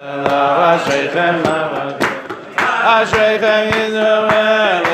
אַ 0.00 0.80
שייכן 0.86 1.36
מאַן 1.44 1.88
אַ 2.92 3.04
שייכן 3.10 3.64
אין 3.76 4.85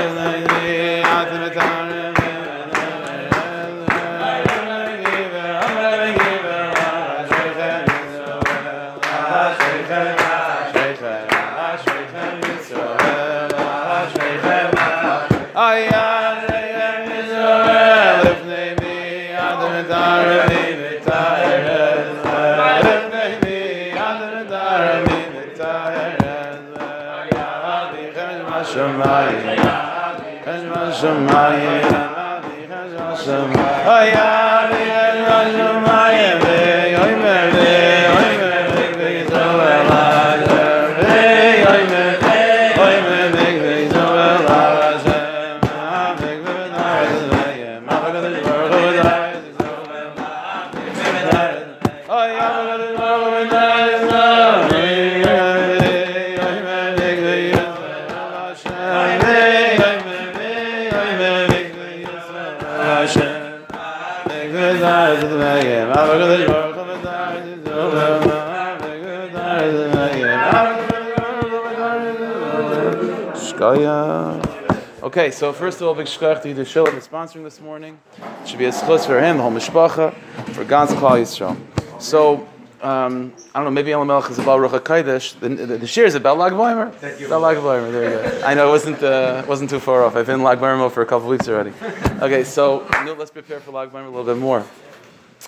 Okay, 75.23 75.31
so 75.31 75.53
first 75.53 75.81
of 75.81 75.87
all, 75.87 75.95
big 75.95 76.07
shkach 76.07 76.43
to 76.43 76.53
Yidah 76.53 76.67
Shillim 76.67 76.99
is 76.99 77.07
sponsoring 77.07 77.45
this 77.45 77.61
morning. 77.61 77.97
It 78.43 78.49
should 78.49 78.59
be 78.59 78.65
a 78.65 78.73
schus 78.73 79.07
for 79.07 79.21
him, 79.21 79.37
the 79.37 79.45
whole 79.45 79.53
mishpacha, 79.53 80.13
for 80.47 80.65
Gans 80.65 80.91
Klal 80.91 81.23
Yisrael. 81.23 81.57
So, 82.03 82.49
um, 82.83 83.33
I 83.55 83.61
don't 83.61 83.67
know, 83.67 83.71
maybe 83.71 83.93
Elam 83.93 84.09
Melech 84.09 84.33
is 84.33 84.41
about 84.41 84.59
Ruach 84.59 84.81
HaKadosh. 84.81 85.39
The, 85.39 85.49
the, 85.51 85.79
the 85.79 85.87
shir 85.87 86.07
is 86.07 86.17
about 86.17 86.39
Lag 86.39 86.55
Baimer. 86.55 86.93
Thank 86.95 87.21
you. 87.21 87.27
About 87.27 87.43
Lag 87.43 87.57
Baimer, 87.59 87.93
there 87.93 88.25
you 88.25 88.41
go. 88.41 88.45
I 88.45 88.55
know 88.55 88.67
it 88.67 88.71
wasn't, 88.71 89.01
uh, 89.01 89.45
wasn't 89.47 89.71
too 89.71 89.79
far 89.79 90.03
off. 90.03 90.17
I've 90.17 90.27
been 90.27 90.41
in 90.41 90.43
Lag 90.43 90.59
Baimer 90.59 90.91
for 90.91 91.03
a 91.03 91.07
couple 91.07 91.29
weeks 91.29 91.47
already. 91.47 91.73
Okay, 92.21 92.43
so 92.43 92.85
let's 93.17 93.31
prepare 93.31 93.61
for 93.61 93.71
Lag 93.71 93.93
Baimer 93.93 94.07
a 94.07 94.11
little 94.11 94.25
bit 94.25 94.39
more. 94.39 94.59
All 94.59 94.67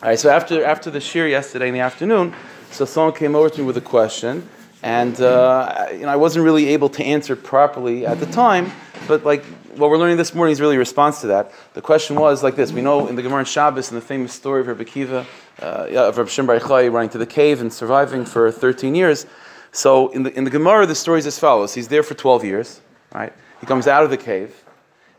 right, 0.02 0.16
so 0.16 0.30
after, 0.30 0.64
after 0.64 0.88
the 0.88 1.00
shir 1.00 1.26
yesterday 1.26 1.66
in 1.66 1.74
the 1.74 1.80
afternoon, 1.80 2.32
so 2.70 2.84
someone 2.84 3.12
came 3.12 3.34
over 3.34 3.50
to 3.50 3.60
me 3.60 3.66
with 3.66 3.76
a 3.76 3.80
question, 3.80 4.48
and 4.84 5.18
uh, 5.18 5.86
you 5.92 6.00
know, 6.00 6.08
I 6.08 6.16
wasn't 6.16 6.44
really 6.44 6.68
able 6.68 6.90
to 6.90 7.02
answer 7.02 7.34
properly 7.34 8.04
at 8.04 8.20
the 8.20 8.26
time, 8.26 8.70
but 9.08 9.24
like 9.24 9.42
what 9.78 9.88
we're 9.88 9.96
learning 9.96 10.18
this 10.18 10.34
morning 10.34 10.52
is 10.52 10.60
really 10.60 10.76
a 10.76 10.78
response 10.78 11.22
to 11.22 11.28
that. 11.28 11.52
The 11.72 11.80
question 11.80 12.16
was 12.16 12.42
like 12.42 12.54
this: 12.54 12.70
We 12.70 12.82
know 12.82 13.06
in 13.06 13.16
the 13.16 13.22
Gemara 13.22 13.38
and 13.38 13.48
Shabbos, 13.48 13.88
in 13.88 13.94
the 13.94 14.02
famous 14.02 14.34
story 14.34 14.60
of 14.60 14.66
Rabbi 14.66 14.84
Kiva, 14.84 15.26
uh, 15.62 15.86
of 15.94 16.18
Rabbi 16.18 16.28
Shimon 16.28 16.58
Bar 16.58 16.90
running 16.90 17.08
to 17.08 17.18
the 17.18 17.26
cave 17.26 17.62
and 17.62 17.72
surviving 17.72 18.26
for 18.26 18.52
13 18.52 18.94
years. 18.94 19.24
So 19.72 20.08
in 20.08 20.22
the 20.22 20.36
in 20.36 20.44
the 20.44 20.50
Gemara, 20.50 20.84
the 20.84 20.94
story 20.94 21.18
is 21.18 21.26
as 21.26 21.38
follows: 21.38 21.72
He's 21.72 21.88
there 21.88 22.02
for 22.02 22.12
12 22.12 22.44
years, 22.44 22.82
right? 23.14 23.32
He 23.62 23.66
comes 23.66 23.86
out 23.86 24.04
of 24.04 24.10
the 24.10 24.18
cave, 24.18 24.64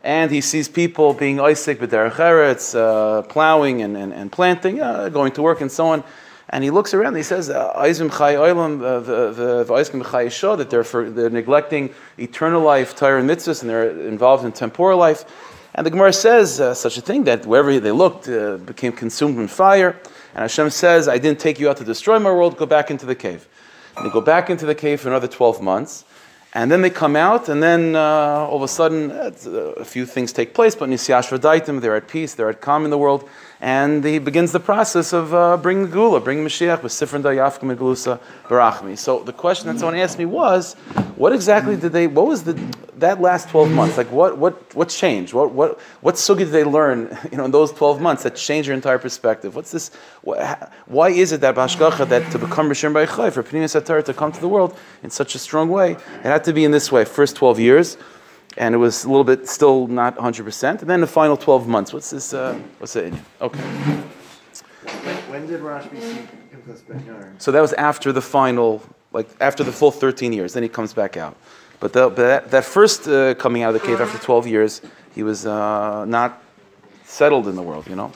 and 0.04 0.30
he 0.30 0.42
sees 0.42 0.68
people 0.68 1.12
being 1.12 1.40
Isaac 1.40 1.80
b'derech 1.80 2.72
uh, 2.76 3.22
plowing 3.22 3.82
and, 3.82 3.96
and, 3.96 4.12
and 4.12 4.30
planting, 4.30 4.80
uh, 4.80 5.08
going 5.08 5.32
to 5.32 5.42
work 5.42 5.60
and 5.60 5.72
so 5.72 5.88
on. 5.88 6.04
And 6.50 6.62
he 6.62 6.70
looks 6.70 6.94
around 6.94 7.08
and 7.08 7.16
he 7.16 7.22
says, 7.24 7.48
Oilam, 7.48 8.78
the 8.78 10.56
that 10.56 10.70
they're, 10.70 10.84
for, 10.84 11.10
they're 11.10 11.30
neglecting 11.30 11.92
eternal 12.18 12.62
life, 12.62 12.94
Torah 12.94 13.20
and 13.20 13.28
mitzvahs, 13.28 13.62
and 13.62 13.70
they're 13.70 13.90
involved 14.06 14.44
in 14.44 14.52
temporal 14.52 14.98
life. 14.98 15.24
And 15.74 15.84
the 15.84 15.90
Gemara 15.90 16.12
says 16.12 16.60
uh, 16.60 16.72
such 16.72 16.96
a 16.96 17.00
thing 17.00 17.24
that 17.24 17.44
wherever 17.46 17.78
they 17.80 17.90
looked 17.90 18.28
uh, 18.28 18.56
became 18.58 18.92
consumed 18.92 19.38
in 19.38 19.48
fire. 19.48 19.90
And 20.34 20.42
Hashem 20.42 20.70
says, 20.70 21.08
I 21.08 21.18
didn't 21.18 21.40
take 21.40 21.58
you 21.58 21.68
out 21.68 21.76
to 21.78 21.84
destroy 21.84 22.18
my 22.18 22.30
world, 22.30 22.56
go 22.56 22.64
back 22.64 22.90
into 22.90 23.06
the 23.06 23.14
cave. 23.14 23.46
And 23.96 24.06
they 24.06 24.10
go 24.10 24.20
back 24.20 24.48
into 24.48 24.66
the 24.66 24.74
cave 24.74 25.00
for 25.00 25.08
another 25.08 25.28
12 25.28 25.60
months. 25.60 26.04
And 26.54 26.70
then 26.70 26.80
they 26.80 26.88
come 26.88 27.16
out, 27.16 27.50
and 27.50 27.62
then 27.62 27.94
uh, 27.94 28.00
all 28.00 28.56
of 28.56 28.62
a 28.62 28.68
sudden, 28.68 29.10
uh, 29.10 29.30
a 29.76 29.84
few 29.84 30.06
things 30.06 30.32
take 30.32 30.54
place. 30.54 30.74
But 30.74 30.88
Nisyash 30.88 31.28
Vadaitim, 31.28 31.82
they're 31.82 31.96
at 31.96 32.08
peace, 32.08 32.34
they're 32.34 32.48
at 32.48 32.62
calm 32.62 32.84
in 32.84 32.90
the 32.90 32.96
world 32.96 33.28
and 33.66 34.04
he 34.04 34.20
begins 34.20 34.52
the 34.52 34.60
process 34.60 35.12
of 35.12 35.34
uh, 35.34 35.56
bringing 35.56 35.90
Gula, 35.90 36.20
bringing 36.20 36.44
Mashiach 36.44 36.84
with 36.84 36.92
Sifrin 36.92 37.20
Barachmi. 38.48 38.96
So 38.96 39.24
the 39.24 39.32
question 39.32 39.66
that 39.66 39.80
someone 39.80 39.98
asked 39.98 40.20
me 40.20 40.24
was, 40.24 40.74
what 41.16 41.32
exactly 41.32 41.74
did 41.74 41.90
they? 41.90 42.06
What 42.06 42.28
was 42.28 42.44
the 42.44 42.52
that 42.98 43.20
last 43.20 43.48
twelve 43.48 43.72
months? 43.72 43.96
Like 43.96 44.12
what 44.12 44.38
what 44.38 44.54
what 44.76 44.88
changed? 44.88 45.32
What 45.34 45.50
what 45.50 45.80
what 46.00 46.14
sugi 46.14 46.38
did 46.46 46.52
they 46.52 46.62
learn? 46.62 47.18
You 47.32 47.38
know, 47.38 47.46
in 47.46 47.50
those 47.50 47.72
twelve 47.72 48.00
months 48.00 48.22
that 48.22 48.36
changed 48.36 48.68
your 48.68 48.76
entire 48.76 49.00
perspective. 49.00 49.56
What's 49.56 49.72
this? 49.72 49.90
Why 50.22 51.08
is 51.08 51.32
it 51.32 51.40
that 51.40 51.56
Bashgacha 51.56 52.08
that 52.08 52.30
to 52.30 52.38
become 52.38 52.68
Rishon 52.68 52.92
B'Chai 52.92 53.32
for 53.32 53.42
Pneumius 53.42 53.74
Satar 53.74 54.04
to 54.04 54.14
come 54.14 54.30
to 54.30 54.40
the 54.40 54.48
world 54.48 54.78
in 55.02 55.10
such 55.10 55.34
a 55.34 55.40
strong 55.40 55.68
way, 55.70 55.92
it 55.92 56.30
had 56.34 56.44
to 56.44 56.52
be 56.52 56.62
in 56.62 56.70
this 56.70 56.92
way. 56.92 57.04
First 57.04 57.34
twelve 57.34 57.58
years 57.58 57.98
and 58.56 58.74
it 58.74 58.78
was 58.78 59.04
a 59.04 59.08
little 59.08 59.24
bit 59.24 59.48
still 59.48 59.86
not 59.86 60.16
100%. 60.16 60.80
And 60.80 60.90
then 60.90 61.00
the 61.00 61.06
final 61.06 61.36
12 61.36 61.68
months. 61.68 61.92
What's 61.92 62.10
this? 62.10 62.32
Uh, 62.32 62.58
what's 62.78 62.96
it? 62.96 63.12
Okay. 63.40 63.60
When 65.28 65.46
did 65.46 65.60
Rashbi 65.60 66.00
see 66.00 66.26
Pinchas 66.50 66.82
Ben 66.82 67.34
So 67.38 67.52
that 67.52 67.60
was 67.60 67.72
after 67.74 68.12
the 68.12 68.22
final, 68.22 68.82
like 69.12 69.28
after 69.40 69.62
the 69.62 69.72
full 69.72 69.90
13 69.90 70.32
years. 70.32 70.54
Then 70.54 70.62
he 70.62 70.68
comes 70.68 70.94
back 70.94 71.16
out. 71.16 71.36
But, 71.80 71.92
the, 71.92 72.08
but 72.08 72.16
that, 72.16 72.50
that, 72.50 72.64
first 72.64 73.06
uh, 73.06 73.34
coming 73.34 73.62
out 73.62 73.74
of 73.74 73.80
the 73.80 73.86
cave 73.86 74.00
after 74.00 74.18
12 74.18 74.46
years, 74.46 74.80
he 75.14 75.22
was 75.22 75.44
uh, 75.44 76.06
not 76.06 76.42
settled 77.04 77.48
in 77.48 77.56
the 77.56 77.62
world, 77.62 77.86
you 77.86 77.96
know? 77.96 78.10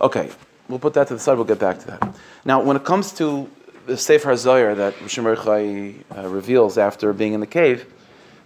Okay, 0.00 0.30
we'll 0.68 0.78
put 0.78 0.92
that 0.94 1.08
to 1.08 1.14
the 1.14 1.20
side. 1.20 1.36
We'll 1.36 1.46
get 1.46 1.58
back 1.58 1.78
to 1.78 1.86
that. 1.86 2.14
Now, 2.44 2.62
when 2.62 2.76
it 2.76 2.84
comes 2.84 3.12
to 3.14 3.50
the 3.86 3.96
Sefer 3.96 4.32
HaZayar 4.32 4.76
that 4.76 4.94
Rishon 4.96 6.04
uh, 6.16 6.28
reveals 6.28 6.76
after 6.76 7.14
being 7.14 7.32
in 7.32 7.40
the 7.40 7.46
cave, 7.46 7.86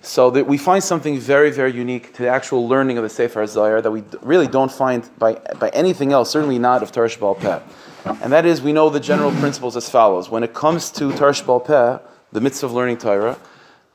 so 0.02 0.30
that 0.30 0.46
we 0.46 0.58
find 0.58 0.82
something 0.82 1.18
very, 1.18 1.50
very 1.50 1.72
unique 1.72 2.12
to 2.14 2.22
the 2.22 2.28
actual 2.28 2.68
learning 2.68 2.98
of 2.98 3.04
the 3.04 3.08
Sefer 3.08 3.44
Zayar 3.44 3.82
that 3.82 3.90
we 3.90 4.02
really 4.20 4.48
don't 4.48 4.70
find 4.70 5.08
by, 5.16 5.34
by 5.58 5.68
anything 5.70 6.12
else, 6.12 6.28
certainly 6.30 6.58
not 6.58 6.82
of 6.82 6.90
Tarsh 6.90 7.18
Bal 7.18 7.36
Peh. 7.36 7.60
And 8.04 8.32
that 8.32 8.44
is, 8.44 8.60
we 8.60 8.72
know 8.72 8.90
the 8.90 8.98
general 8.98 9.30
principles 9.30 9.76
as 9.76 9.88
follows. 9.88 10.28
When 10.28 10.42
it 10.42 10.52
comes 10.54 10.90
to 10.92 11.10
Tarsh 11.10 11.46
Bal 11.46 11.60
Peh, 11.60 11.98
the 12.32 12.40
mitzvah 12.40 12.66
of 12.66 12.72
learning 12.72 12.98
Torah, 12.98 13.38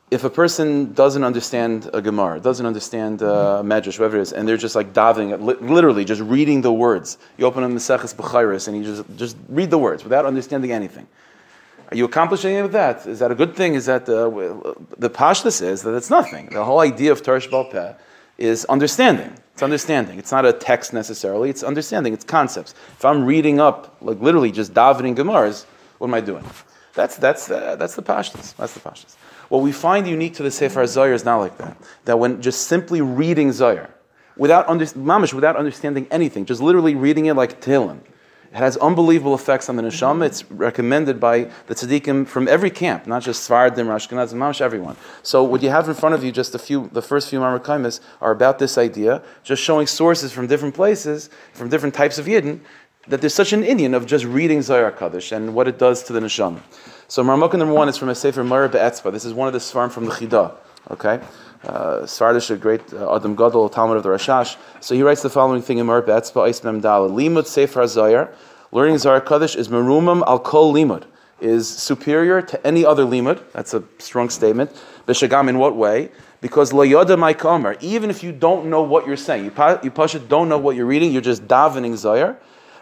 if 0.10 0.24
a 0.24 0.30
person 0.30 0.94
doesn't 0.94 1.26
understand 1.26 1.90
a 1.94 2.02
Gemara, 2.02 2.40
doesn't 2.40 2.66
understand 2.66 3.22
uh, 3.22 3.62
Medrash, 3.66 4.00
whatever 4.00 4.18
it 4.18 4.22
is, 4.22 4.32
and 4.32 4.48
they're 4.48 4.56
just 4.56 4.76
like 4.76 4.94
davening, 4.94 5.38
literally 5.60 6.06
just 6.06 6.22
reading 6.22 6.62
the 6.62 6.72
words, 6.72 7.18
you 7.38 7.46
open 7.46 7.66
a 7.66 7.68
Maseches 7.68 8.16
B'chairis 8.16 8.70
and 8.70 8.78
you 8.78 8.84
just, 8.86 9.04
just 9.18 9.36
read 9.50 9.70
the 9.70 9.78
words 9.78 10.06
without 10.06 10.26
understanding 10.26 10.72
anything. 10.72 11.06
Are 11.90 11.96
you 11.96 12.06
accomplishing 12.06 12.52
anything 12.52 12.64
with 12.64 12.72
that? 12.74 13.06
Is 13.06 13.20
that 13.20 13.32
a 13.32 13.36
good 13.36 13.56
thing? 13.56 13.76
Is 13.76 13.86
that 13.86 14.10
uh, 14.10 14.30
the 14.98 15.10
pashtus 15.10 15.62
is 15.62 15.84
that 15.84 15.96
it's 15.96 16.10
nothing. 16.10 16.50
The 16.52 16.66
whole 16.66 16.80
idea 16.80 17.12
of 17.12 17.24
Tarsh 17.24 17.50
Peh 17.72 17.94
is 18.38 18.66
understanding. 18.66 19.34
It's 19.54 19.64
understanding. 19.64 20.20
It's 20.20 20.32
not 20.32 20.46
a 20.46 20.54
text 20.54 20.94
necessarily. 20.94 21.50
It's 21.50 21.64
understanding. 21.64 22.14
It's 22.14 22.26
concepts. 22.26 22.76
If 22.98 23.06
I'm 23.06 23.24
reading 23.24 23.60
up, 23.60 23.98
like 24.02 24.20
literally 24.20 24.52
just 24.52 24.74
davening 24.74 25.16
Gemaras, 25.16 25.66
what 25.98 26.08
am 26.08 26.14
I 26.14 26.22
doing? 26.22 26.44
That's 26.94 27.16
that's 27.16 27.50
uh, 27.50 27.76
that's 27.78 27.96
the 27.96 28.04
pashtus. 28.04 28.56
That's 28.58 28.74
the 28.74 28.80
pashtus. 28.82 29.16
What 29.50 29.62
we 29.62 29.72
find 29.72 30.08
unique 30.08 30.36
to 30.36 30.44
the 30.44 30.52
Sefer 30.52 30.86
Zohar 30.88 31.14
is 31.14 31.24
not 31.24 31.38
like 31.38 31.58
that. 31.58 31.78
That 32.06 32.20
when 32.20 32.42
just 32.42 32.68
simply 32.68 33.02
reading 33.02 33.52
Zohar, 33.54 33.90
without 34.36 34.68
under, 34.68 34.86
mamish, 34.86 35.34
without 35.34 35.56
understanding 35.56 36.08
anything, 36.12 36.46
just 36.46 36.62
literally 36.62 36.96
reading 36.96 37.28
it 37.28 37.36
like 37.36 37.62
Tehillim, 37.62 38.00
it 38.52 38.58
has 38.58 38.78
unbelievable 38.78 39.36
effects 39.36 39.70
on 39.70 39.76
the 39.76 39.84
neshama. 39.84 40.26
It's 40.26 40.50
recommended 40.52 41.20
by 41.20 41.50
the 41.68 41.76
tzaddikim 41.76 42.28
from 42.28 42.48
every 42.48 42.70
camp, 42.70 43.06
not 43.06 43.22
just 43.22 43.48
Svardim, 43.48 43.88
Ashkenaz, 43.88 44.34
Mamash, 44.34 44.62
everyone. 44.62 44.96
So 45.22 45.44
what 45.44 45.62
you 45.62 45.70
have 45.70 45.88
in 45.90 45.96
front 45.96 46.16
of 46.16 46.24
you, 46.24 46.32
just 46.32 46.56
a 46.56 46.60
few, 46.60 46.90
the 46.94 47.02
first 47.02 47.30
few 47.30 47.40
Mamakaimas 47.40 48.00
are 48.22 48.32
about 48.32 48.60
this 48.60 48.78
idea, 48.78 49.22
just 49.44 49.62
showing 49.62 49.86
sources 49.86 50.32
from 50.32 50.48
different 50.48 50.76
places, 50.76 51.30
from 51.54 51.70
different 51.70 51.94
types 51.94 52.18
of 52.18 52.26
Yidden, 52.26 52.62
that 53.08 53.22
there's 53.22 53.34
such 53.34 53.54
an 53.54 53.64
Indian 53.64 53.94
of 53.94 54.06
just 54.06 54.26
reading 54.26 54.62
Zohar 54.62 54.92
Kaddish 54.92 55.32
and 55.32 55.54
what 55.54 55.68
it 55.68 55.78
does 55.78 56.04
to 56.04 56.14
the 56.14 56.20
neshama. 56.20 56.62
So 57.08 57.24
Marmukah 57.24 57.58
number 57.58 57.74
one 57.74 57.88
is 57.90 57.98
from 57.98 58.10
a 58.10 58.16
Sefer 58.16 58.44
Mara 58.44 58.68
Be'etzba. 58.68 59.12
This 59.12 59.24
is 59.26 59.34
one 59.34 59.48
of 59.48 59.54
the 59.54 59.60
Svarim 59.60 59.92
from 59.92 60.06
the 60.06 60.12
Chidah. 60.12 60.56
Okay? 60.92 61.20
Uh, 61.64 62.02
Svardish, 62.02 62.52
a 62.52 62.56
great 62.58 62.94
uh, 62.94 63.16
Adam 63.16 63.36
Gadol, 63.36 63.70
Talmud 63.70 63.98
of 63.98 64.04
the 64.04 64.10
Rashash. 64.10 64.58
So 64.80 64.94
he 64.96 65.02
writes 65.02 65.22
the 65.22 65.30
following 65.30 65.62
thing 65.62 65.80
in 65.80 65.88
Mar 65.88 66.02
Be'etzba, 66.02 66.64
Mem. 66.64 66.82
Limud 66.82 67.48
Sefer 67.48 67.88
Zohar. 67.88 68.34
Learning 68.72 68.98
Zohar 68.98 69.22
Kaddish 69.22 69.56
is 69.56 69.70
merumam 69.70 70.24
al 70.28 70.40
kol 70.40 70.74
limud. 70.74 71.04
is 71.40 71.68
superior 71.68 72.42
to 72.42 72.68
any 72.68 72.86
other 72.86 73.04
limud. 73.04 73.42
That's 73.54 73.74
a 73.74 73.84
strong 73.98 74.30
statement. 74.30 74.72
B'shagam 75.08 75.50
in 75.50 75.58
what 75.58 75.76
way? 75.76 76.12
Because 76.42 76.74
lo 76.74 76.86
yoda 76.86 77.18
my 77.18 77.34
kamer, 77.34 77.82
even 77.82 78.10
if 78.10 78.24
you 78.24 78.32
don't 78.32 78.70
know 78.70 78.82
what 78.82 79.08
you're 79.08 79.18
saying, 79.18 79.46
you, 79.46 79.80
you 79.84 79.92
pasha 79.92 80.20
don't 80.20 80.50
know 80.50 80.58
what 80.58 80.76
you're 80.76 80.86
reading, 80.86 81.12
you're 81.12 81.22
just 81.22 81.48
davening 81.48 81.94
zayar. 81.94 82.38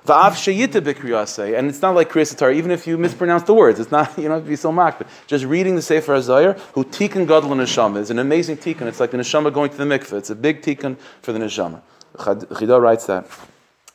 And 0.08 1.70
it's 1.70 1.82
not 1.82 1.96
like 1.96 2.10
Torah, 2.12 2.54
even 2.54 2.72
if 2.72 2.88
you 2.88 2.98
mispronounce 2.98 3.44
the 3.44 3.54
words, 3.54 3.80
it's 3.80 3.92
not, 3.92 4.18
you 4.18 4.30
know, 4.30 4.40
be 4.40 4.56
so 4.56 4.72
mocked, 4.72 5.00
but 5.00 5.08
just 5.28 5.46
reading 5.46 5.76
the 5.76 5.82
Sefer 5.82 6.16
HaZayar, 6.16 6.60
who 6.74 6.84
tikkun 6.84 7.28
gadol 7.28 7.50
neshama, 7.52 7.98
is 7.98 8.10
an 8.10 8.20
amazing 8.20 8.58
tikkun, 8.58 8.84
it's 8.84 9.00
like 9.00 9.12
the 9.12 9.18
neshama 9.18 9.54
going 9.54 9.70
to 9.70 9.78
the 9.78 9.84
mikveh, 9.84 10.14
it's 10.14 10.30
a 10.30 10.36
big 10.36 10.62
tikkun 10.62 10.98
for 11.22 11.34
the 11.34 11.40
neshama. 11.40 11.82
Chida 12.16 12.82
writes 12.82 13.06
that. 13.08 13.28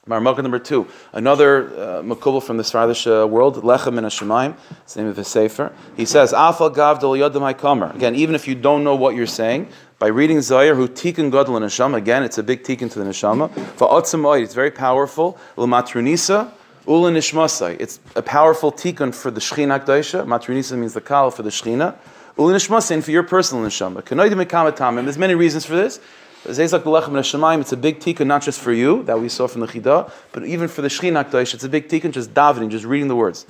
Marmukah 0.06 0.42
number 0.42 0.58
two, 0.58 0.88
another 1.12 1.68
uh, 1.68 2.02
makubal 2.02 2.42
from 2.42 2.56
the 2.56 2.62
Sfardish 2.62 3.06
uh, 3.06 3.26
world, 3.28 3.56
Lechem 3.56 3.98
in 3.98 4.04
Hashemayim, 4.04 4.56
it's 4.82 4.94
the 4.94 5.02
name 5.02 5.10
of 5.10 5.16
the 5.16 5.24
Sefer. 5.24 5.72
He 5.96 6.06
says, 6.06 6.32
Afal 6.32 6.74
gav 6.74 7.00
del 7.00 7.12
yodamai 7.12 7.54
kamer. 7.54 7.94
Again, 7.94 8.16
even 8.16 8.34
if 8.34 8.48
you 8.48 8.54
don't 8.54 8.82
know 8.82 8.96
what 8.96 9.14
you're 9.14 9.26
saying, 9.26 9.68
by 10.00 10.06
reading 10.06 10.38
Zayar, 10.38 10.74
who 10.74 10.88
tikkun 10.88 11.30
gadol 11.30 11.60
Neshama, 11.60 11.98
again, 11.98 12.22
it's 12.22 12.38
a 12.38 12.42
big 12.42 12.62
tikkun 12.62 12.90
to 12.90 12.98
the 12.98 13.04
Neshama. 13.04 13.52
For 13.76 13.86
Va'otzam 13.86 14.42
it's 14.42 14.54
very 14.54 14.70
powerful. 14.70 15.38
L'matrunisa, 15.58 16.50
ula 16.86 17.10
nishmasai. 17.10 17.78
It's 17.78 18.00
a 18.16 18.22
powerful 18.22 18.72
tikkun 18.72 19.14
for 19.14 19.30
the 19.30 19.40
Shechina 19.40 19.78
Akdaisha. 19.78 20.24
Matrunisa 20.24 20.78
means 20.78 20.94
the 20.94 21.02
kal 21.02 21.30
for 21.30 21.42
the 21.42 21.50
Shechina. 21.50 21.96
Ula 22.38 22.54
nishmasai, 22.54 22.92
and 22.92 23.04
for 23.04 23.10
your 23.10 23.24
personal 23.24 23.62
Neshama. 23.62 24.00
Kanoidim 24.00 24.42
mekamatamim. 24.42 25.04
There's 25.04 25.18
many 25.18 25.34
reasons 25.34 25.66
for 25.66 25.76
this. 25.76 26.00
It's 26.46 26.58
a 26.58 26.78
big 26.78 28.00
tikkun 28.00 28.26
not 28.26 28.40
just 28.40 28.58
for 28.58 28.72
you 28.72 29.02
that 29.02 29.20
we 29.20 29.28
saw 29.28 29.46
from 29.46 29.60
the 29.60 29.66
Chida, 29.66 30.10
but 30.32 30.46
even 30.46 30.68
for 30.68 30.80
the 30.80 30.88
Shechina 30.88 31.26
Akdaisha. 31.26 31.52
It's 31.52 31.64
a 31.64 31.68
big 31.68 31.88
tikkun 31.88 32.12
just 32.12 32.32
davening, 32.32 32.70
just 32.70 32.86
reading 32.86 33.08
the 33.08 33.16
words. 33.16 33.44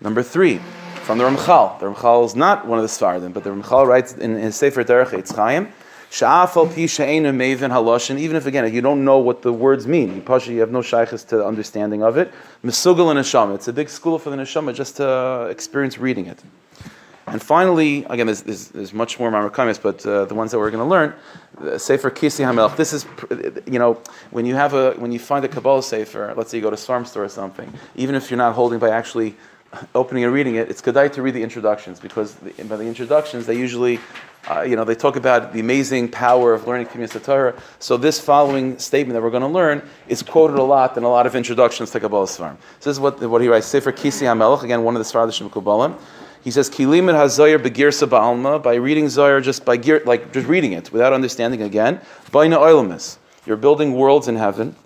Number 0.00 0.22
three, 0.22 0.58
from 1.06 1.18
the 1.18 1.24
Ramchal. 1.24 1.78
The 1.78 1.86
Ramchal 1.86 2.26
is 2.26 2.34
not 2.34 2.66
one 2.66 2.80
of 2.80 2.82
the 2.82 2.88
Svardim, 2.88 3.32
but 3.32 3.44
the 3.44 3.50
Ramchal 3.50 3.86
writes 3.86 4.14
in 4.14 4.34
his 4.34 4.56
Sefer 4.56 4.82
Derech 4.82 5.10
Eitz 5.10 5.32
Chaim, 5.36 5.72
Sha'afal 6.10 6.74
pi 6.74 6.86
she'enu 6.86 7.30
mevin 7.30 7.70
haloshin, 7.70 8.18
even 8.18 8.36
if 8.36 8.44
again, 8.44 8.74
you 8.74 8.80
don't 8.80 9.04
know 9.04 9.18
what 9.18 9.42
the 9.42 9.52
words 9.52 9.86
mean, 9.86 10.16
you 10.16 10.60
have 10.60 10.72
no 10.72 10.82
shaykhs 10.82 11.22
to 11.28 11.36
the 11.36 11.46
understanding 11.46 12.02
of 12.02 12.16
it, 12.16 12.32
Mesugal 12.64 13.10
and 13.12 13.20
Neshama. 13.20 13.54
It's 13.54 13.68
a 13.68 13.72
big 13.72 13.88
school 13.88 14.18
for 14.18 14.30
the 14.30 14.36
Neshama 14.36 14.74
just 14.74 14.96
to 14.96 15.46
experience 15.48 15.96
reading 15.96 16.26
it. 16.26 16.42
And 17.28 17.40
finally, 17.40 18.04
again, 18.10 18.26
there's, 18.26 18.42
there's, 18.42 18.68
there's 18.68 18.92
much 18.92 19.20
more 19.20 19.30
Marakamis, 19.30 19.80
but 19.80 20.04
uh, 20.06 20.24
the 20.24 20.34
ones 20.34 20.50
that 20.50 20.58
we're 20.58 20.70
going 20.72 20.82
to 20.82 20.90
learn, 20.90 21.14
the 21.60 21.78
Sefer 21.78 22.10
Kisi 22.10 22.44
Hamelch. 22.44 22.76
This 22.76 22.92
is, 22.92 23.06
you 23.66 23.78
know, 23.78 24.00
when 24.30 24.44
you 24.44 24.56
have 24.56 24.74
a 24.74 24.92
when 24.94 25.12
you 25.12 25.18
find 25.18 25.44
a 25.44 25.48
Kabbalah 25.48 25.82
Sefer, 25.82 26.34
let's 26.36 26.50
say 26.50 26.58
you 26.58 26.62
go 26.62 26.70
to 26.70 26.74
a 26.74 26.76
Farm 26.76 27.04
Store 27.04 27.24
or 27.24 27.28
something, 27.28 27.72
even 27.94 28.14
if 28.14 28.30
you're 28.30 28.38
not 28.38 28.54
holding 28.54 28.78
by 28.78 28.90
actually 28.90 29.36
opening 29.94 30.24
and 30.24 30.32
reading 30.32 30.54
it, 30.56 30.70
it's 30.70 30.80
good 30.80 31.12
to 31.12 31.22
read 31.22 31.34
the 31.34 31.42
introductions 31.42 32.00
because 32.00 32.34
the, 32.36 32.50
by 32.64 32.76
the 32.76 32.84
introductions 32.84 33.46
they 33.46 33.56
usually, 33.56 33.98
uh, 34.48 34.62
you 34.62 34.76
know, 34.76 34.84
they 34.84 34.94
talk 34.94 35.16
about 35.16 35.52
the 35.52 35.60
amazing 35.60 36.08
power 36.08 36.54
of 36.54 36.66
learning 36.66 36.86
Kimmyas 36.86 37.22
Torah. 37.24 37.54
So 37.78 37.96
this 37.96 38.20
following 38.20 38.78
statement 38.78 39.14
that 39.14 39.22
we're 39.22 39.30
going 39.30 39.42
to 39.42 39.48
learn 39.48 39.82
is 40.08 40.22
quoted 40.22 40.58
a 40.58 40.62
lot 40.62 40.96
in 40.96 41.02
a 41.02 41.08
lot 41.08 41.26
of 41.26 41.34
introductions 41.34 41.90
to 41.90 42.00
Kabbalah 42.00 42.26
Svarim. 42.26 42.56
So 42.80 42.90
this 42.90 42.96
is 42.96 43.00
what, 43.00 43.20
what 43.20 43.42
he 43.42 43.48
writes. 43.48 43.66
Sefer 43.66 43.92
Kisi 43.92 44.22
HaMelech, 44.22 44.62
again, 44.62 44.82
one 44.84 44.96
of 44.96 45.04
the 45.04 45.10
Svardishim 45.10 45.50
Kabbalah. 45.50 45.98
He 46.42 46.52
says, 46.52 46.70
Kilim 46.70 47.08
and 47.08 47.18
Hazayar 47.18 47.58
begirsa 47.58 48.08
ba'alma, 48.08 48.62
by 48.62 48.76
reading 48.76 49.06
Zayar 49.06 49.42
just 49.42 49.64
by 49.64 49.76
gear, 49.76 50.00
like 50.06 50.32
just 50.32 50.46
reading 50.46 50.72
it 50.72 50.92
without 50.92 51.12
understanding 51.12 51.62
again. 51.62 52.00
Baina 52.30 52.56
oilamis. 52.58 53.18
You're 53.46 53.56
building 53.56 53.94
worlds 53.94 54.28
in 54.28 54.36
heaven. 54.36 54.76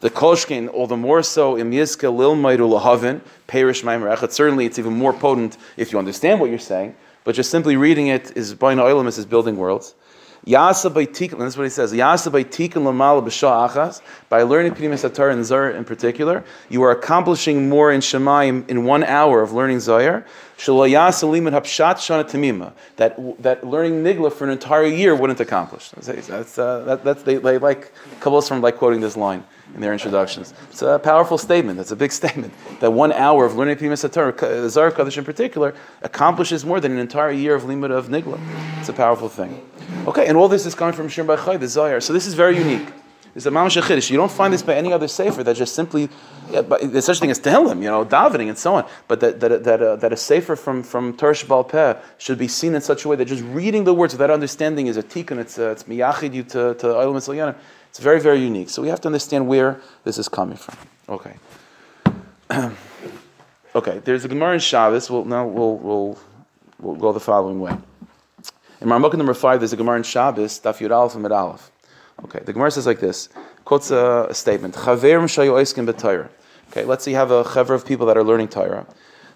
The 0.00 0.08
Kolshkin, 0.08 0.72
all 0.72 0.86
the 0.86 0.96
more 0.96 1.22
so, 1.22 1.58
im 1.58 1.72
Yizka 1.72 2.14
Lil 2.14 2.34
Mairu 2.34 3.20
Perish 3.46 3.82
Maimer 3.82 4.30
Certainly, 4.30 4.64
it's 4.64 4.78
even 4.78 4.94
more 4.94 5.12
potent 5.12 5.58
if 5.76 5.92
you 5.92 5.98
understand 5.98 6.40
what 6.40 6.48
you're 6.48 6.58
saying, 6.58 6.96
but 7.24 7.34
just 7.34 7.50
simply 7.50 7.76
reading 7.76 8.06
it 8.06 8.34
is 8.34 8.54
Baina 8.54 8.78
Oilamis 8.78 9.18
is 9.18 9.26
building 9.26 9.58
worlds. 9.58 9.94
Yasa 10.46 10.92
by 10.94 11.04
tikkun, 11.04 11.38
that's 11.40 11.54
what 11.54 11.64
he 11.64 11.70
says. 11.70 11.92
Yasa 11.92 12.32
by 12.32 12.44
tikkun 12.44 12.82
lamala 12.82 13.22
achas. 13.22 14.00
By 14.30 14.40
learning 14.40 14.72
Pnimis 14.72 15.06
Atar 15.06 15.30
and 15.30 15.42
Zayar 15.42 15.74
in 15.74 15.84
particular, 15.84 16.44
you 16.70 16.82
are 16.82 16.92
accomplishing 16.92 17.68
more 17.68 17.92
in 17.92 18.00
Shemayim 18.00 18.66
in 18.70 18.84
one 18.84 19.04
hour 19.04 19.42
of 19.42 19.52
learning 19.52 19.78
Zayar. 19.78 20.24
Shalayasa 20.56 21.30
liman 21.30 21.52
hapshat 21.52 21.96
shana 21.96 22.24
tamima. 22.24 22.72
That 22.96 23.42
that 23.42 23.66
learning 23.66 24.02
Nigla 24.02 24.32
for 24.32 24.44
an 24.44 24.50
entire 24.50 24.86
year 24.86 25.14
wouldn't 25.14 25.40
accomplish. 25.40 25.90
That's, 25.90 26.58
uh, 26.58 26.84
that, 26.84 27.04
that's 27.04 27.22
they, 27.22 27.36
they 27.36 27.58
like 27.58 27.92
Kabbalah 28.20 28.40
from 28.40 28.62
like 28.62 28.78
quoting 28.78 29.02
this 29.02 29.18
line 29.18 29.44
in 29.74 29.80
their 29.80 29.92
introductions. 29.92 30.54
It's 30.70 30.82
a 30.82 30.98
powerful 30.98 31.38
statement. 31.38 31.78
It's 31.80 31.90
a 31.90 31.96
big 31.96 32.12
statement. 32.20 32.52
That 32.80 32.92
one 32.92 33.12
hour 33.12 33.44
of 33.44 33.56
learning 33.56 33.76
Pnimis 33.76 34.08
Atar, 34.08 34.32
Zayar 34.32 34.94
Kaddish 34.94 35.18
in 35.18 35.24
particular, 35.24 35.74
accomplishes 36.02 36.64
more 36.64 36.80
than 36.80 36.92
an 36.92 36.98
entire 36.98 37.30
year 37.30 37.54
of 37.54 37.62
limud 37.64 37.90
of 37.90 38.08
Nigla. 38.08 38.40
It's 38.78 38.88
a 38.88 38.92
powerful 38.92 39.28
thing. 39.28 39.66
Okay, 40.06 40.26
and 40.26 40.36
all 40.36 40.48
this 40.48 40.66
is 40.66 40.74
coming 40.74 40.94
from 40.94 41.08
Shir 41.08 41.24
Chai, 41.24 41.56
the 41.56 41.66
Zayar. 41.66 42.02
So 42.02 42.12
this 42.12 42.26
is 42.26 42.34
very 42.34 42.56
unique. 42.56 42.88
It's 43.34 43.46
a 43.46 43.50
mamash 43.50 43.80
chiddush. 43.80 44.10
You 44.10 44.16
don't 44.16 44.30
find 44.30 44.52
this 44.52 44.62
by 44.62 44.74
any 44.74 44.92
other 44.92 45.06
sefer 45.06 45.44
that 45.44 45.56
just 45.56 45.74
simply 45.74 46.08
yeah, 46.50 46.62
there's 46.62 47.04
such 47.04 47.18
a 47.18 47.20
thing 47.20 47.30
as 47.30 47.38
tehillim, 47.38 47.76
you 47.76 47.88
know, 47.88 48.04
davening 48.04 48.48
and 48.48 48.58
so 48.58 48.74
on. 48.74 48.88
But 49.06 49.20
that 49.20 49.38
that 49.38 49.62
that, 49.62 49.82
uh, 49.82 49.96
that 49.96 50.12
a 50.12 50.16
sefer 50.16 50.56
from 50.56 50.82
from 50.82 51.16
Torah 51.16 51.34
Shabbal 51.34 51.68
Peh 51.68 51.94
should 52.18 52.38
be 52.38 52.48
seen 52.48 52.74
in 52.74 52.80
such 52.80 53.04
a 53.04 53.08
way 53.08 53.16
that 53.16 53.26
just 53.26 53.44
reading 53.44 53.84
the 53.84 53.94
words 53.94 54.14
without 54.14 54.30
understanding 54.30 54.88
is 54.88 54.96
a 54.96 55.02
tikkun. 55.02 55.38
It's 55.38 55.58
uh, 55.58 55.70
it's 55.70 55.84
miyachid 55.84 56.34
you 56.34 56.42
to 56.44 56.74
to 56.74 56.86
Olam 56.86 57.54
It's 57.90 57.98
very 57.98 58.20
very 58.20 58.40
unique. 58.40 58.70
So 58.70 58.80
we 58.80 58.88
have 58.88 59.00
to 59.02 59.08
understand 59.08 59.46
where 59.46 59.80
this 60.04 60.16
is 60.16 60.28
coming 60.28 60.56
from. 60.56 60.76
Okay. 61.08 61.34
okay. 63.74 63.98
There's 63.98 64.24
a 64.24 64.28
Gemara 64.28 64.54
in 64.54 64.60
Shabbos. 64.60 65.10
We'll 65.10 65.24
now 65.24 65.46
we'll 65.46 65.76
we'll 65.76 66.18
we'll 66.80 66.96
go 66.96 67.12
the 67.12 67.20
following 67.20 67.60
way. 67.60 67.76
In 68.80 68.88
Marmukah 68.88 69.18
number 69.18 69.34
five, 69.34 69.60
there's 69.60 69.74
a 69.74 69.76
Gemara 69.76 69.98
in 69.98 70.02
Shabbos, 70.04 70.58
Daf 70.60 70.78
Yud 70.78 70.90
Aleph 70.90 71.12
and 71.14 71.22
Mid 71.22 71.32
Aleph. 71.32 71.70
Okay, 72.24 72.40
the 72.40 72.52
Gemara 72.52 72.70
says 72.70 72.86
like 72.86 73.00
this, 73.00 73.28
quotes 73.64 73.90
a, 73.90 74.26
a 74.30 74.34
statement, 74.34 74.74
Chaverim 74.74 75.24
shayu 75.24 75.52
oiskim 75.52 75.90
b'Torah. 75.90 76.28
Okay, 76.70 76.84
let's 76.84 77.04
say 77.04 77.10
you 77.10 77.16
have 77.16 77.30
a 77.30 77.42
chaver 77.42 77.74
of 77.74 77.84
people 77.84 78.06
that 78.06 78.16
are 78.16 78.22
learning 78.24 78.48
Torah. 78.48 78.86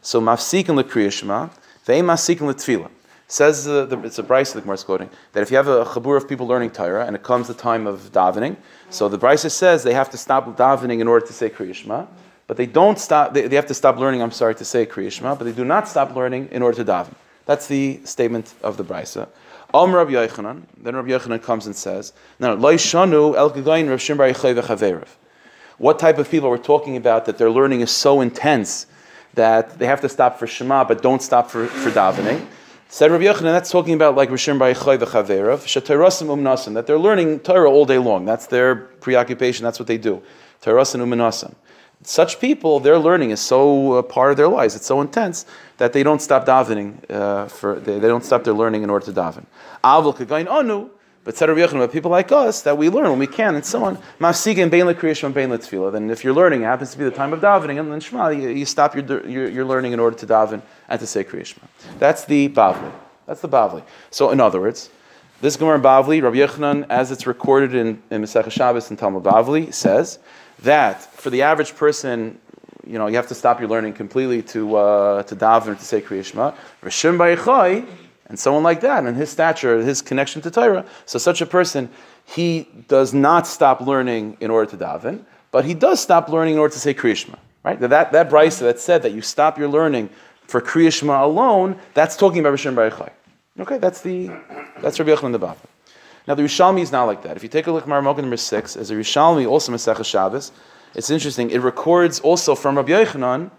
So 0.00 0.20
mafsikin 0.20 0.76
l'kriyashma, 0.76 1.50
ve'im 1.86 2.04
mafsikin 2.04 2.46
l'tfila. 2.48 2.90
Says 3.26 3.64
the, 3.64 4.00
it's 4.04 4.18
a 4.18 4.22
Brisa 4.22 4.54
the 4.54 4.60
Gemara 4.60 4.74
is 4.74 4.84
quoting 4.84 5.08
that 5.32 5.42
if 5.42 5.50
you 5.50 5.56
have 5.56 5.66
a 5.66 5.84
chabur 5.84 6.16
of 6.16 6.28
people 6.28 6.46
learning 6.46 6.70
Torah 6.70 7.06
and 7.06 7.16
it 7.16 7.22
comes 7.22 7.48
the 7.48 7.54
time 7.54 7.86
of 7.86 8.12
davening, 8.12 8.56
so 8.90 9.08
the 9.08 9.18
Brisa 9.18 9.50
says 9.50 9.82
they 9.82 9.94
have 9.94 10.10
to 10.10 10.18
stop 10.18 10.44
davening 10.56 11.00
in 11.00 11.08
order 11.08 11.26
to 11.26 11.32
say 11.32 11.48
kriyashma, 11.48 12.06
but 12.46 12.58
they 12.58 12.66
don't 12.66 12.98
stop. 12.98 13.32
They, 13.32 13.48
they 13.48 13.56
have 13.56 13.66
to 13.66 13.74
stop 13.74 13.96
learning. 13.96 14.22
I'm 14.22 14.30
sorry 14.30 14.54
to 14.56 14.64
say 14.64 14.84
kriyashma, 14.84 15.38
but 15.38 15.44
they 15.44 15.52
do 15.52 15.64
not 15.64 15.88
stop 15.88 16.14
learning 16.14 16.48
in 16.52 16.60
order 16.62 16.84
to 16.84 16.84
daven. 16.84 17.14
That's 17.46 17.66
the 17.66 18.00
statement 18.04 18.54
of 18.62 18.76
the 18.76 18.84
Brisa. 18.84 19.28
Om 19.72 19.94
Rabbi 19.94 20.12
Yochanan, 20.12 20.62
then 20.76 20.94
Rabbi 20.94 21.08
Yochanan 21.08 21.42
comes 21.42 21.66
and 21.66 21.74
says, 21.74 22.12
"No, 22.38 22.56
Shanu 22.56 23.34
El 23.36 23.48
Rav 23.48 24.00
Shimbar 24.00 25.06
What 25.78 25.98
type 25.98 26.18
of 26.18 26.30
people 26.30 26.50
we're 26.50 26.58
talking 26.58 26.96
about 26.96 27.24
that 27.24 27.38
their 27.38 27.50
learning 27.50 27.80
is 27.80 27.90
so 27.90 28.20
intense 28.20 28.86
that 29.32 29.78
they 29.78 29.86
have 29.86 30.02
to 30.02 30.08
stop 30.08 30.38
for 30.38 30.46
Shema 30.46 30.84
but 30.84 31.02
don't 31.02 31.22
stop 31.22 31.50
for, 31.50 31.66
for 31.66 31.90
davening? 31.90 32.46
Said 32.94 33.10
Rabbi 33.10 33.24
Yochanan, 33.24 33.50
that's 33.50 33.72
talking 33.72 33.94
about 33.94 34.14
like 34.14 34.30
Rishim 34.30 34.56
Ba'ichay 34.56 34.98
v'chaverav, 34.98 35.64
shetayrasim 35.64 36.28
umnasim, 36.28 36.74
that 36.74 36.86
they're 36.86 36.96
learning 36.96 37.40
Torah 37.40 37.68
all 37.68 37.84
day 37.84 37.98
long. 37.98 38.24
That's 38.24 38.46
their 38.46 38.76
preoccupation, 38.76 39.64
that's 39.64 39.80
what 39.80 39.88
they 39.88 39.98
do. 39.98 40.22
Tayrasim 40.62 41.00
umnasim 41.02 41.56
such 42.06 42.38
people, 42.38 42.80
their 42.80 42.98
learning 42.98 43.30
is 43.30 43.40
so 43.40 44.02
part 44.02 44.30
of 44.30 44.36
their 44.36 44.48
lives, 44.48 44.76
it's 44.76 44.86
so 44.86 45.00
intense 45.00 45.46
that 45.78 45.92
they 45.92 46.02
don't 46.02 46.20
stop 46.20 46.44
davening 46.46 46.98
uh, 47.10 47.46
for 47.46 47.80
they, 47.80 47.98
they, 47.98 48.08
don't 48.08 48.24
stop 48.24 48.44
their 48.44 48.52
learning 48.52 48.82
in 48.82 48.90
order 48.90 49.06
to 49.06 49.12
daven. 49.12 49.46
Avul 49.82 50.14
kagain 50.14 50.48
anu, 50.48 50.90
but 51.24 51.36
said 51.36 51.48
Rabbi 51.48 51.86
people 51.86 52.10
like 52.10 52.30
us 52.32 52.62
that 52.62 52.76
we 52.76 52.90
learn 52.90 53.08
when 53.08 53.18
we 53.18 53.26
can 53.26 53.54
and 53.54 53.64
so 53.64 53.82
on. 53.84 53.96
Mafsigin 54.20 54.70
bein 54.70 54.84
lekriyashma 54.84 55.32
bein 55.32 55.48
letfila. 55.48 55.90
Then 55.90 56.10
if 56.10 56.22
you're 56.22 56.34
learning, 56.34 56.62
it 56.62 56.66
happens 56.66 56.92
to 56.92 56.98
be 56.98 57.04
the 57.04 57.10
time 57.10 57.32
of 57.32 57.40
davening, 57.40 57.80
and 57.80 57.90
then 57.90 58.00
Shema, 58.00 58.28
you, 58.28 58.50
you 58.50 58.66
stop 58.66 58.94
your, 58.94 59.26
your, 59.26 59.48
your, 59.48 59.64
learning 59.64 59.92
in 59.92 60.00
order 60.00 60.16
to 60.16 60.26
daven 60.26 60.60
and 60.88 61.00
to 61.00 61.06
say 61.06 61.24
kriyashma. 61.24 61.62
That's 61.98 62.26
the 62.26 62.50
bavli. 62.50 62.92
That's 63.26 63.40
the 63.40 63.48
bavli. 63.48 63.82
So 64.10 64.30
in 64.30 64.40
other 64.40 64.60
words. 64.60 64.90
This 65.40 65.56
Gemara 65.56 65.78
Bavli, 65.78 66.22
Rabbi 66.22 66.36
Yochanan, 66.36 66.86
as 66.88 67.10
it's 67.10 67.26
recorded 67.26 67.74
in, 67.74 68.02
in 68.10 68.22
Masech 68.22 68.50
Shabbos 68.50 68.88
and 68.88 68.98
Talmud 68.98 69.24
Bavli, 69.24 69.74
says 69.74 70.18
that 70.60 71.02
for 71.02 71.28
the 71.28 71.42
average 71.42 71.76
person, 71.76 72.38
you 72.86 72.98
know, 72.98 73.08
you 73.08 73.16
have 73.16 73.26
to 73.28 73.34
stop 73.34 73.60
your 73.60 73.68
learning 73.68 73.92
completely 73.92 74.42
to 74.42 74.76
uh, 74.76 75.22
to 75.24 75.36
daven 75.36 75.76
to 75.78 75.84
say 75.84 76.00
Kriya 76.00 76.24
Shema. 76.24 76.52
Rishim 76.82 77.18
and 78.26 78.38
someone 78.38 78.62
like 78.62 78.80
that, 78.80 79.04
and 79.04 79.16
his 79.16 79.30
stature, 79.30 79.82
his 79.82 80.00
connection 80.00 80.40
to 80.42 80.50
Torah. 80.50 80.84
So 81.06 81.18
such 81.18 81.40
a 81.40 81.46
person, 81.46 81.90
he 82.24 82.68
does 82.88 83.12
not 83.12 83.46
stop 83.46 83.80
learning 83.80 84.36
in 84.40 84.50
order 84.50 84.70
to 84.70 84.76
daven, 84.76 85.24
but 85.50 85.64
he 85.64 85.74
does 85.74 86.00
stop 86.00 86.28
learning 86.28 86.54
in 86.54 86.60
order 86.60 86.72
to 86.72 86.80
say 86.80 86.94
Kriya 86.94 87.16
Shema. 87.16 87.36
Right? 87.62 87.80
That 87.80 88.12
that 88.12 88.30
brisa 88.30 88.60
that 88.60 88.78
said 88.78 89.02
that 89.02 89.12
you 89.12 89.22
stop 89.22 89.58
your 89.58 89.68
learning 89.68 90.10
for 90.46 90.60
Kriya 90.60 90.92
Shema 90.92 91.24
alone, 91.24 91.78
that's 91.94 92.16
talking 92.16 92.40
about 92.40 92.54
Rishim 92.54 92.74
Bayichai. 92.74 93.10
Okay, 93.60 93.78
that's 93.78 94.00
the 94.00 94.30
that's 94.80 94.98
Rabbi 94.98 95.12
Yochanan 95.12 95.32
the 95.32 95.38
Bava. 95.38 95.56
Now 96.26 96.34
the 96.34 96.42
Rishalmi 96.42 96.80
is 96.80 96.90
not 96.90 97.04
like 97.04 97.22
that. 97.22 97.36
If 97.36 97.42
you 97.42 97.48
take 97.48 97.66
a 97.66 97.72
look 97.72 97.84
at 97.84 97.88
Marmok 97.88 98.16
number 98.16 98.36
six, 98.36 98.76
as 98.76 98.90
a 98.90 98.94
Rishalmi, 98.94 99.46
also 99.48 99.72
Masech 99.72 100.04
Shabbos, 100.04 100.52
it's 100.94 101.10
interesting. 101.10 101.50
It 101.50 101.60
records 101.60 102.20
also 102.20 102.54
from 102.54 102.76
Rabbi 102.76 102.92
Yochanan 102.92 103.50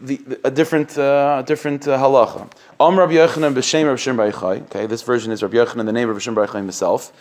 the, 0.00 0.16
the- 0.16 0.40
a 0.44 0.50
different 0.50 0.98
uh, 0.98 1.40
a 1.40 1.46
different 1.46 1.86
uh, 1.88 1.98
halacha. 1.98 2.50
Om 2.80 2.98
Rabbi 2.98 3.14
Yochanan 3.14 3.54
b'shem 3.54 3.86
Rabbi 3.86 3.96
Shimon 3.96 4.30
Bar 4.30 4.54
Okay, 4.54 4.86
this 4.86 5.02
version 5.02 5.32
is 5.32 5.42
Rabbi 5.42 5.56
Yochanan, 5.56 5.86
the 5.86 5.92
name 5.92 6.08
of 6.08 6.16
Rabbi 6.16 6.20
Shimon 6.20 6.46
Bar 6.46 6.58
himself. 6.58 7.12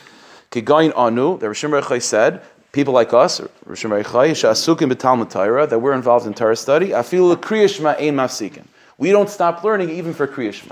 Kigayin 0.51 0.93
anu, 0.95 1.37
that 1.37 1.47
Rabbi 1.47 1.53
Shimon 1.53 1.81
Bar 1.81 1.99
said, 1.99 2.41
people 2.71 2.93
like 2.93 3.13
us, 3.13 3.39
Rabbi 3.39 3.75
Shimon 3.75 4.03
Bar 4.03 4.35
she'asukim 4.35 4.91
b'talmud 4.91 5.29
Torah, 5.29 5.67
that 5.67 5.79
we're 5.79 5.93
involved 5.93 6.27
in 6.27 6.33
Torah 6.33 6.55
study, 6.55 6.89
afilu 6.89 7.35
kriyashma 7.35 7.99
ein 7.99 8.15
mafsikin. 8.15 8.65
We 8.97 9.11
don't 9.11 9.29
stop 9.29 9.63
learning 9.63 9.89
even 9.91 10.13
for 10.13 10.27
kriyashma. 10.27 10.71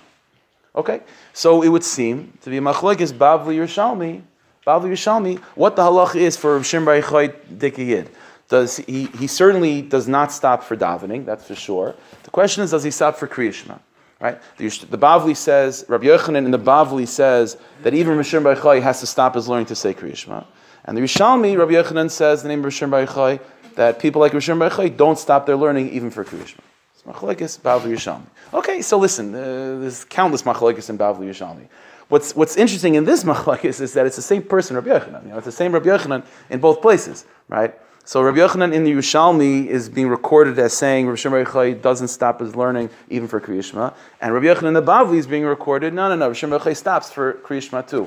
Okay, 0.76 1.02
so 1.34 1.62
it 1.62 1.70
would 1.70 1.84
seem 1.84 2.38
to 2.42 2.50
be 2.50 2.60
machlekes 2.60 3.12
Bavli 3.12 3.58
Yerushalmi. 3.58 4.22
Bavli 4.66 4.92
Yerushalmi, 4.92 5.40
what 5.56 5.76
the 5.76 5.82
halacha 5.82 6.16
is 6.16 6.38
for 6.38 6.56
Rav 6.56 6.66
Shimon 6.66 6.86
Bar 6.86 7.02
Dikiyid. 7.02 8.08
Does 8.52 8.76
he, 8.76 9.06
he 9.06 9.28
certainly 9.28 9.82
does 9.82 10.10
not 10.10 10.30
stop 10.30 10.62
for 10.62 10.76
davening, 10.76 11.26
that's 11.26 11.48
for 11.48 11.56
sure. 11.56 11.96
The 12.24 12.32
question 12.32 12.66
is, 12.66 12.72
does 12.72 12.84
he 12.84 12.92
stop 12.92 13.16
for 13.16 13.26
Kriyashma? 13.26 13.80
Right? 14.20 14.42
The, 14.58 14.68
the 14.90 14.98
Bavli 14.98 15.38
says, 15.38 15.86
Rabbi 15.88 16.08
Yochanan 16.08 16.44
in 16.44 16.52
the 16.52 16.60
Bavli 16.60 17.08
says 17.08 17.56
that 17.84 17.94
even 17.94 18.18
Rav 18.18 18.26
Shimon 18.26 18.44
Bar 18.44 18.56
Yochai 18.62 18.82
has 18.82 19.00
to 19.00 19.08
stop 19.08 19.36
his 19.36 19.48
learning 19.48 19.68
to 19.68 19.76
say 19.76 19.94
Kriyashma. 19.94 20.46
And 20.84 20.98
the 20.98 21.02
Rishalmi, 21.02 21.58
Rabbi 21.58 21.72
Yochanan 21.72 22.12
says, 22.12 22.44
the 22.44 22.50
name 22.50 22.60
of 22.60 22.66
Rav 22.66 22.74
Shimon 22.74 23.40
that 23.76 24.00
people 24.00 24.20
like 24.20 24.34
Rav 24.34 24.44
Shimon 24.44 24.98
don't 24.98 25.18
stop 25.18 25.46
their 25.46 25.56
learning 25.56 25.90
even 25.92 26.10
for 26.10 26.26
Kriyashma. 26.26 26.60
It's 26.94 27.04
Machlekes 27.04 27.58
Bavli 27.58 27.96
Yerushalmi. 27.96 28.28
Okay, 28.54 28.82
so 28.82 28.98
listen, 28.98 29.34
uh, 29.34 29.80
there's 29.80 30.04
countless 30.04 30.42
Machlekes 30.42 30.90
in 30.90 30.98
Bavli 30.98 31.30
Yerushalmi. 31.30 31.70
What's, 32.10 32.36
what's 32.36 32.58
interesting 32.58 32.96
in 32.96 33.06
this 33.06 33.24
Machlekes 33.24 33.80
is 33.80 33.94
that 33.94 34.06
it's 34.06 34.18
the 34.18 34.22
same 34.22 34.44
person, 34.44 34.76
Rabbi 34.76 34.90
Yochanan. 34.90 35.24
You 35.24 35.30
know, 35.30 35.38
it's 35.38 35.46
the 35.46 35.54
same 35.54 35.72
Rabbi 35.72 35.88
Yochanan 35.88 36.26
in 36.50 36.60
both 36.60 36.82
places, 36.82 37.24
right? 37.48 37.74
So 38.12 38.22
Rabbi 38.22 38.40
Yochanan 38.40 38.74
in 38.74 38.84
the 38.84 38.92
Yerushalmi 38.92 39.68
is 39.68 39.88
being 39.88 40.10
recorded 40.10 40.60
as 40.60 40.74
saying 40.74 41.08
Rabbi 41.08 41.16
Shimon 41.16 41.46
Yochai 41.46 41.82
doesn't 41.82 42.10
stop 42.10 42.42
his 42.42 42.58
learning 42.58 42.90
even 43.10 43.30
for 43.30 43.40
Kriyishma, 43.40 43.94
and 44.20 44.34
Rabbi 44.34 44.48
Yochanan 44.48 44.68
in 44.68 44.74
the 44.74 44.82
Bavli 44.82 45.16
is 45.16 45.28
being 45.28 45.46
recorded. 45.46 45.94
No, 45.94 46.10
no, 46.10 46.16
no. 46.18 46.26
Rabbi 46.26 46.34
Shimon 46.34 46.60
Yochai 46.60 46.76
stops 46.76 47.10
for 47.10 47.36
Kriyishma 47.36 47.88
too. 47.88 48.06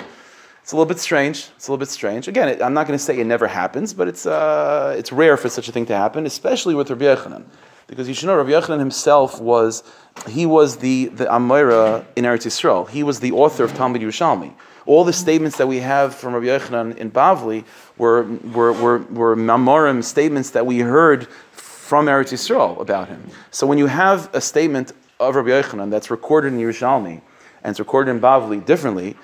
It's 0.60 0.72
a 0.72 0.76
little 0.76 0.84
bit 0.84 0.98
strange. 0.98 1.48
It's 1.56 1.68
a 1.68 1.70
little 1.70 1.78
bit 1.78 1.88
strange. 1.88 2.28
Again, 2.28 2.50
it, 2.50 2.60
I'm 2.60 2.74
not 2.74 2.86
going 2.86 2.98
to 2.98 3.02
say 3.02 3.18
it 3.18 3.24
never 3.24 3.46
happens, 3.46 3.94
but 3.94 4.06
it's 4.06 4.26
uh, 4.26 4.94
it's 4.98 5.10
rare 5.10 5.38
for 5.38 5.48
such 5.48 5.68
a 5.68 5.72
thing 5.72 5.86
to 5.86 5.96
happen, 5.96 6.26
especially 6.26 6.74
with 6.74 6.90
Rabbi 6.90 7.06
Yochanan, 7.06 7.44
because 7.86 8.06
you 8.06 8.12
should 8.12 8.26
know 8.26 8.36
Rabbi 8.36 8.50
Yochanan 8.50 8.80
himself 8.80 9.40
was 9.40 9.84
he 10.28 10.44
was 10.44 10.76
the 10.76 11.06
the 11.06 11.24
Amora 11.24 12.04
in 12.14 12.26
Eretz 12.26 12.44
Yisrael. 12.44 12.90
He 12.90 13.02
was 13.02 13.20
the 13.20 13.32
author 13.32 13.64
of 13.64 13.72
Talmud 13.72 14.02
Yerushalmi. 14.02 14.52
All 14.86 15.04
the 15.04 15.12
statements 15.12 15.56
that 15.58 15.66
we 15.66 15.78
have 15.78 16.14
from 16.14 16.34
Rabbi 16.34 16.46
Yochanan 16.46 16.96
in 16.96 17.10
Bavli 17.10 17.64
were 17.96 18.24
were 18.24 18.72
were, 18.72 18.98
were 18.98 19.36
Mamorim 19.36 20.02
statements 20.04 20.50
that 20.50 20.66
we 20.66 20.80
heard 20.80 21.26
from 21.52 22.06
Eretz 22.06 22.32
Yisrael 22.32 22.80
about 22.80 23.08
him. 23.08 23.30
So 23.50 23.66
when 23.66 23.78
you 23.78 23.86
have 23.86 24.34
a 24.34 24.40
statement 24.40 24.92
of 25.20 25.36
Rabbi 25.36 25.50
Yochanan 25.50 25.90
that's 25.90 26.10
recorded 26.10 26.52
in 26.52 26.58
Yerushalmi 26.58 27.20
and 27.62 27.70
it's 27.70 27.78
recorded 27.78 28.10
in 28.10 28.20
Bavli 28.20 28.64
differently, 28.64 29.16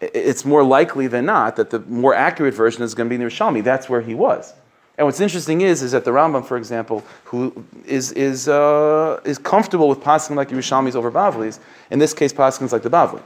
it's 0.00 0.44
more 0.44 0.64
likely 0.64 1.06
than 1.06 1.26
not 1.26 1.56
that 1.56 1.70
the 1.70 1.80
more 1.80 2.14
accurate 2.14 2.54
version 2.54 2.82
is 2.82 2.94
going 2.94 3.08
to 3.08 3.16
be 3.16 3.22
in 3.22 3.28
Yerushalmi. 3.28 3.62
That's 3.62 3.88
where 3.88 4.00
he 4.00 4.14
was. 4.14 4.54
And 4.96 5.06
what's 5.06 5.20
interesting 5.20 5.60
is, 5.60 5.80
is 5.82 5.92
that 5.92 6.04
the 6.04 6.10
Rambam, 6.10 6.44
for 6.44 6.56
example, 6.56 7.04
who 7.24 7.64
is 7.86 8.10
is 8.12 8.48
uh, 8.48 9.20
is 9.24 9.38
comfortable 9.38 9.88
with 9.88 10.02
passing 10.02 10.34
like 10.34 10.48
Yerushalmis 10.48 10.96
over 10.96 11.10
Bavlis, 11.10 11.60
in 11.90 12.00
this 12.00 12.12
case, 12.12 12.32
passing 12.32 12.66
like 12.68 12.82
the 12.82 12.90
Bavli. 12.90 13.22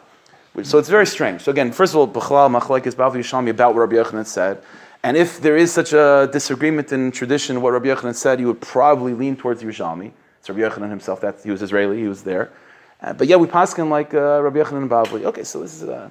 So 0.63 0.79
it's 0.79 0.89
very 0.89 1.07
strange. 1.07 1.41
So 1.41 1.51
again, 1.51 1.73
first 1.73 1.95
of 1.95 1.99
all, 1.99 2.07
B'chalal 2.07 2.61
Machlaik 2.61 2.87
is 2.87 2.95
Bavli 2.95 3.17
Yerushalmi 3.21 3.49
about 3.51 3.75
what 3.75 3.81
Rabbi 3.81 3.97
Yochanan 3.97 4.27
said. 4.27 4.63
And 5.03 5.17
if 5.17 5.41
there 5.41 5.57
is 5.57 5.73
such 5.73 5.93
a 5.95 6.29
disagreement 6.31 6.93
in 6.93 7.11
tradition, 7.11 7.63
what 7.63 7.73
Rabbi 7.73 7.87
Yochanan 7.87 8.15
said, 8.15 8.39
you 8.39 8.47
would 8.49 8.61
probably 8.61 9.15
lean 9.15 9.35
towards 9.35 9.63
Yerushalmi. 9.63 10.13
It's 10.39 10.51
Rabbi 10.51 10.61
Yochanan 10.61 10.91
himself. 10.91 11.23
That 11.23 11.41
he 11.43 11.51
was 11.51 11.63
Israeli. 11.63 11.99
He 11.99 12.07
was 12.07 12.23
there. 12.23 12.51
Uh, 13.01 13.15
but 13.15 13.29
yeah, 13.29 13.37
we 13.37 13.47
pass 13.47 13.73
him 13.75 13.89
like 13.89 14.13
uh, 14.13 14.43
Rabbi 14.43 14.59
Yochanan 14.59 14.83
and 14.83 14.91
Bavli. 14.91 15.25
Okay, 15.25 15.43
so 15.43 15.61
this 15.61 15.83
is 15.83 15.89
uh, 15.89 16.11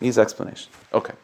needs 0.00 0.18
explanation. 0.18 0.70
Okay. 0.92 1.14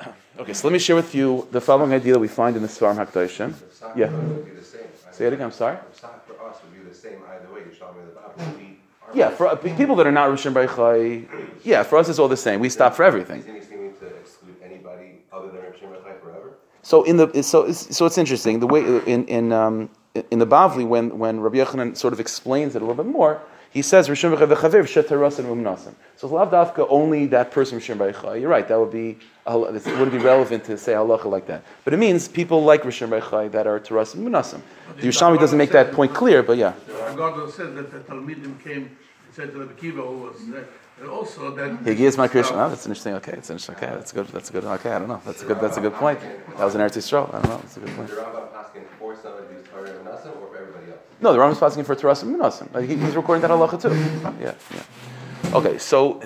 Okay, 0.38 0.52
so 0.52 0.68
let 0.68 0.72
me 0.74 0.78
share 0.78 0.96
with 0.96 1.14
you 1.14 1.48
the 1.50 1.62
following 1.62 1.94
idea 1.94 2.12
that 2.12 2.18
we 2.18 2.28
find 2.28 2.56
in 2.56 2.62
the 2.62 2.68
Svarim 2.68 2.96
HaKadoshim. 2.96 3.54
Yeah. 3.96 4.10
would 4.10 4.44
be 4.44 4.50
the 4.50 4.62
same. 4.62 4.82
right? 4.82 5.14
Say 5.14 5.26
it 5.26 5.32
again. 5.32 5.46
I'm 5.46 5.50
sorry. 5.50 5.76
Psach 5.76 6.20
for 6.26 6.38
us 6.46 6.58
would 6.62 6.74
be 6.74 6.86
the 6.86 6.94
same 6.94 7.22
either 7.30 7.54
way. 7.54 7.60
Me 7.60 7.72
the 7.72 8.20
Bible. 8.20 8.65
We 9.12 9.20
Yeah, 9.20 9.30
for 9.30 9.46
uh, 9.48 9.56
people 9.56 9.96
that 9.96 10.06
are 10.06 10.12
not 10.12 10.30
Rishon 10.30 10.52
Breichai, 10.52 11.26
yeah, 11.64 11.82
for 11.82 11.98
us 11.98 12.08
it's 12.08 12.18
all 12.18 12.28
the 12.28 12.36
same. 12.36 12.60
We 12.60 12.68
stop 12.68 12.94
for 12.94 13.04
everything. 13.04 13.40
Is 13.40 13.48
anything 13.48 13.94
to 14.00 14.06
exclude 14.06 14.56
anybody 14.62 15.22
other 15.32 15.48
than 15.48 15.62
Rav 15.62 15.76
Shimon 15.78 15.98
forever? 16.22 16.54
So 16.82 17.02
in 17.04 17.16
the 17.16 17.42
so 17.42 17.64
it's, 17.64 17.96
so 17.96 18.06
it's 18.06 18.18
interesting 18.18 18.60
the 18.60 18.66
way 18.66 18.80
in 19.06 19.26
in 19.26 19.52
um, 19.52 19.90
in 20.30 20.38
the 20.38 20.46
Bavli 20.46 20.86
when 20.86 21.18
when 21.18 21.40
Rabbi 21.40 21.58
Yochanan 21.58 21.96
sort 21.96 22.12
of 22.12 22.20
explains 22.20 22.74
it 22.74 22.82
a 22.82 22.84
little 22.84 23.02
bit 23.02 23.10
more. 23.10 23.40
He 23.76 23.82
says 23.82 24.08
Rishon 24.08 24.34
B'Chai 24.34 24.56
v'Chaver 24.56 24.84
v'Shetarasan 24.84 25.44
Umnasan. 25.44 25.92
So 26.16 26.26
it's 26.26 26.32
lav 26.32 26.80
only 26.88 27.26
that 27.26 27.50
person 27.50 27.78
Rishon. 27.78 28.40
You're 28.40 28.48
right. 28.48 28.66
That 28.66 28.80
would 28.80 28.90
be 28.90 29.18
it 29.46 29.86
wouldn't 29.86 30.12
be 30.12 30.16
relevant 30.16 30.64
to 30.64 30.78
say 30.78 30.94
halacha 30.94 31.26
like 31.26 31.46
that. 31.48 31.62
But 31.84 31.92
it 31.92 31.98
means 31.98 32.26
people 32.26 32.64
like 32.64 32.84
Rishon 32.84 33.10
B'Chai 33.10 33.52
that 33.52 33.66
are 33.66 33.78
Tarasim 33.78 34.24
Umnasan. 34.24 34.62
The 34.96 35.08
Yerushalmi 35.08 35.38
doesn't 35.38 35.58
make 35.58 35.72
that 35.72 35.92
point 35.92 36.14
clear, 36.14 36.42
but 36.42 36.56
yeah. 36.56 36.72
God 36.88 37.50
says 37.52 37.74
that 37.74 37.92
the 37.92 37.98
Talmidim 37.98 38.58
came 38.64 38.84
and 38.84 39.34
said 39.34 39.52
to 39.52 39.58
Rabbi 39.58 39.74
Kiva, 39.74 40.00
who 40.00 40.20
was 40.20 40.48
there, 40.48 40.68
and 40.98 41.08
also 41.08 41.50
that. 41.54 41.86
He 41.86 41.94
gives 41.94 42.16
my 42.16 42.28
Krishna. 42.28 42.56
Oh, 42.56 42.68
that's 42.68 42.86
interesting. 42.86 43.14
Okay, 43.14 43.32
it's 43.32 43.50
interesting. 43.50 43.74
Okay, 43.76 43.86
that's 43.86 44.12
good. 44.12 44.26
That's 44.28 44.50
good. 44.50 44.64
Okay, 44.64 44.90
I 44.92 44.98
don't 44.98 45.08
know. 45.08 45.20
That's 45.24 45.42
a 45.42 45.46
good. 45.46 45.60
That's 45.60 45.76
a 45.76 45.80
good 45.80 45.94
point. 45.94 46.20
That 46.20 46.64
was 46.64 46.74
an 46.74 46.80
Eretz 46.80 46.96
Yisrael. 46.96 47.28
I 47.34 47.40
don't 47.40 47.48
know. 47.50 47.58
That's 47.58 47.76
a 47.76 47.80
good 47.80 47.96
point. 47.96 48.08
The 48.08 48.16
Rambam 48.16 48.54
asking 48.54 48.82
for 48.98 49.16
somebody 49.16 49.46
and 49.54 50.06
Nasan 50.06 50.40
or 50.40 50.48
for 50.48 50.56
everybody 50.58 50.90
else? 50.92 51.00
No, 51.20 51.32
the 51.32 51.38
Rambam's 51.38 51.58
passing 51.58 51.84
for 51.84 51.94
Tarasim 51.94 52.34
Minasim. 52.36 52.72
Like, 52.74 52.88
he- 52.88 52.96
he's 52.96 53.14
recording 53.16 53.42
that 53.42 53.50
halacha 53.50 53.80
too. 53.80 53.94
Yeah, 54.42 54.54
yeah. 54.74 55.56
Okay, 55.56 55.78
so 55.78 56.22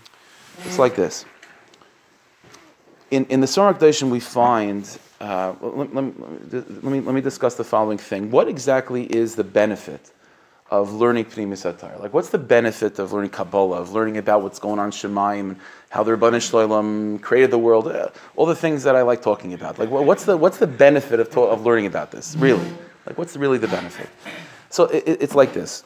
it's 0.64 0.78
like 0.78 0.96
this. 0.96 1.24
In, 3.10 3.24
in 3.26 3.40
the 3.40 3.46
Sorah 3.46 3.78
Dashim, 3.78 4.10
we 4.10 4.20
find. 4.20 4.98
Uh, 5.20 5.54
let, 5.62 5.94
let, 5.94 6.04
let, 6.52 6.84
let 6.84 6.84
me, 6.84 7.00
let 7.00 7.14
me 7.14 7.20
discuss 7.22 7.54
the 7.54 7.64
following 7.64 7.96
thing. 7.96 8.30
What 8.30 8.48
exactly 8.48 9.04
is 9.04 9.34
the 9.34 9.44
benefit 9.44 10.12
of 10.70 10.92
learning 10.92 11.24
Pnimis 11.26 11.64
Atar? 11.70 11.98
Like, 12.00 12.12
what's 12.12 12.30
the 12.30 12.38
benefit 12.38 12.98
of 12.98 13.12
learning 13.12 13.30
Kabbalah, 13.30 13.80
of 13.80 13.92
learning 13.92 14.16
about 14.18 14.42
what's 14.42 14.58
going 14.58 14.78
on 14.78 14.86
in 14.86 14.90
Shemaim, 14.92 15.56
how 15.90 16.02
the 16.02 16.12
Rebbeinu 16.16 16.40
Shloim 16.40 17.20
created 17.22 17.50
the 17.50 17.58
world, 17.58 17.86
uh, 17.88 18.08
all 18.34 18.46
the 18.46 18.56
things 18.56 18.82
that 18.82 18.96
I 18.96 19.02
like 19.02 19.22
talking 19.22 19.54
about? 19.54 19.78
Like, 19.78 19.90
what's 19.90 20.24
the, 20.24 20.36
what's 20.36 20.58
the 20.58 20.66
benefit 20.66 21.20
of, 21.20 21.36
of 21.38 21.64
learning 21.64 21.86
about 21.86 22.10
this, 22.10 22.34
really? 22.36 22.68
Like, 23.06 23.16
what's 23.16 23.36
really 23.36 23.58
the 23.58 23.68
benefit? 23.68 24.08
So 24.70 24.84
it, 24.86 25.04
it- 25.06 25.22
it's 25.22 25.34
like 25.34 25.52
this. 25.52 25.84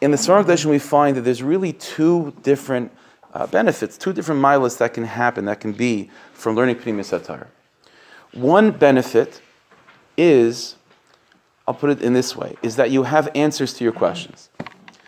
In 0.00 0.10
the 0.10 0.16
Sarah 0.18 0.44
Dashim, 0.44 0.66
we 0.66 0.78
find 0.78 1.16
that 1.16 1.22
there's 1.22 1.42
really 1.42 1.72
two 1.72 2.32
different 2.42 2.92
uh, 3.32 3.46
benefits, 3.48 3.98
two 3.98 4.12
different 4.12 4.40
milas 4.40 4.78
that 4.78 4.94
can 4.94 5.04
happen, 5.04 5.46
that 5.46 5.58
can 5.60 5.72
be 5.72 6.10
from 6.34 6.54
learning 6.54 6.76
Pnimis 6.76 7.18
Atar. 7.18 7.46
One 8.32 8.70
benefit 8.70 9.40
is, 10.16 10.76
I'll 11.66 11.74
put 11.74 11.90
it 11.90 12.02
in 12.02 12.12
this 12.12 12.36
way, 12.36 12.56
is 12.62 12.76
that 12.76 12.90
you 12.90 13.04
have 13.04 13.30
answers 13.34 13.74
to 13.74 13.84
your 13.84 13.92
questions. 13.92 14.50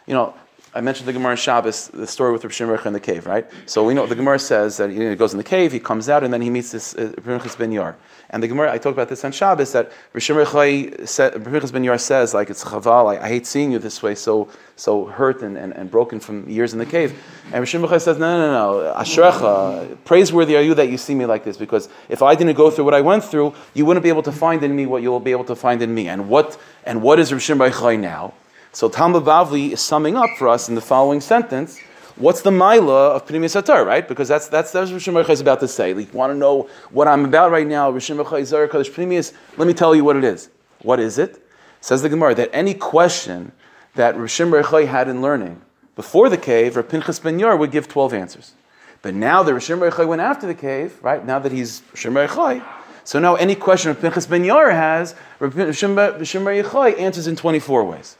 You 0.06 0.14
know, 0.14 0.34
I 0.76 0.82
mentioned 0.82 1.08
the 1.08 1.14
Gemara 1.14 1.36
Shabbos, 1.36 1.88
the 1.88 2.06
story 2.06 2.32
with 2.32 2.44
Rav 2.44 2.52
Shimon 2.52 2.78
in 2.84 2.92
the 2.92 3.00
cave, 3.00 3.26
right? 3.26 3.50
So 3.64 3.82
we 3.82 3.94
know 3.94 4.06
the 4.06 4.14
Gemara 4.14 4.38
says 4.38 4.76
that 4.76 4.90
he 4.90 5.14
goes 5.14 5.32
in 5.32 5.38
the 5.38 5.44
cave, 5.44 5.72
he 5.72 5.80
comes 5.80 6.10
out, 6.10 6.22
and 6.22 6.30
then 6.30 6.42
he 6.42 6.50
meets 6.50 6.70
this 6.70 6.94
uh, 6.94 7.56
ben 7.58 7.72
Yar. 7.72 7.96
And 8.28 8.42
the 8.42 8.48
Gemara, 8.48 8.70
I 8.70 8.76
talked 8.76 8.92
about 8.92 9.08
this 9.08 9.24
on 9.24 9.32
Shabbos, 9.32 9.72
that 9.72 9.90
Rav 10.12 10.52
Rav 10.52 11.72
ben 11.72 11.82
Yar 11.84 11.96
says, 11.96 12.34
like, 12.34 12.50
it's 12.50 12.62
chaval, 12.62 13.16
I, 13.16 13.24
I 13.24 13.28
hate 13.28 13.46
seeing 13.46 13.72
you 13.72 13.78
this 13.78 14.02
way, 14.02 14.14
so 14.14 14.50
so 14.78 15.06
hurt 15.06 15.40
and, 15.40 15.56
and, 15.56 15.72
and 15.72 15.90
broken 15.90 16.20
from 16.20 16.46
years 16.46 16.74
in 16.74 16.78
the 16.78 16.84
cave. 16.84 17.18
And 17.46 17.54
Rav 17.54 17.68
Shimon 17.68 17.98
says, 17.98 18.18
no, 18.18 18.38
no, 18.38 18.52
no, 18.52 18.82
no, 18.82 18.94
Ashrecha, 18.94 19.96
praiseworthy 20.04 20.56
are 20.58 20.62
you 20.62 20.74
that 20.74 20.90
you 20.90 20.98
see 20.98 21.14
me 21.14 21.24
like 21.24 21.42
this, 21.42 21.56
because 21.56 21.88
if 22.10 22.20
I 22.20 22.34
didn't 22.34 22.54
go 22.54 22.70
through 22.70 22.84
what 22.84 22.92
I 22.92 23.00
went 23.00 23.24
through, 23.24 23.54
you 23.72 23.86
wouldn't 23.86 24.04
be 24.04 24.10
able 24.10 24.24
to 24.24 24.32
find 24.32 24.62
in 24.62 24.76
me 24.76 24.84
what 24.84 25.00
you'll 25.02 25.20
be 25.20 25.30
able 25.30 25.44
to 25.44 25.56
find 25.56 25.80
in 25.80 25.94
me. 25.94 26.08
And 26.08 26.28
what, 26.28 26.58
and 26.84 27.00
what 27.00 27.18
is 27.18 27.32
Rav 27.32 27.40
Shimon 27.40 28.02
now? 28.02 28.34
So 28.76 28.90
Talmud 28.90 29.24
Bavli 29.24 29.72
is 29.72 29.80
summing 29.80 30.18
up 30.18 30.28
for 30.36 30.48
us 30.48 30.68
in 30.68 30.74
the 30.74 30.82
following 30.82 31.22
sentence. 31.22 31.80
What's 32.16 32.42
the 32.42 32.50
Maila 32.50 33.16
of 33.16 33.26
Pneumius 33.26 33.58
Atar, 33.58 33.86
right? 33.86 34.06
Because 34.06 34.28
that's 34.28 34.48
that's 34.48 34.70
that's 34.70 34.90
what 34.90 35.00
Rishon 35.00 35.30
is 35.30 35.40
about 35.40 35.60
to 35.60 35.68
say. 35.68 35.94
Like, 35.94 36.12
want 36.12 36.30
to 36.30 36.36
know 36.36 36.68
what 36.90 37.08
I'm 37.08 37.24
about 37.24 37.50
right 37.50 37.66
now? 37.66 37.90
Rishon 37.90 38.22
Baruch 38.22 38.44
Zar 38.44 38.68
Kadosh 38.68 38.90
Pneumius. 38.90 39.32
Let 39.56 39.66
me 39.66 39.72
tell 39.72 39.94
you 39.94 40.04
what 40.04 40.16
it 40.16 40.24
is. 40.24 40.50
What 40.82 41.00
is 41.00 41.16
it? 41.16 41.42
Says 41.80 42.02
the 42.02 42.10
Gemara 42.10 42.34
that 42.34 42.50
any 42.52 42.74
question 42.74 43.52
that 43.94 44.14
Rishon 44.14 44.50
Baruch 44.50 44.86
had 44.86 45.08
in 45.08 45.22
learning 45.22 45.62
before 45.94 46.28
the 46.28 46.36
cave, 46.36 46.76
Rav 46.76 46.86
Pinchas 46.86 47.18
Ben 47.18 47.38
Yor 47.38 47.56
would 47.56 47.70
give 47.70 47.88
twelve 47.88 48.12
answers. 48.12 48.52
But 49.00 49.14
now 49.14 49.42
that 49.42 49.52
Rishon 49.52 49.80
Baruch 49.80 50.06
went 50.06 50.20
after 50.20 50.46
the 50.46 50.54
cave, 50.54 51.02
right? 51.02 51.24
Now 51.24 51.38
that 51.38 51.50
he's 51.50 51.80
Rishon 51.94 52.12
Baruch 52.12 52.62
so 53.04 53.20
now 53.20 53.36
any 53.36 53.54
question 53.54 53.88
Rav 53.88 54.02
Pinchas 54.02 54.26
Ben 54.26 54.44
Yor 54.44 54.70
has, 54.70 55.14
Rishon 55.40 55.94
Baruch 55.94 57.00
answers 57.00 57.26
in 57.26 57.36
twenty 57.36 57.58
four 57.58 57.82
ways 57.82 58.18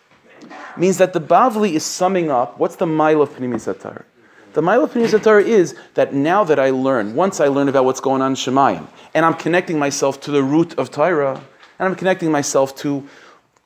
means 0.77 0.99
that 0.99 1.13
the 1.13 1.21
Bavli 1.21 1.73
is 1.73 1.85
summing 1.85 2.31
up 2.31 2.59
what's 2.59 2.77
the 2.77 2.87
mile 2.87 3.23
of 3.23 3.31
Pnimis 3.31 3.73
Atar. 3.73 4.05
The 4.53 4.63
mile 4.63 4.85
of 4.85 4.93
Pnimis 4.93 5.19
Atar 5.19 5.43
is 5.43 5.75
that 5.95 6.15
now 6.15 6.45
that 6.45 6.59
I 6.59 6.71
learn, 6.71 7.15
once 7.15 7.41
I 7.41 7.49
learn 7.49 7.69
about 7.69 7.85
what's 7.85 8.01
going 8.01 8.23
on 8.23 8.33
in 8.33 8.37
Shemayim, 8.37 8.87
and 9.15 9.25
I'm 9.25 9.35
connecting 9.35 9.79
myself 9.79 10.21
to 10.23 10.31
the 10.31 10.43
root 10.43 10.79
of 10.79 10.91
Torah, 10.91 11.41
and 11.79 11.89
I'm 11.89 11.95
connecting 11.95 12.31
myself 12.31 12.75
to 12.77 13.07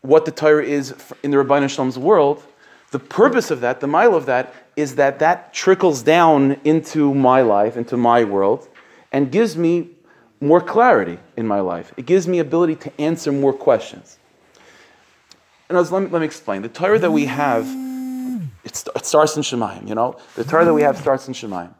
what 0.03 0.25
the 0.25 0.31
Torah 0.33 0.65
is 0.65 0.95
in 1.23 1.31
the 1.31 1.39
Rabbi 1.39 1.67
Shalom's 1.67 1.99
world, 1.99 2.43
the 2.91 2.99
purpose 2.99 3.50
of 3.50 3.61
that, 3.61 3.81
the 3.81 3.87
mile 3.87 4.15
of 4.15 4.27
that, 4.27 4.53
is 4.75 4.97
that 4.97 5.19
that 5.21 5.53
trickles 5.53 6.03
down 6.03 6.61
into 6.65 7.15
my 7.15 7.43
life, 7.43 7.77
into 7.77 7.97
my 7.97 8.25
world, 8.25 8.69
and 9.12 9.31
gives 9.31 9.57
me 9.57 9.91
more 10.41 10.61
clarity 10.61 11.19
in 11.37 11.47
my 11.47 11.61
life. 11.61 11.93
It 11.97 12.07
gives 12.07 12.27
me 12.27 12.39
ability 12.39 12.77
to 12.77 13.00
answer 13.00 13.31
more 13.31 13.53
questions. 13.53 14.19
And 15.71 15.79
let 15.79 16.03
me, 16.03 16.09
let 16.09 16.19
me 16.19 16.27
explain. 16.27 16.62
The 16.62 16.69
Torah 16.69 16.99
that 16.99 17.12
we 17.12 17.27
have, 17.27 17.65
it, 18.65 18.85
it 18.97 19.07
starts 19.07 19.37
in 19.37 19.45
Shemayim, 19.45 19.89
you 19.89 19.95
know? 19.95 20.17
The 20.35 20.43
Torah 20.43 20.65
that 20.65 20.75
we 20.75 20.83
have 20.83 20.99
starts 20.99 21.29
in 21.29 21.33
Shemayim. 21.33 21.73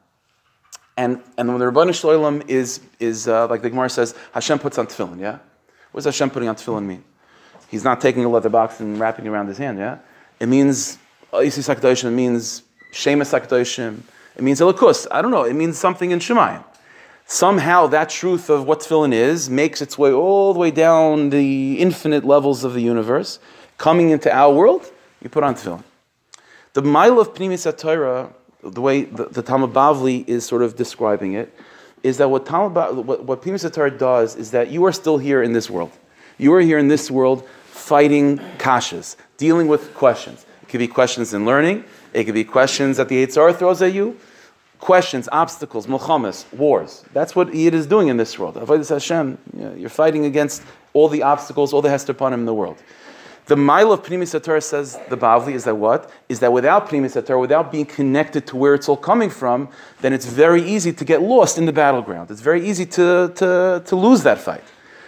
And, 0.97 1.21
and 1.37 1.49
when 1.49 1.59
the 1.59 1.65
Rabbanah 1.65 1.93
Shalom 1.93 2.43
is, 2.47 2.81
is 3.01 3.27
uh, 3.27 3.49
like 3.49 3.63
the 3.63 3.71
Gemara 3.71 3.91
says, 3.91 4.15
Hashem 4.33 4.61
puts 4.61 4.79
on 4.79 4.87
tefillin, 4.87 5.19
yeah? 5.19 5.39
What 5.91 6.05
does 6.05 6.05
Hashem 6.05 6.31
putting 6.31 6.49
on 6.49 6.55
tefillin 6.55 6.85
mean? 6.85 7.03
He's 7.69 7.83
not 7.83 8.01
taking 8.01 8.25
a 8.25 8.29
leather 8.29 8.49
box 8.49 8.79
and 8.79 9.01
wrapping 9.01 9.27
it 9.27 9.29
around 9.29 9.49
his 9.49 9.59
hand, 9.59 9.79
yeah? 9.79 9.99
It 10.39 10.47
means 10.47 10.99
Isi 11.35 11.61
Sakdoshim, 11.61 12.05
it 12.05 12.11
means 12.13 12.63
Shemus 12.93 13.33
Sakdoshim, 13.33 14.03
it 14.37 14.43
means 14.43 14.61
Elikus. 14.61 15.09
I 15.11 15.21
don't 15.21 15.33
know, 15.33 15.43
it 15.43 15.55
means 15.55 15.79
something 15.79 16.13
in 16.13 16.21
Shemayim. 16.21 16.63
Somehow 17.27 17.89
that 17.89 18.09
truth 18.09 18.51
of 18.51 18.67
what 18.67 18.81
tefillin 18.81 19.13
is 19.13 19.51
makes 19.51 19.83
its 19.83 19.99
way 19.99 20.13
all 20.13 20.53
the 20.53 20.61
way 20.61 20.71
down 20.71 21.31
the 21.31 21.81
infinite 21.81 22.25
levels 22.25 22.63
of 22.63 22.75
the 22.75 22.83
universe, 22.83 23.41
coming 23.81 24.11
into 24.11 24.31
our 24.31 24.55
world, 24.55 24.93
you 25.23 25.31
put 25.31 25.43
on 25.43 25.55
tefillin. 25.55 25.83
The 26.75 26.83
mile 26.83 27.19
of 27.19 27.35
Pnimis 27.35 27.65
Torah 27.77 28.31
the 28.63 28.81
way 28.81 29.05
the, 29.05 29.25
the 29.25 29.43
Talmud 29.43 29.73
Bavli 29.73 30.27
is 30.29 30.45
sort 30.45 30.63
of 30.63 30.77
describing 30.77 31.33
it, 31.33 31.55
is 32.03 32.19
that 32.19 32.29
what 32.29 32.47
Talmud 32.47 32.75
what, 33.07 33.25
what 33.25 33.43
Pnimis 33.43 33.71
Torah 33.73 33.91
does 33.91 34.37
is 34.37 34.51
that 34.51 34.71
you 34.71 34.85
are 34.85 34.93
still 34.93 35.19
here 35.19 35.43
in 35.43 35.53
this 35.53 35.71
world. 35.71 35.93
You 36.39 36.53
are 36.55 36.61
here 36.61 36.79
in 36.79 36.89
this 36.89 37.11
world 37.11 37.47
fighting 37.67 38.39
kashas, 38.59 39.17
dealing 39.39 39.67
with 39.67 39.95
questions. 39.95 40.45
It 40.63 40.69
could 40.69 40.79
be 40.79 40.89
questions 40.89 41.33
in 41.35 41.45
learning, 41.45 41.85
it 42.13 42.25
could 42.25 42.35
be 42.35 42.45
questions 42.45 42.99
that 42.99 43.09
the 43.09 43.27
Yitzhar 43.27 43.57
throws 43.57 43.81
at 43.83 43.93
you, 43.93 44.19
questions, 44.79 45.29
obstacles, 45.33 45.87
milchamas, 45.87 46.51
wars. 46.53 47.05
That's 47.13 47.35
what 47.35 47.55
Yid 47.55 47.75
is 47.75 47.87
doing 47.87 48.09
in 48.09 48.17
this 48.17 48.39
world. 48.39 48.55
Avodah 48.57 48.89
Hashem, 48.89 49.39
you're 49.79 49.89
fighting 49.89 50.25
against 50.25 50.63
all 50.93 51.09
the 51.09 51.23
obstacles, 51.23 51.73
all 51.73 51.83
the 51.83 51.91
him 51.91 52.35
in 52.35 52.45
the 52.45 52.55
world. 52.55 52.83
The 53.51 53.57
mile 53.57 53.91
of 53.91 54.05
Pnimis 54.05 54.41
Torah 54.45 54.61
says 54.61 54.97
the 55.09 55.17
Bavli 55.17 55.55
is 55.55 55.65
that 55.65 55.75
what? 55.75 56.09
Is 56.29 56.39
that 56.39 56.53
without 56.53 56.89
Pnimis 56.89 57.27
Torah, 57.27 57.41
without 57.41 57.73
being 57.73 57.85
connected 57.85 58.47
to 58.47 58.57
where 58.57 58.75
it's 58.75 58.89
all 58.89 58.97
coming 58.97 59.29
from, 59.29 59.69
then 60.03 60.13
it's 60.13 60.25
very 60.25 60.63
easy 60.63 60.93
to 60.93 61.05
get 61.05 61.21
lost 61.21 61.59
in 61.59 61.67
the 61.67 61.73
battleground. 61.73 62.31
It's 62.31 62.43
very 62.43 62.65
easy 62.65 62.87
to, 62.87 63.33
to, 63.35 63.83
to 63.85 63.97
lose 63.97 64.23
that 64.23 64.39
fight. 64.39 64.63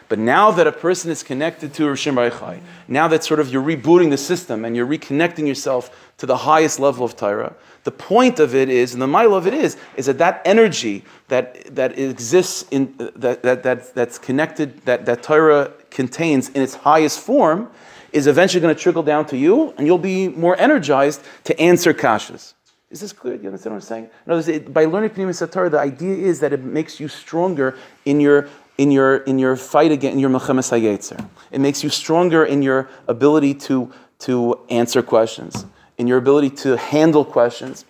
But 0.09 0.19
now 0.19 0.51
that 0.51 0.67
a 0.67 0.73
person 0.73 1.09
is 1.09 1.23
connected 1.23 1.73
to 1.75 1.85
Rishim 1.85 2.17
Chai, 2.37 2.61
now 2.89 3.07
that 3.07 3.23
sort 3.23 3.39
of 3.39 3.49
you're 3.49 3.63
rebooting 3.63 4.11
the 4.11 4.19
system 4.19 4.65
and 4.65 4.75
you're 4.75 4.89
reconnecting 4.89 5.47
yourself 5.47 6.13
to 6.19 6.27
the 6.27 6.39
highest 6.39 6.81
level 6.81 7.05
of 7.05 7.17
Torah, 7.17 7.55
the 7.85 7.93
point 7.93 8.41
of 8.41 8.57
it 8.57 8.69
is, 8.69 8.93
and 8.93 9.01
the 9.01 9.07
mile 9.07 9.35
of 9.37 9.47
it 9.47 9.55
is, 9.55 9.77
is 9.97 10.07
that 10.07 10.19
that 10.19 10.43
energy 10.45 11.05
that, 11.29 11.77
that 11.77 11.97
exists 11.97 12.65
in 12.73 12.93
that, 13.15 13.45
that, 13.45 13.63
that 13.63 13.95
that's 13.95 14.19
connected, 14.19 14.85
that, 14.85 15.07
that 15.07 15.23
Torah 15.23 15.71
contains 15.91 16.49
in 16.49 16.61
its 16.61 16.75
highest 16.75 17.21
form, 17.21 17.71
is 18.13 18.27
eventually 18.27 18.61
going 18.61 18.75
to 18.75 18.81
trickle 18.81 19.03
down 19.03 19.27
to 19.27 19.37
you, 19.37 19.75
and 19.77 19.87
you'll 19.87 19.99
be 19.99 20.29
more 20.29 20.57
energized 20.59 21.23
to 21.45 21.59
answer 21.61 21.95
kashas. 21.95 22.55
Is 22.91 23.01
this 23.01 23.13
clear? 23.13 23.37
Do 23.37 23.43
you 23.43 23.49
understand 23.49 23.75
what 23.75 23.83
I'm 23.83 23.89
saying? 23.89 24.11
In 24.27 24.33
words, 24.33 24.71
by 24.71 24.85
learning 24.85 25.11
Pnimis 25.11 25.47
Satar, 25.47 25.71
the 25.71 25.79
idea 25.79 26.15
is 26.15 26.41
that 26.41 26.53
it 26.53 26.63
makes 26.63 27.01
you 27.01 27.09
stronger 27.09 27.77
in 28.05 28.21
your 28.21 28.49
in 28.77 28.91
your 28.91 29.17
in 29.19 29.39
your 29.39 29.57
fight 29.57 29.93
against 29.93 30.19
your 30.19 30.29
Melchemes 30.29 30.71
Hayetzer. 30.71 31.27
It 31.51 31.61
makes 31.61 31.83
you 31.83 31.89
stronger 31.89 32.45
in 32.45 32.61
your 32.61 32.91
ability 33.09 33.55
to 33.67 33.91
to 34.21 34.61
answer 34.69 35.03
questions, 35.03 35.65
in 35.97 36.07
your 36.07 36.19
ability 36.19 36.51
to 36.51 36.77
handle 36.77 37.25
questions. 37.25 37.87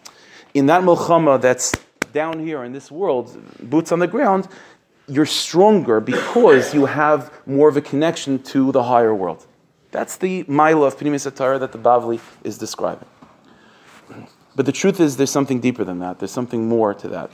In 0.55 0.67
that 0.67 0.83
Melchama 0.83 1.41
that's 1.41 1.73
down 2.13 2.39
here 2.39 2.63
in 2.63 2.73
this 2.73 2.91
world, 2.91 3.37
boots 3.61 3.91
on 3.91 3.99
the 3.99 4.07
ground, 4.07 4.47
you're 5.09 5.27
stronger 5.27 5.99
because 5.99 6.75
you 6.75 6.87
have 6.87 7.33
more 7.45 7.69
of 7.69 7.77
a 7.77 7.81
connection 7.81 8.41
to 8.45 8.71
the 8.71 8.85
higher 8.85 9.15
world. 9.15 9.47
That's 9.93 10.17
the 10.17 10.45
mile 10.49 10.83
of 10.85 10.99
Pnimis 10.99 11.31
Atara 11.31 11.61
that 11.61 11.71
the 11.71 11.79
Bavli 11.79 12.19
is 12.43 12.59
describing. 12.59 13.09
But 14.57 14.67
the 14.67 14.73
truth 14.73 15.01
is, 15.01 15.17
there's 15.17 15.31
something 15.31 15.61
deeper 15.61 15.85
than 15.85 16.01
that. 16.01 16.19
There's 16.19 16.33
something 16.33 16.67
more 16.69 16.95
to 16.95 17.09
that. 17.09 17.31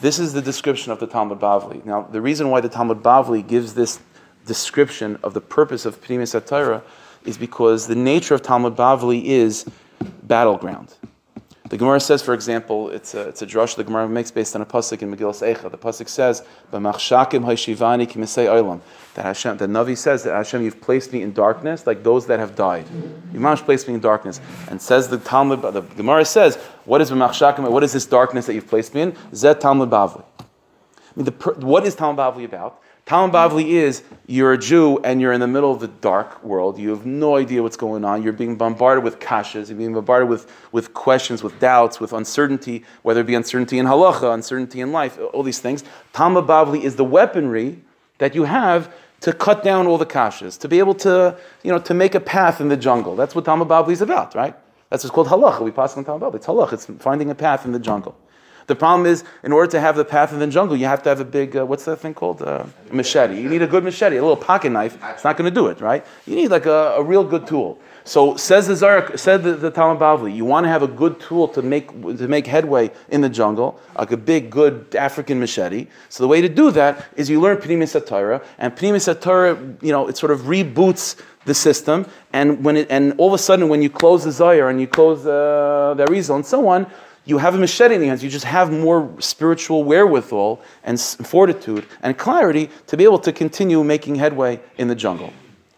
This 0.00 0.18
is 0.18 0.32
the 0.32 0.42
description 0.42 0.90
of 0.90 1.00
the 1.00 1.06
Talmud 1.06 1.38
Bavli. 1.38 1.84
Now, 1.84 2.02
the 2.02 2.20
reason 2.20 2.50
why 2.50 2.60
the 2.60 2.68
Talmud 2.68 3.02
Bavli 3.02 3.46
gives 3.46 3.74
this 3.74 4.00
description 4.46 5.18
of 5.22 5.34
the 5.34 5.40
purpose 5.40 5.84
of 5.84 6.00
Pnimis 6.00 6.38
Atara 6.38 6.82
is 7.24 7.36
because 7.36 7.86
the 7.86 7.94
nature 7.94 8.34
of 8.34 8.42
Talmud 8.42 8.74
Bavli 8.74 9.24
is 9.24 9.66
battleground. 10.22 10.94
The 11.68 11.76
Gemara 11.76 12.00
says, 12.00 12.22
for 12.22 12.32
example, 12.32 12.88
it's 12.88 13.14
a, 13.14 13.28
it's 13.28 13.42
a 13.42 13.46
drush 13.46 13.76
the 13.76 13.84
Gemara 13.84 14.08
makes 14.08 14.30
based 14.30 14.56
on 14.56 14.62
a 14.62 14.66
pasuk 14.66 15.02
in 15.02 15.14
Megillah 15.14 15.54
Eicha. 15.54 15.70
The 15.70 15.76
pasuk 15.76 16.08
says, 16.08 16.42
"B'machshakim 16.72 17.44
ha'shivani 17.44 18.08
kimisei 18.08 18.46
olam." 18.46 18.80
That 19.18 19.24
Hashem, 19.24 19.56
the 19.56 19.66
Navi 19.66 19.98
says 19.98 20.22
that 20.22 20.32
Hashem, 20.32 20.62
you've 20.62 20.80
placed 20.80 21.12
me 21.12 21.22
in 21.22 21.32
darkness, 21.32 21.88
like 21.88 22.04
those 22.04 22.28
that 22.28 22.38
have 22.38 22.54
died. 22.54 22.86
You 23.34 23.40
have 23.40 23.64
placed 23.64 23.88
me 23.88 23.94
in 23.94 23.98
darkness, 23.98 24.40
and 24.70 24.80
says 24.80 25.08
the 25.08 25.18
Talmud. 25.18 25.60
The 25.60 25.80
Gemara 25.80 26.24
says, 26.24 26.54
"What 26.84 27.00
is? 27.00 27.10
What 27.10 27.82
is 27.82 27.92
this 27.92 28.06
darkness 28.06 28.46
that 28.46 28.54
you've 28.54 28.68
placed 28.68 28.94
me 28.94 29.00
in?" 29.00 29.16
Zet 29.34 29.58
Talmud 29.58 29.90
Bavli. 29.90 30.22
I 30.38 30.44
mean, 31.16 31.24
the, 31.24 31.32
what 31.66 31.84
is 31.84 31.96
Talmud 31.96 32.16
Bavli 32.16 32.44
about? 32.44 32.80
Talmud 33.06 33.34
Bavli 33.34 33.66
is 33.70 34.04
you're 34.28 34.52
a 34.52 34.58
Jew 34.58 35.00
and 35.02 35.20
you're 35.20 35.32
in 35.32 35.40
the 35.40 35.48
middle 35.48 35.72
of 35.72 35.80
the 35.80 35.88
dark 35.88 36.44
world. 36.44 36.78
You 36.78 36.90
have 36.90 37.04
no 37.04 37.36
idea 37.36 37.60
what's 37.60 37.76
going 37.76 38.04
on. 38.04 38.22
You're 38.22 38.32
being 38.32 38.54
bombarded 38.54 39.02
with 39.02 39.18
kashas. 39.18 39.68
You're 39.68 39.78
being 39.78 39.94
bombarded 39.94 40.28
with, 40.28 40.48
with 40.70 40.94
questions, 40.94 41.42
with 41.42 41.58
doubts, 41.58 41.98
with 41.98 42.12
uncertainty, 42.12 42.84
whether 43.02 43.22
it 43.22 43.26
be 43.26 43.34
uncertainty 43.34 43.80
in 43.80 43.86
halacha, 43.86 44.32
uncertainty 44.32 44.80
in 44.80 44.92
life, 44.92 45.18
all 45.32 45.42
these 45.42 45.58
things. 45.58 45.82
Talmud 46.12 46.46
Bavli 46.46 46.84
is 46.84 46.94
the 46.94 47.04
weaponry 47.04 47.82
that 48.18 48.36
you 48.36 48.44
have 48.44 48.94
to 49.20 49.32
cut 49.32 49.64
down 49.64 49.86
all 49.86 49.98
the 49.98 50.06
kashas, 50.06 50.58
to 50.60 50.68
be 50.68 50.78
able 50.78 50.94
to, 50.94 51.36
you 51.62 51.72
know, 51.72 51.78
to 51.78 51.94
make 51.94 52.14
a 52.14 52.20
path 52.20 52.60
in 52.60 52.68
the 52.68 52.76
jungle. 52.76 53.16
That's 53.16 53.34
what 53.34 53.44
Talmud 53.44 53.68
Bavli 53.68 53.92
is 53.92 54.00
about, 54.00 54.34
right? 54.34 54.54
That's 54.90 55.04
what's 55.04 55.14
called 55.14 55.28
halacha. 55.28 55.60
We 55.60 55.70
pass 55.70 55.96
on 55.96 56.04
Talmud 56.04 56.22
Bavli. 56.22 56.36
It's 56.36 56.46
halacha. 56.46 56.72
It's 56.74 56.86
finding 57.02 57.30
a 57.30 57.34
path 57.34 57.64
in 57.64 57.72
the 57.72 57.78
jungle. 57.78 58.16
The 58.68 58.76
problem 58.76 59.06
is, 59.06 59.24
in 59.42 59.52
order 59.52 59.70
to 59.72 59.80
have 59.80 59.96
the 59.96 60.04
path 60.04 60.32
in 60.32 60.40
the 60.40 60.46
jungle, 60.46 60.76
you 60.76 60.84
have 60.84 61.02
to 61.04 61.08
have 61.08 61.20
a 61.20 61.24
big, 61.24 61.56
uh, 61.56 61.64
what's 61.64 61.86
that 61.86 62.00
thing 62.00 62.12
called? 62.12 62.42
Uh, 62.42 62.66
machete. 62.92 63.40
You 63.40 63.48
need 63.48 63.62
a 63.62 63.66
good 63.66 63.82
machete. 63.82 64.18
A 64.18 64.20
little 64.20 64.36
pocket 64.36 64.70
knife, 64.70 64.98
it's 65.14 65.24
not 65.24 65.38
going 65.38 65.52
to 65.52 65.54
do 65.54 65.68
it, 65.68 65.80
right? 65.80 66.04
You 66.26 66.36
need 66.36 66.48
like 66.48 66.66
a, 66.66 66.94
a 66.98 67.02
real 67.02 67.24
good 67.24 67.46
tool. 67.46 67.78
So 68.08 68.36
says 68.36 68.66
the 68.66 68.72
Zarek, 68.72 69.18
said 69.18 69.42
the, 69.42 69.52
the 69.52 69.70
Talmud 69.70 70.00
Bavli, 70.00 70.34
you 70.34 70.46
want 70.46 70.64
to 70.64 70.70
have 70.70 70.82
a 70.82 70.88
good 70.88 71.20
tool 71.20 71.46
to 71.48 71.60
make 71.60 71.88
to 71.90 72.26
make 72.26 72.46
headway 72.46 72.90
in 73.10 73.20
the 73.20 73.28
jungle, 73.28 73.78
like 73.98 74.12
a 74.12 74.16
big, 74.16 74.48
good 74.48 74.96
African 74.96 75.38
machete. 75.38 75.88
So 76.08 76.24
the 76.24 76.28
way 76.28 76.40
to 76.40 76.48
do 76.48 76.70
that 76.70 77.04
is 77.16 77.28
you 77.28 77.38
learn 77.38 77.58
Pnimis 77.58 78.06
Torah, 78.06 78.42
and 78.56 78.74
Pnimis 78.74 79.20
Torah, 79.20 79.58
you 79.82 79.92
know, 79.92 80.08
it 80.08 80.16
sort 80.16 80.32
of 80.32 80.40
reboots 80.54 81.20
the 81.44 81.52
system, 81.52 82.06
and 82.32 82.64
when 82.64 82.78
it, 82.78 82.86
and 82.90 83.12
all 83.18 83.28
of 83.28 83.34
a 83.34 83.38
sudden 83.38 83.68
when 83.68 83.82
you 83.82 83.90
close 83.90 84.24
the 84.24 84.30
Zayar 84.30 84.70
and 84.70 84.80
you 84.80 84.86
close 84.86 85.26
uh, 85.26 85.92
the 85.94 86.06
Arizal 86.06 86.36
and 86.36 86.46
so 86.46 86.66
on, 86.66 86.90
you 87.26 87.36
have 87.36 87.54
a 87.54 87.58
machete 87.58 87.94
in 87.94 88.00
your 88.00 88.08
hands. 88.08 88.24
You 88.24 88.30
just 88.30 88.46
have 88.46 88.72
more 88.72 89.14
spiritual 89.18 89.84
wherewithal 89.84 90.62
and 90.82 90.98
fortitude 90.98 91.84
and 92.00 92.16
clarity 92.16 92.70
to 92.86 92.96
be 92.96 93.04
able 93.04 93.18
to 93.18 93.32
continue 93.32 93.84
making 93.84 94.14
headway 94.14 94.60
in 94.78 94.88
the 94.88 94.94
jungle. 94.94 95.30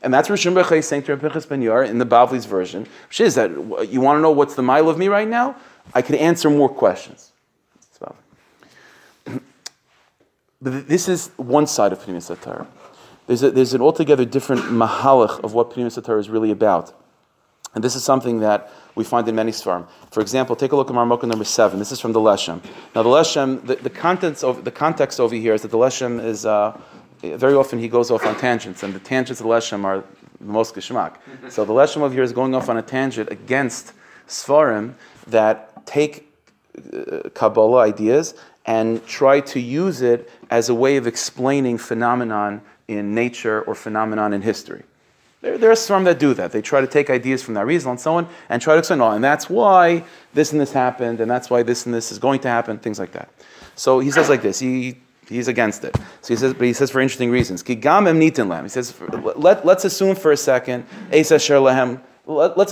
And 0.02 0.14
that's 0.14 0.28
Rishon 0.28 0.54
Bechai 0.54 0.78
is 0.78 0.88
saying 0.88 1.02
to 1.04 1.16
Pinchas 1.16 1.46
Ben 1.46 1.60
Yair 1.62 1.86
in 1.86 1.98
the 1.98 2.06
Bavli's 2.06 2.46
version, 2.46 2.86
which 3.08 3.20
is 3.20 3.34
that 3.34 3.50
you 3.90 4.00
want 4.00 4.16
to 4.16 4.22
know 4.22 4.30
what's 4.30 4.54
the 4.54 4.62
mile 4.62 4.88
of 4.88 4.96
me 4.96 5.08
right 5.08 5.28
now? 5.28 5.56
I 5.94 6.02
can 6.02 6.14
answer 6.14 6.48
more 6.48 6.68
questions. 6.68 7.32
But 10.62 10.86
this 10.88 11.08
is 11.08 11.30
one 11.36 11.66
side 11.66 11.92
of 11.92 12.00
Pnimis 12.00 12.40
Torah. 12.40 12.66
There's, 13.26 13.40
there's 13.40 13.74
an 13.74 13.80
altogether 13.80 14.24
different 14.24 14.62
mahalach 14.62 15.40
of 15.44 15.54
what 15.54 15.70
Pnimis 15.70 16.02
Torah 16.04 16.18
is 16.18 16.28
really 16.28 16.50
about. 16.50 16.92
And 17.74 17.84
this 17.84 17.94
is 17.94 18.02
something 18.02 18.40
that 18.40 18.72
we 18.96 19.04
find 19.04 19.28
in 19.28 19.36
many 19.36 19.52
svarim. 19.52 19.86
For 20.10 20.20
example, 20.20 20.56
take 20.56 20.72
a 20.72 20.76
look 20.76 20.90
at 20.90 20.96
Marmukah 20.96 21.28
number 21.28 21.44
seven. 21.44 21.78
This 21.78 21.92
is 21.92 22.00
from 22.00 22.12
the 22.12 22.18
Leshem. 22.18 22.60
Now, 22.96 23.04
the 23.04 23.08
Leshem, 23.08 23.64
the, 23.64 23.76
the, 23.76 23.90
contents 23.90 24.42
of, 24.42 24.64
the 24.64 24.72
context 24.72 25.20
over 25.20 25.36
here 25.36 25.54
is 25.54 25.62
that 25.62 25.70
the 25.70 25.78
Leshem 25.78 26.22
is, 26.22 26.44
uh, 26.44 26.78
very 27.22 27.54
often 27.54 27.78
he 27.78 27.88
goes 27.88 28.10
off 28.10 28.24
on 28.24 28.36
tangents, 28.36 28.82
and 28.82 28.94
the 28.94 28.98
tangents 28.98 29.40
of 29.40 29.46
the 29.46 29.52
Leshem 29.52 29.84
are 29.84 30.04
the 30.40 30.52
most 30.52 30.74
geschmack. 30.74 31.16
So 31.50 31.64
the 31.64 31.72
Leshem 31.72 32.02
over 32.02 32.14
here 32.14 32.22
is 32.22 32.32
going 32.32 32.54
off 32.54 32.68
on 32.68 32.76
a 32.76 32.82
tangent 32.82 33.30
against 33.30 33.92
svarim 34.26 34.94
that 35.26 35.86
take 35.86 36.32
uh, 36.76 37.28
Kabbalah 37.34 37.82
ideas 37.82 38.34
and 38.66 39.04
try 39.06 39.40
to 39.40 39.60
use 39.60 40.02
it 40.02 40.30
as 40.50 40.68
a 40.68 40.74
way 40.74 40.96
of 40.96 41.06
explaining 41.06 41.78
phenomenon 41.78 42.62
in 42.88 43.14
nature 43.14 43.62
or 43.62 43.74
phenomenon 43.74 44.32
in 44.32 44.42
history. 44.42 44.82
There, 45.40 45.56
there 45.58 45.70
are 45.70 45.76
some 45.76 46.04
that 46.04 46.18
do 46.18 46.34
that. 46.34 46.52
They 46.52 46.62
try 46.62 46.80
to 46.80 46.86
take 46.86 47.10
ideas 47.10 47.42
from 47.42 47.54
the 47.54 47.60
Arizal 47.60 47.90
and 47.90 48.00
so 48.00 48.14
on 48.14 48.28
and 48.48 48.60
try 48.60 48.74
to 48.74 48.78
explain, 48.78 49.00
oh, 49.00 49.10
and 49.10 49.24
that's 49.24 49.48
why 49.48 50.04
this 50.34 50.52
and 50.52 50.60
this 50.60 50.72
happened, 50.72 51.20
and 51.20 51.30
that's 51.30 51.48
why 51.50 51.62
this 51.62 51.86
and 51.86 51.94
this 51.94 52.12
is 52.12 52.18
going 52.18 52.40
to 52.40 52.48
happen, 52.48 52.78
things 52.78 52.98
like 52.98 53.12
that. 53.12 53.30
So 53.76 54.00
he 54.00 54.10
says 54.10 54.28
like 54.28 54.42
this. 54.42 54.58
He, 54.58 54.96
He's 55.30 55.48
against 55.48 55.84
it. 55.84 55.96
So 56.20 56.34
he 56.34 56.36
says, 56.36 56.52
but 56.52 56.66
he 56.66 56.72
says 56.72 56.90
for 56.90 57.00
interesting 57.00 57.30
reasons. 57.30 57.62
He 57.62 57.80
says, 57.80 58.94
let, 59.36 59.64
let's 59.64 59.84
assume 59.84 60.16
for 60.16 60.32
a 60.32 60.36
second, 60.36 60.84
let's 61.10 61.30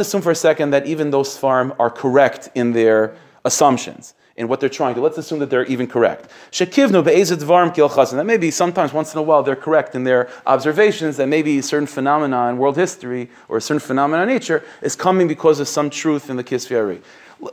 assume 0.00 0.22
for 0.22 0.30
a 0.30 0.34
second 0.34 0.70
that 0.70 0.86
even 0.86 1.10
those 1.10 1.38
farm 1.38 1.72
are 1.78 1.88
correct 1.88 2.50
in 2.54 2.72
their 2.72 3.16
assumptions 3.44 4.14
in 4.36 4.46
what 4.46 4.60
they're 4.60 4.68
trying 4.68 4.94
to. 4.94 5.00
Let's 5.00 5.18
assume 5.18 5.40
that 5.40 5.50
they're 5.50 5.64
even 5.66 5.86
correct. 5.88 6.30
That 6.52 8.22
maybe 8.24 8.50
sometimes, 8.52 8.92
once 8.92 9.12
in 9.12 9.18
a 9.18 9.22
while, 9.22 9.42
they're 9.42 9.56
correct 9.56 9.94
in 9.96 10.04
their 10.04 10.30
observations. 10.46 11.16
That 11.16 11.26
maybe 11.26 11.58
a 11.58 11.62
certain 11.62 11.88
phenomena 11.88 12.48
in 12.48 12.58
world 12.58 12.76
history 12.76 13.30
or 13.48 13.56
a 13.56 13.60
certain 13.60 13.80
phenomena 13.80 14.22
in 14.22 14.28
nature 14.28 14.62
is 14.80 14.94
coming 14.94 15.26
because 15.26 15.58
of 15.58 15.66
some 15.66 15.90
truth 15.90 16.30
in 16.30 16.36
the 16.36 16.44
Kisviari. 16.44 17.02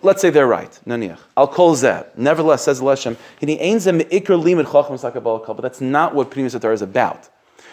Let's 0.02 0.21
say 0.21 0.30
they're 0.30 0.48
right. 0.48 0.80
Naniach. 0.88 1.19
I'll 1.38 1.48
call 1.48 1.76
zeh. 1.76 2.06
Nevertheless, 2.17 2.63
says 2.63 2.82
Leshem. 2.82 3.17
But 5.56 5.62
that's 5.62 5.82
not 5.82 6.15
what 6.15 6.32
Pnimis 6.32 6.62
Torah 6.62 6.74
is 6.74 6.82
about. 6.82 7.30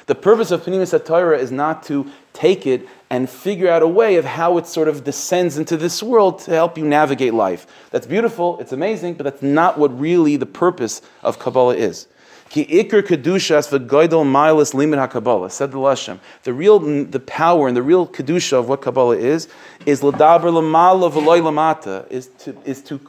The 0.06 0.14
purpose 0.14 0.50
of 0.50 0.62
Pnimis 0.64 1.04
Torah 1.04 1.38
is 1.38 1.52
not 1.52 1.84
to 1.84 2.10
take 2.32 2.66
it 2.66 2.88
and 3.08 3.30
figure 3.30 3.68
out 3.68 3.82
a 3.82 3.88
way 3.88 4.16
of 4.16 4.24
how 4.24 4.58
it 4.58 4.66
sort 4.66 4.88
of 4.88 5.04
descends 5.04 5.58
into 5.58 5.76
this 5.76 6.02
world 6.02 6.40
to 6.40 6.50
help 6.50 6.76
you 6.76 6.84
navigate 6.84 7.34
life. 7.34 7.66
That's 7.90 8.06
beautiful, 8.06 8.58
it's 8.58 8.72
amazing, 8.72 9.14
but 9.14 9.24
that's 9.24 9.42
not 9.42 9.78
what 9.78 9.98
really 9.98 10.36
the 10.36 10.46
purpose 10.46 11.02
of 11.22 11.38
Kabbalah 11.38 11.76
is. 11.76 12.08
Ki 12.52 12.66
ikr 12.66 13.00
kedushas 13.00 13.70
v'goydel 13.70 14.26
milas 14.26 14.74
limit 14.74 14.98
hakabbalah 14.98 15.50
said 15.50 15.72
the 15.72 15.78
Lashem. 15.78 16.18
The 16.42 16.52
real, 16.52 16.78
the 16.78 17.18
power 17.18 17.66
and 17.66 17.74
the 17.74 17.82
real 17.82 18.06
kedusha 18.06 18.52
of 18.52 18.68
what 18.68 18.82
Kabbalah 18.82 19.16
is 19.16 19.48
is 19.86 20.02
l'daber 20.02 20.52
l'mala 20.52 21.10
v'loy 21.10 21.40
lamata 21.40 22.06
is 22.10 22.26
to 22.40 22.54
is 22.66 22.82
to 22.82 23.00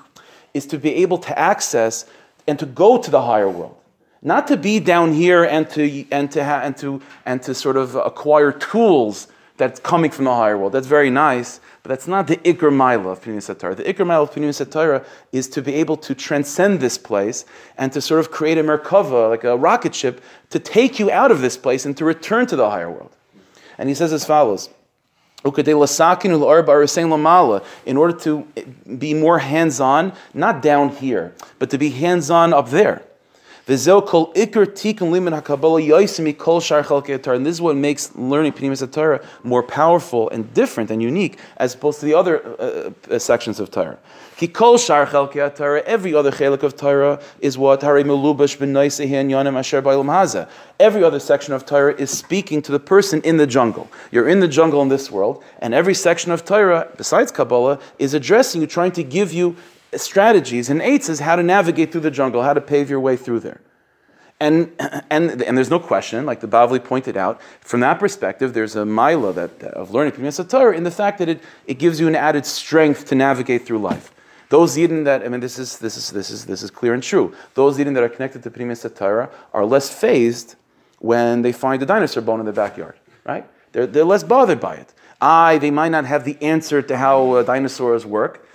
is 0.54 0.66
to 0.68 0.78
be 0.78 0.96
able 0.96 1.18
to 1.18 1.38
access 1.38 2.06
and 2.48 2.58
to 2.58 2.66
go 2.66 2.98
to 2.98 3.12
the 3.12 3.22
higher 3.24 3.50
world 3.50 3.76
not 4.22 4.48
to 4.48 4.56
be 4.56 4.80
down 4.80 5.12
here 5.12 5.44
and 5.44 5.70
to 5.72 6.06
and 6.10 6.32
to 6.32 6.46
ha- 6.46 6.62
and 6.64 6.78
to 6.78 7.02
and 7.26 7.44
to 7.44 7.54
sort 7.54 7.76
of 7.76 7.96
acquire 7.96 8.54
tools 8.54 9.28
that's 9.58 9.80
coming 9.82 10.10
from 10.10 10.26
the 10.26 10.34
higher 10.34 10.58
world. 10.58 10.72
That's 10.72 10.88
very 10.88 11.10
nice, 11.10 11.60
but 11.84 11.90
that's 11.90 12.08
not 12.08 12.26
the 12.28 12.38
ikr 12.38 12.72
mila 12.72 13.12
of 13.12 13.22
Pnimis 13.22 13.60
Torah. 13.60 13.76
The 13.76 13.84
ikr 13.84 14.08
mila 14.08 14.24
of 14.24 14.32
Pnimis 14.32 14.72
Torah 14.72 15.06
is 15.34 15.50
to 15.50 15.62
be 15.62 15.76
able 15.76 15.98
to 15.98 16.16
transcend 16.16 16.80
this 16.80 16.98
place 16.98 17.44
and 17.78 17.92
to 17.92 18.00
sort 18.00 18.22
of 18.22 18.32
create 18.32 18.58
a 18.58 18.64
merkava, 18.64 19.30
like 19.30 19.44
a 19.44 19.58
rocket 19.58 19.94
ship, 19.94 20.24
to 20.50 20.60
take 20.60 20.98
you 20.98 21.12
out 21.12 21.30
of 21.30 21.42
this 21.42 21.58
place 21.58 21.86
and 21.86 21.98
to 21.98 22.06
return 22.06 22.48
to 22.48 22.56
the 22.56 22.70
higher 22.70 22.90
world. 22.90 23.14
And 23.78 23.90
he 23.90 23.96
says 23.96 24.14
as 24.14 24.24
follows. 24.24 24.70
In 25.46 25.52
order 25.52 25.62
to 28.20 28.48
be 28.98 29.14
more 29.14 29.40
hands 29.40 29.82
on, 29.82 30.14
not 30.34 30.62
down 30.62 30.88
here, 30.90 31.34
but 31.60 31.70
to 31.70 31.78
be 31.78 31.90
hands 31.90 32.30
on 32.30 32.54
up 32.54 32.70
there. 32.70 33.02
And 33.66 33.78
this 33.78 33.88
is 33.88 33.94
what 37.62 37.78
makes 37.78 38.14
learning 38.16 38.52
Pnimis 38.52 38.92
Torah 38.92 39.26
more 39.44 39.64
powerful 39.64 40.30
and 40.32 40.54
different 40.54 40.92
and 40.92 41.02
unique 41.02 41.40
as 41.56 41.74
opposed 41.74 42.02
to 42.02 42.06
the 42.06 42.14
other 42.14 42.44
uh, 42.60 42.92
uh, 43.10 43.20
sections 43.20 43.62
of 43.62 43.72
Torah. 43.72 43.98
Every 44.42 46.14
other 46.14 46.32
chelik 46.32 46.64
of 46.64 46.76
Torah 46.76 47.22
is 47.40 47.58
what 47.58 47.82
Hari 47.82 48.04
melubash 48.04 48.58
b'noisehi 48.58 49.14
and 49.14 49.32
yonim 49.32 49.58
asher 49.58 49.82
ba'ilum 49.82 50.08
haza. 50.08 50.50
Every 50.78 51.06
other 51.06 51.22
section 51.22 51.54
of 51.54 51.66
Torah 51.66 51.96
is 51.96 52.12
speaking 52.12 52.62
to 52.64 52.72
the 52.74 52.82
person 52.82 53.22
in 53.22 53.38
the 53.38 53.48
jungle. 53.48 53.88
You're 54.12 54.28
in 54.28 54.42
the 54.42 54.50
jungle 54.50 54.82
in 54.82 54.90
this 54.90 55.10
world, 55.10 55.42
and 55.60 55.74
every 55.74 55.94
section 55.94 56.34
of 56.34 56.44
Torah, 56.44 56.90
besides 56.98 57.32
Kabbalah, 57.32 57.80
is 57.98 58.14
addressing 58.14 58.60
you, 58.60 58.68
trying 58.68 58.92
to 58.92 59.04
give 59.04 59.32
you 59.32 59.56
strategies 59.98 60.70
and 60.70 60.82
eights 60.82 61.10
is 61.10 61.20
how 61.20 61.36
to 61.36 61.44
navigate 61.44 61.92
through 61.92 62.02
the 62.02 62.12
jungle, 62.12 62.44
how 62.44 62.54
to 62.54 62.62
pave 62.62 62.90
your 62.90 63.00
way 63.00 63.16
through 63.16 63.42
there. 63.42 63.62
And, 64.40 64.72
and, 65.10 65.42
and 65.42 65.58
there's 65.58 65.70
no 65.70 65.80
question, 65.80 66.26
like 66.26 66.42
the 66.42 66.48
Bavli 66.48 66.84
pointed 66.84 67.18
out, 67.18 67.42
from 67.62 67.80
that 67.80 68.00
perspective, 68.00 68.54
there's 68.54 68.76
a 68.76 68.86
mila 68.86 69.34
that, 69.34 69.64
of 69.64 69.92
learning 69.92 70.14
Pnimis 70.14 70.50
Torah 70.50 70.76
in 70.76 70.84
the 70.84 70.92
fact 70.92 71.20
that 71.20 71.30
it, 71.30 71.42
it 71.66 71.76
gives 71.76 72.00
you 72.00 72.08
an 72.08 72.16
added 72.16 72.46
strength 72.46 73.06
to 73.06 73.16
navigate 73.16 73.66
through 73.66 73.80
life. 73.80 74.14
Those 74.50 74.76
Yidden 74.76 75.06
that, 75.06 75.24
I 75.24 75.30
mean, 75.30 75.40
this 75.40 75.58
is, 75.58 75.80
this 75.80 75.98
is, 75.98 76.12
this 76.12 76.30
is, 76.30 76.46
this 76.46 76.62
is 76.62 76.70
clear 76.70 76.94
and 76.94 77.02
true. 77.02 77.34
Those 77.56 77.78
Yidden 77.78 77.94
that 77.96 78.04
are 78.04 78.10
connected 78.10 78.44
to 78.44 78.52
Pnimis 78.52 78.96
Torah 78.96 79.30
are 79.54 79.66
less 79.66 79.90
phased 79.90 80.56
when 81.00 81.42
they 81.42 81.52
find 81.52 81.82
a 81.82 81.86
dinosaur 81.86 82.22
bone 82.22 82.40
in 82.40 82.46
the 82.46 82.54
backyard, 82.54 82.96
right? 83.26 83.46
They're, 83.72 83.88
they're 83.88 84.06
less 84.06 84.24
bothered 84.24 84.60
by 84.60 84.76
it. 84.76 84.94
I, 85.20 85.58
they 85.58 85.72
might 85.72 85.90
not 85.90 86.06
have 86.06 86.24
the 86.26 86.38
answer 86.42 86.82
to 86.82 86.98
how 86.98 87.32
uh, 87.32 87.44
dinosaurs 87.44 88.06
work, 88.06 88.46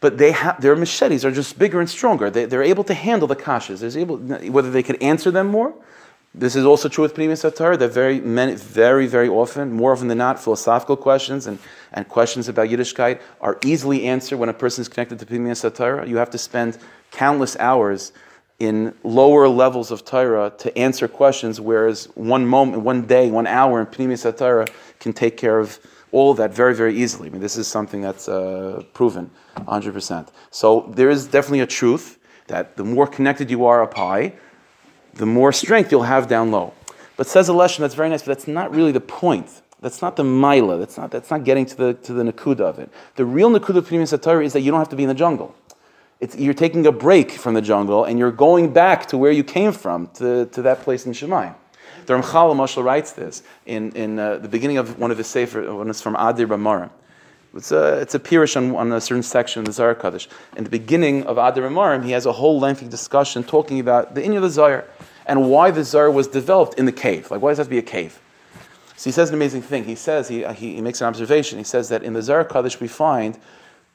but 0.00 0.18
they 0.18 0.32
have 0.32 0.60
their 0.60 0.76
machetes 0.76 1.24
are 1.24 1.30
just 1.30 1.58
bigger 1.58 1.80
and 1.80 1.90
stronger. 1.90 2.30
They, 2.30 2.44
they're 2.44 2.62
able 2.62 2.84
to 2.84 2.94
handle 2.94 3.26
the 3.26 3.36
kashas. 3.36 3.80
They're 3.80 4.00
able, 4.00 4.16
whether 4.50 4.70
they 4.70 4.82
could 4.82 5.02
answer 5.02 5.30
them 5.30 5.48
more. 5.48 5.74
This 6.34 6.54
is 6.54 6.64
also 6.64 6.88
true 6.88 7.02
with 7.02 7.14
Pnimis 7.14 7.56
Torah. 7.56 7.76
They're 7.76 7.88
very, 7.88 8.20
many, 8.20 8.54
very, 8.54 9.06
very 9.06 9.28
often, 9.28 9.72
more 9.72 9.92
often 9.92 10.08
than 10.08 10.18
not, 10.18 10.38
philosophical 10.40 10.96
questions 10.96 11.46
and, 11.46 11.58
and 11.92 12.08
questions 12.08 12.48
about 12.48 12.68
Yiddishkeit 12.68 13.20
are 13.40 13.58
easily 13.64 14.04
answered 14.04 14.36
when 14.36 14.48
a 14.48 14.54
person 14.54 14.82
is 14.82 14.88
connected 14.88 15.18
to 15.18 15.26
Pnimis 15.26 15.74
Torah. 15.74 16.06
You 16.06 16.18
have 16.18 16.30
to 16.30 16.38
spend 16.38 16.78
countless 17.10 17.56
hours 17.56 18.12
in 18.58 18.94
lower 19.04 19.48
levels 19.48 19.90
of 19.90 20.04
Torah 20.04 20.52
to 20.58 20.76
answer 20.76 21.08
questions, 21.08 21.60
whereas 21.60 22.06
one 22.14 22.46
moment, 22.46 22.82
one 22.82 23.06
day, 23.06 23.30
one 23.30 23.46
hour 23.46 23.80
in 23.80 23.86
Pnimis 23.86 24.36
Torah 24.36 24.66
can 25.00 25.12
take 25.12 25.36
care 25.36 25.58
of 25.58 25.80
all 26.12 26.34
that 26.34 26.52
very, 26.52 26.74
very 26.74 26.96
easily. 26.96 27.28
I 27.28 27.32
mean, 27.32 27.40
this 27.40 27.56
is 27.56 27.66
something 27.68 28.00
that's 28.00 28.28
uh, 28.28 28.82
proven 28.94 29.30
100%. 29.56 30.28
So 30.50 30.90
there 30.94 31.10
is 31.10 31.26
definitely 31.26 31.60
a 31.60 31.66
truth 31.66 32.18
that 32.46 32.76
the 32.76 32.84
more 32.84 33.06
connected 33.06 33.50
you 33.50 33.66
are 33.66 33.82
up 33.82 33.94
high, 33.94 34.32
the 35.14 35.26
more 35.26 35.52
strength 35.52 35.92
you'll 35.92 36.02
have 36.02 36.28
down 36.28 36.50
low. 36.50 36.72
But 37.16 37.26
says 37.26 37.48
a 37.48 37.52
lesson 37.52 37.82
that's 37.82 37.94
very 37.94 38.08
nice, 38.08 38.22
but 38.22 38.36
that's 38.36 38.48
not 38.48 38.74
really 38.74 38.92
the 38.92 39.00
point. 39.00 39.62
That's 39.80 40.02
not 40.02 40.16
the 40.16 40.24
mila. 40.24 40.78
That's 40.78 40.96
not, 40.96 41.10
that's 41.10 41.30
not 41.30 41.44
getting 41.44 41.66
to 41.66 41.76
the, 41.76 41.94
to 41.94 42.12
the 42.12 42.22
nakuda 42.22 42.60
of 42.60 42.78
it. 42.78 42.90
The 43.16 43.24
real 43.24 43.50
nakuda 43.50 44.12
of 44.12 44.20
Torah 44.20 44.44
is 44.44 44.52
that 44.52 44.60
you 44.60 44.70
don't 44.70 44.80
have 44.80 44.88
to 44.88 44.96
be 44.96 45.02
in 45.02 45.08
the 45.08 45.14
jungle. 45.14 45.54
It's, 46.20 46.36
you're 46.36 46.54
taking 46.54 46.86
a 46.86 46.92
break 46.92 47.30
from 47.30 47.54
the 47.54 47.62
jungle 47.62 48.04
and 48.04 48.18
you're 48.18 48.32
going 48.32 48.72
back 48.72 49.06
to 49.06 49.18
where 49.18 49.30
you 49.30 49.44
came 49.44 49.72
from, 49.72 50.08
to, 50.14 50.46
to 50.46 50.62
that 50.62 50.80
place 50.80 51.06
in 51.06 51.12
Shemaim. 51.12 51.54
The 52.08 52.14
Ramchal 52.14 52.82
writes 52.82 53.12
this 53.12 53.42
in, 53.66 53.92
in 53.92 54.18
uh, 54.18 54.38
the 54.38 54.48
beginning 54.48 54.78
of 54.78 54.98
one 54.98 55.10
of 55.10 55.18
his 55.18 55.26
sefer, 55.26 55.74
when 55.74 55.90
it's 55.90 56.00
from 56.00 56.14
Adir 56.14 56.46
Bamarim. 56.46 56.88
It's 57.54 57.70
a, 57.70 58.00
it's 58.00 58.14
a 58.14 58.18
pirish 58.18 58.56
on, 58.56 58.74
on 58.74 58.90
a 58.92 59.00
certain 59.00 59.22
section 59.22 59.60
of 59.60 59.66
the 59.66 59.72
Zohar 59.72 59.94
Kaddish. 59.94 60.26
In 60.56 60.64
the 60.64 60.70
beginning 60.70 61.24
of 61.24 61.36
Adir 61.36 61.68
Bamarim, 61.68 62.02
he 62.02 62.12
has 62.12 62.24
a 62.24 62.32
whole 62.32 62.58
lengthy 62.58 62.88
discussion 62.88 63.44
talking 63.44 63.78
about 63.78 64.14
the 64.14 64.22
Inyan 64.22 64.36
of 64.36 64.42
the 64.42 64.48
Zohar 64.48 64.86
and 65.26 65.50
why 65.50 65.70
the 65.70 65.84
Zohar 65.84 66.10
was 66.10 66.28
developed 66.28 66.78
in 66.78 66.86
the 66.86 66.92
cave. 66.92 67.30
Like, 67.30 67.42
why 67.42 67.50
does 67.50 67.58
it 67.58 67.60
have 67.60 67.66
to 67.66 67.70
be 67.72 67.78
a 67.78 67.82
cave? 67.82 68.18
So 68.96 69.04
he 69.04 69.12
says 69.12 69.28
an 69.28 69.34
amazing 69.34 69.60
thing. 69.60 69.84
He 69.84 69.94
says, 69.94 70.28
he, 70.28 70.44
he, 70.54 70.76
he 70.76 70.80
makes 70.80 71.02
an 71.02 71.08
observation. 71.08 71.58
He 71.58 71.64
says 71.64 71.90
that 71.90 72.02
in 72.02 72.14
the 72.14 72.22
Zohar 72.22 72.44
Kaddish 72.44 72.80
we 72.80 72.88
find 72.88 73.38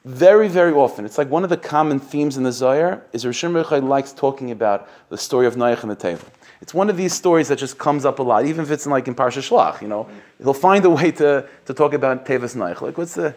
very, 0.04 0.48
very 0.48 0.72
often, 0.72 1.06
it's 1.06 1.16
like 1.16 1.30
one 1.30 1.44
of 1.44 1.50
the 1.50 1.56
common 1.56 1.98
themes 1.98 2.36
in 2.36 2.42
the 2.42 2.52
Zohar 2.52 3.02
is 3.12 3.24
Rishon 3.24 3.62
Rechai 3.62 3.82
likes 3.82 4.12
talking 4.12 4.50
about 4.50 4.88
the 5.08 5.16
story 5.16 5.46
of 5.46 5.56
Noach 5.56 5.82
and 5.82 5.90
the 5.90 5.96
Teva. 5.96 6.24
It's 6.60 6.74
one 6.74 6.90
of 6.90 6.96
these 6.96 7.14
stories 7.14 7.48
that 7.48 7.58
just 7.58 7.78
comes 7.78 8.04
up 8.04 8.18
a 8.18 8.22
lot, 8.22 8.44
even 8.44 8.64
if 8.64 8.70
it's 8.70 8.84
in 8.84 8.92
like 8.92 9.08
in 9.08 9.14
Parsha 9.14 9.40
Shlach, 9.40 9.80
you 9.80 9.88
know. 9.88 10.08
He'll 10.38 10.52
find 10.52 10.84
a 10.84 10.90
way 10.90 11.10
to, 11.12 11.48
to 11.64 11.74
talk 11.74 11.94
about 11.94 12.26
Teva's 12.26 12.54
Noach. 12.54 12.80
Like, 12.80 12.98
what's 12.98 13.14
the... 13.14 13.34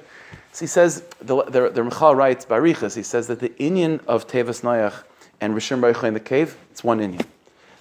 So 0.52 0.60
he 0.66 0.68
says, 0.68 1.04
the, 1.20 1.44
the, 1.44 1.70
the 1.70 1.82
Rechal 1.82 2.16
writes, 2.16 2.46
Barichas, 2.46 2.96
he 2.96 3.04
says 3.04 3.28
that 3.28 3.40
the 3.40 3.50
Inyan 3.50 4.04
of 4.06 4.28
Teva's 4.28 4.62
Noach 4.62 5.04
and 5.40 5.54
Rishon 5.54 5.80
Rechai 5.80 6.10
in 6.10 6.14
the 6.14 6.20
cave, 6.20 6.58
it's 6.72 6.84
one 6.84 7.00
Inyan. 7.00 7.26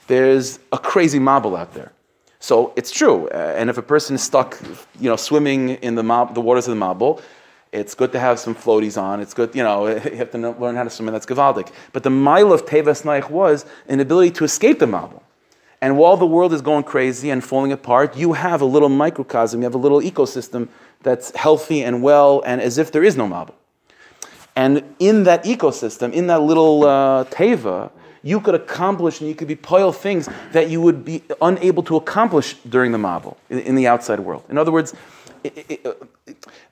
There's 0.06 0.60
a 0.70 0.78
crazy 0.78 1.18
marble 1.18 1.56
out 1.56 1.74
there. 1.74 1.90
So 2.38 2.72
it's 2.76 2.92
true. 2.92 3.28
Uh, 3.28 3.54
and 3.56 3.68
if 3.68 3.78
a 3.78 3.82
person 3.82 4.14
is 4.14 4.22
stuck, 4.22 4.60
you 5.00 5.08
know, 5.08 5.16
swimming 5.16 5.70
in 5.70 5.96
the, 5.96 6.02
mob, 6.02 6.34
the 6.34 6.40
waters 6.40 6.68
of 6.68 6.70
the 6.70 6.76
marble, 6.76 7.20
it's 7.76 7.94
good 7.94 8.12
to 8.12 8.18
have 8.18 8.38
some 8.38 8.54
floaties 8.54 9.00
on. 9.00 9.20
It's 9.20 9.34
good, 9.34 9.54
you 9.54 9.62
know, 9.62 9.86
you 10.12 10.16
have 10.16 10.30
to 10.32 10.38
know, 10.38 10.56
learn 10.58 10.76
how 10.76 10.84
to 10.84 10.90
swim, 10.90 11.08
and 11.08 11.14
that's 11.14 11.26
gavaldic. 11.26 11.70
But 11.92 12.02
the 12.02 12.10
mile 12.10 12.52
of 12.52 12.66
Tevas 12.66 13.02
Naich 13.02 13.30
was 13.30 13.66
an 13.88 14.00
ability 14.00 14.30
to 14.32 14.44
escape 14.44 14.78
the 14.78 14.86
marble. 14.86 15.22
And 15.82 15.98
while 15.98 16.16
the 16.16 16.26
world 16.26 16.52
is 16.54 16.62
going 16.62 16.84
crazy 16.84 17.30
and 17.30 17.44
falling 17.44 17.70
apart, 17.70 18.16
you 18.16 18.32
have 18.32 18.62
a 18.62 18.64
little 18.64 18.88
microcosm, 18.88 19.60
you 19.60 19.64
have 19.64 19.74
a 19.74 19.78
little 19.78 20.00
ecosystem 20.00 20.68
that's 21.02 21.36
healthy 21.36 21.82
and 21.84 22.02
well, 22.02 22.42
and 22.46 22.60
as 22.60 22.78
if 22.78 22.90
there 22.92 23.04
is 23.04 23.16
no 23.16 23.28
marble. 23.28 23.54
And 24.56 24.82
in 24.98 25.24
that 25.24 25.44
ecosystem, 25.44 26.12
in 26.14 26.28
that 26.28 26.40
little 26.40 26.84
uh, 26.84 27.24
teva, 27.24 27.90
you 28.22 28.40
could 28.40 28.54
accomplish 28.54 29.20
and 29.20 29.28
you 29.28 29.34
could 29.34 29.46
be 29.46 29.54
pile 29.54 29.92
things 29.92 30.28
that 30.52 30.70
you 30.70 30.80
would 30.80 31.04
be 31.04 31.22
unable 31.42 31.82
to 31.84 31.96
accomplish 31.96 32.54
during 32.68 32.90
the 32.90 32.98
marble 32.98 33.36
in, 33.50 33.58
in 33.60 33.74
the 33.74 33.86
outside 33.86 34.18
world. 34.18 34.42
In 34.48 34.56
other 34.56 34.72
words, 34.72 34.94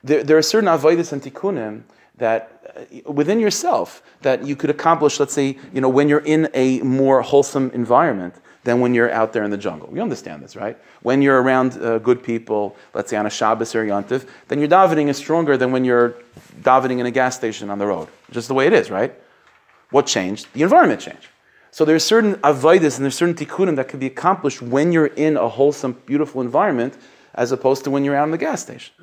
there, 0.03 0.23
there, 0.23 0.37
are 0.37 0.41
certain 0.41 0.69
avodas 0.69 1.11
and 1.11 1.21
tikkunim 1.21 1.83
that 2.17 2.87
uh, 3.05 3.11
within 3.11 3.39
yourself 3.39 4.01
that 4.21 4.45
you 4.45 4.55
could 4.55 4.69
accomplish. 4.69 5.19
Let's 5.19 5.33
say 5.33 5.57
you 5.73 5.81
know 5.81 5.89
when 5.89 6.09
you're 6.09 6.25
in 6.25 6.49
a 6.53 6.79
more 6.81 7.21
wholesome 7.21 7.71
environment 7.73 8.35
than 8.65 8.79
when 8.79 8.93
you're 8.93 9.11
out 9.11 9.31
there 9.31 9.43
in 9.43 9.51
the 9.51 9.57
jungle. 9.57 9.89
You 9.93 10.01
understand 10.01 10.43
this, 10.43 10.55
right? 10.55 10.75
When 11.03 11.21
you're 11.21 11.41
around 11.41 11.77
uh, 11.77 11.99
good 11.99 12.23
people, 12.23 12.75
let's 12.95 13.11
say 13.11 13.17
on 13.17 13.27
a 13.27 13.29
Shabbos 13.29 13.75
or 13.75 13.85
Yontif, 13.85 14.27
then 14.47 14.59
your 14.59 14.67
davening 14.67 15.07
is 15.07 15.17
stronger 15.17 15.55
than 15.55 15.71
when 15.71 15.85
you're 15.85 16.15
davening 16.61 16.99
in 16.99 17.05
a 17.05 17.11
gas 17.11 17.35
station 17.35 17.69
on 17.69 17.77
the 17.77 17.85
road. 17.85 18.07
Just 18.31 18.47
the 18.47 18.55
way 18.55 18.65
it 18.65 18.73
is, 18.73 18.89
right? 18.89 19.13
What 19.91 20.07
changed? 20.07 20.47
The 20.53 20.63
environment 20.63 20.99
changed. 20.99 21.27
So 21.69 21.85
there's 21.85 22.03
certain 22.03 22.35
avodas 22.35 22.95
and 22.95 23.03
there's 23.05 23.15
certain 23.15 23.35
tikkunim 23.35 23.75
that 23.75 23.87
can 23.87 23.99
be 23.99 24.07
accomplished 24.07 24.61
when 24.61 24.91
you're 24.91 25.07
in 25.07 25.37
a 25.37 25.47
wholesome, 25.47 25.93
beautiful 26.05 26.41
environment, 26.41 26.97
as 27.35 27.51
opposed 27.51 27.83
to 27.83 27.91
when 27.91 28.03
you're 28.03 28.15
out 28.15 28.25
in 28.25 28.31
the 28.31 28.37
gas 28.37 28.61
station. 28.61 28.93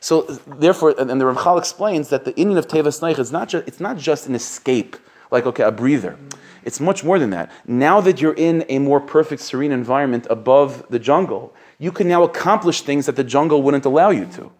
So 0.00 0.22
therefore, 0.46 0.94
and 0.98 1.20
the 1.20 1.24
Ramchal 1.24 1.58
explains 1.58 2.08
that 2.08 2.24
the 2.24 2.34
Indian 2.36 2.58
of 2.58 2.66
Teva 2.66 2.88
Naich 2.88 3.18
is 3.18 3.30
not 3.30 3.48
just 3.48 3.68
it's 3.68 3.80
not 3.80 3.98
just 3.98 4.26
an 4.26 4.34
escape, 4.34 4.96
like 5.30 5.44
okay, 5.44 5.62
a 5.62 5.70
breather. 5.70 6.16
It's 6.64 6.80
much 6.80 7.04
more 7.04 7.18
than 7.18 7.30
that. 7.30 7.50
Now 7.66 8.00
that 8.00 8.20
you're 8.20 8.34
in 8.34 8.64
a 8.68 8.78
more 8.78 9.00
perfect, 9.00 9.42
serene 9.42 9.72
environment 9.72 10.26
above 10.30 10.84
the 10.90 10.98
jungle, 10.98 11.54
you 11.78 11.92
can 11.92 12.08
now 12.08 12.22
accomplish 12.22 12.82
things 12.82 13.06
that 13.06 13.16
the 13.16 13.24
jungle 13.24 13.62
wouldn't 13.62 13.84
allow 13.84 14.10
you 14.10 14.26
to. 14.36 14.52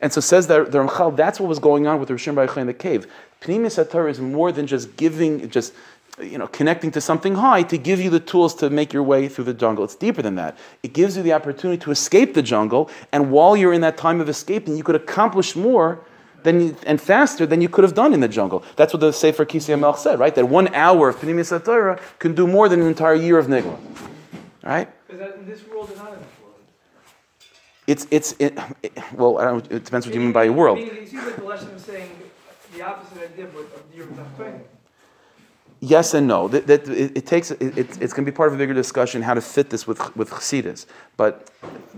And 0.00 0.12
so 0.12 0.20
says 0.20 0.48
that 0.48 0.72
the 0.72 0.78
Ramchal, 0.78 1.16
that's 1.16 1.38
what 1.38 1.48
was 1.48 1.60
going 1.60 1.86
on 1.86 2.00
with 2.00 2.08
Rishon 2.08 2.34
Baruch 2.34 2.56
in 2.56 2.66
the 2.66 2.74
cave. 2.74 3.06
Pnimis 3.40 3.88
Torah 3.88 4.10
is 4.10 4.20
more 4.20 4.50
than 4.50 4.66
just 4.66 4.96
giving, 4.96 5.48
just 5.48 5.72
you 6.22 6.38
know, 6.38 6.46
connecting 6.46 6.90
to 6.92 7.00
something 7.00 7.34
high 7.34 7.62
to 7.64 7.76
give 7.78 8.00
you 8.00 8.10
the 8.10 8.20
tools 8.20 8.54
to 8.56 8.70
make 8.70 8.92
your 8.92 9.02
way 9.02 9.28
through 9.28 9.44
the 9.44 9.54
jungle. 9.54 9.84
It's 9.84 9.94
deeper 9.94 10.22
than 10.22 10.36
that. 10.36 10.56
It 10.82 10.92
gives 10.92 11.16
you 11.16 11.22
the 11.22 11.32
opportunity 11.32 11.80
to 11.84 11.90
escape 11.90 12.34
the 12.34 12.42
jungle, 12.42 12.90
and 13.12 13.30
while 13.30 13.56
you're 13.56 13.72
in 13.72 13.80
that 13.82 13.96
time 13.96 14.20
of 14.20 14.28
escaping, 14.28 14.76
you 14.76 14.84
could 14.84 14.94
accomplish 14.96 15.54
more 15.56 16.00
than 16.42 16.60
you, 16.60 16.76
and 16.86 17.00
faster 17.00 17.46
than 17.46 17.60
you 17.60 17.68
could 17.68 17.84
have 17.84 17.94
done 17.94 18.12
in 18.12 18.20
the 18.20 18.28
jungle. 18.28 18.64
That's 18.76 18.92
what 18.92 19.00
the 19.00 19.12
Sefer 19.12 19.44
Kisei 19.44 19.78
Melch 19.78 19.98
said, 19.98 20.18
right? 20.18 20.34
That 20.34 20.46
one 20.46 20.74
hour 20.74 21.08
of 21.10 21.16
Pnimis 21.16 21.64
Torah 21.64 22.00
can 22.18 22.34
do 22.34 22.46
more 22.46 22.68
than 22.68 22.80
an 22.80 22.88
entire 22.88 23.14
year 23.14 23.38
of 23.38 23.46
Nigla. 23.46 23.78
Right? 24.64 24.88
Because 25.06 25.20
that- 25.20 25.36
in 25.38 25.46
this 25.46 25.66
world 25.68 25.88
and 25.90 25.98
not 25.98 26.10
world. 26.10 26.24
It's, 27.86 28.06
it's, 28.10 28.34
it, 28.38 28.58
it- 28.82 28.92
well, 29.14 29.38
I 29.38 29.44
don't, 29.44 29.64
it 29.72 29.84
depends 29.84 30.06
what 30.06 30.14
you 30.14 30.20
mean 30.20 30.32
by 30.32 30.48
world. 30.50 30.78
I 30.78 30.82
mean, 30.82 30.90
it 30.94 31.08
seems 31.08 31.24
like 31.24 31.36
the 31.36 31.44
lesson 31.44 31.68
is 31.70 31.82
saying 31.82 32.10
the 32.74 32.82
opposite 32.82 33.22
idea 33.22 33.46
of 33.46 33.54
what 33.54 33.64
of 33.74 33.82
your. 33.96 34.06
Yes 35.84 36.14
and 36.14 36.28
no. 36.28 36.46
That, 36.46 36.68
that, 36.68 36.88
it, 36.88 37.16
it 37.16 37.26
takes, 37.26 37.50
it, 37.50 37.76
it's 37.76 37.98
it's 37.98 38.12
going 38.12 38.24
to 38.24 38.30
be 38.30 38.36
part 38.36 38.48
of 38.48 38.54
a 38.54 38.56
bigger 38.56 38.72
discussion 38.72 39.20
how 39.20 39.34
to 39.34 39.40
fit 39.40 39.68
this 39.68 39.84
with, 39.84 40.14
with 40.16 40.30
Chassidus. 40.30 40.86
But 41.16 41.50